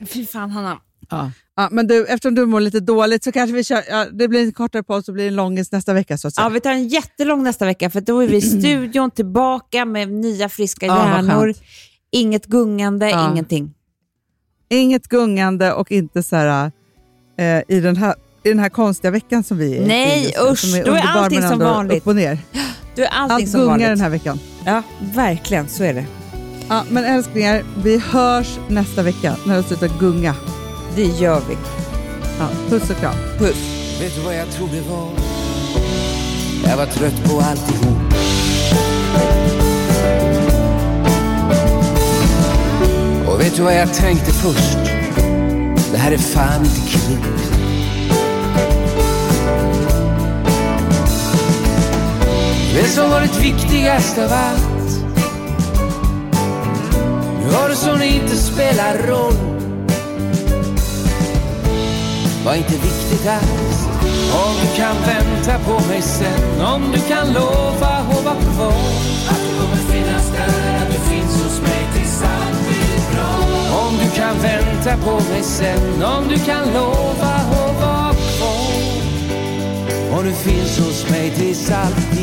Fy 0.10 0.26
fan, 0.26 0.52
Hanna. 0.52 0.78
Ja, 1.56 1.68
men 1.72 1.88
du, 1.88 2.06
eftersom 2.06 2.36
du 2.36 2.46
mår 2.46 2.60
lite 2.62 2.80
dåligt 2.80 3.24
så 3.24 3.32
kanske 3.32 3.56
vi 3.56 3.64
kör... 3.64 3.84
Ja, 3.90 4.06
det 4.12 4.28
blir 4.28 4.44
en 4.44 4.52
kortare 4.54 4.84
paus 4.84 5.08
och 5.08 5.14
blir 5.14 5.28
en 5.28 5.36
långis 5.36 5.72
nästa 5.72 5.94
vecka. 5.94 6.18
Så 6.18 6.28
att 6.28 6.36
säga. 6.36 6.46
Ja, 6.46 6.50
vi 6.50 6.60
tar 6.60 6.72
en 6.72 6.88
jättelång 6.88 7.44
nästa 7.44 7.66
vecka, 7.66 7.90
för 7.90 8.02
då 8.02 8.20
är 8.24 8.28
vi 8.28 8.36
i 8.38 8.42
studion 8.42 9.12
tillbaka 9.12 9.86
med 9.86 10.12
nya 10.12 10.50
friska 10.50 10.86
Ja, 10.86 11.10
hjärnor. 11.10 11.54
Inget 12.12 12.46
gungande, 12.46 13.10
Ja. 13.10 13.32
ingenting. 13.32 13.74
Inget 14.70 15.08
gungande 15.08 15.74
och 15.74 15.92
inte 15.92 16.24
så 16.24 16.36
här, 16.36 16.72
eh, 17.38 17.62
i, 17.68 17.80
den 17.80 17.96
här, 17.96 18.16
i 18.44 18.50
den 18.50 18.60
här 18.60 18.70
konstiga 18.70 19.12
veckan 19.12 19.44
som 19.44 19.58
vi 19.58 19.78
är 19.78 19.82
i 19.82 19.88
Nej, 19.88 20.24
just 20.26 20.38
nu, 20.38 20.52
usch, 20.52 20.60
som 20.60 20.84
då 20.86 20.92
är 20.92 21.02
allting 21.08 21.42
som 21.42 21.60
vanligt. 21.60 21.98
Upp 21.98 22.08
och 22.08 22.16
ner. 22.16 22.38
Du 22.96 23.04
är 23.04 23.08
allting 23.10 23.36
Allt 23.36 23.50
som 23.50 23.60
gungar 23.60 23.72
vanligt. 23.72 23.88
den 23.90 24.02
här 24.02 24.10
veckan. 24.10 24.40
Ja, 24.66 24.82
verkligen. 25.00 25.68
Så 25.70 25.84
är 25.84 25.94
det. 25.94 26.06
Ja, 26.70 26.84
men 26.90 27.04
älsklingar, 27.06 27.64
vi 27.84 27.98
hörs 27.98 28.48
nästa 28.68 29.02
vecka 29.04 29.36
när 29.48 29.58
du 29.58 29.64
slutar 29.64 29.90
gunga. 30.00 30.36
Det 30.96 31.06
gör 31.06 31.42
vi. 31.50 31.58
Ja, 32.40 32.48
puss 32.70 32.90
och 32.90 32.96
kram. 32.98 33.16
Puss. 33.38 33.56
Vet 34.02 34.16
du 34.16 34.22
vad 34.22 34.36
jag 34.36 34.50
tror 34.52 34.68
det 34.68 34.82
var? 34.90 35.10
Jag 36.70 36.78
var 36.78 36.86
trött 36.86 37.24
på 37.24 37.40
alltihop 37.42 37.98
Och 43.28 43.40
vet 43.42 43.56
du 43.56 43.62
vad 43.64 43.76
jag 43.76 43.94
tänkte 43.94 44.32
först? 44.32 44.78
Det 45.92 45.98
här 45.98 46.12
är 46.12 46.18
fan 46.18 46.66
inte 46.66 46.90
klokt 46.90 47.43
Det 52.76 52.88
som 52.88 53.10
varit 53.10 53.40
viktigast 53.40 54.18
av 54.18 54.34
allt. 54.34 55.04
Nu 57.44 57.54
har 57.54 57.70
det 57.70 57.76
som 57.76 58.00
det 58.00 58.08
inte 58.08 58.36
spelar 58.36 58.98
roll. 59.08 59.34
Var 62.46 62.56
inte 62.56 62.74
viktigt 62.74 63.28
alls. 63.28 63.88
Om 64.34 64.54
du 64.62 64.78
kan 64.78 64.96
vänta 64.96 65.60
på 65.60 65.88
mig 65.88 66.02
sen. 66.02 66.62
Om 66.62 66.82
du 66.92 67.00
kan 67.00 67.34
lova 67.34 67.88
att 67.88 68.24
vara 68.24 68.36
kvar 68.36 68.74
Att 69.30 69.42
du 69.50 69.62
kommer 69.62 69.76
finnas 69.76 70.32
där, 70.32 70.78
att 70.82 70.94
du 70.94 71.00
finns 71.00 71.44
hos 71.44 71.62
mig 71.62 71.88
tills 71.94 72.24
allt 72.24 72.68
blir 72.68 73.16
bra. 73.16 73.34
Om 73.88 73.98
du 74.04 74.10
kan 74.20 74.36
vänta 74.42 75.06
på 75.06 75.16
mig 75.32 75.44
sen. 75.44 76.04
Om 76.04 76.28
du 76.30 76.40
kan 76.40 76.74
lova 76.74 77.26
att 77.26 77.82
vara 77.82 78.14
kvar 78.14 78.74
Om 80.18 80.26
du 80.26 80.34
finns 80.34 80.80
hos 80.80 81.10
mig 81.10 81.32
tills 81.32 81.72
allt 81.72 82.12
blir 82.12 82.23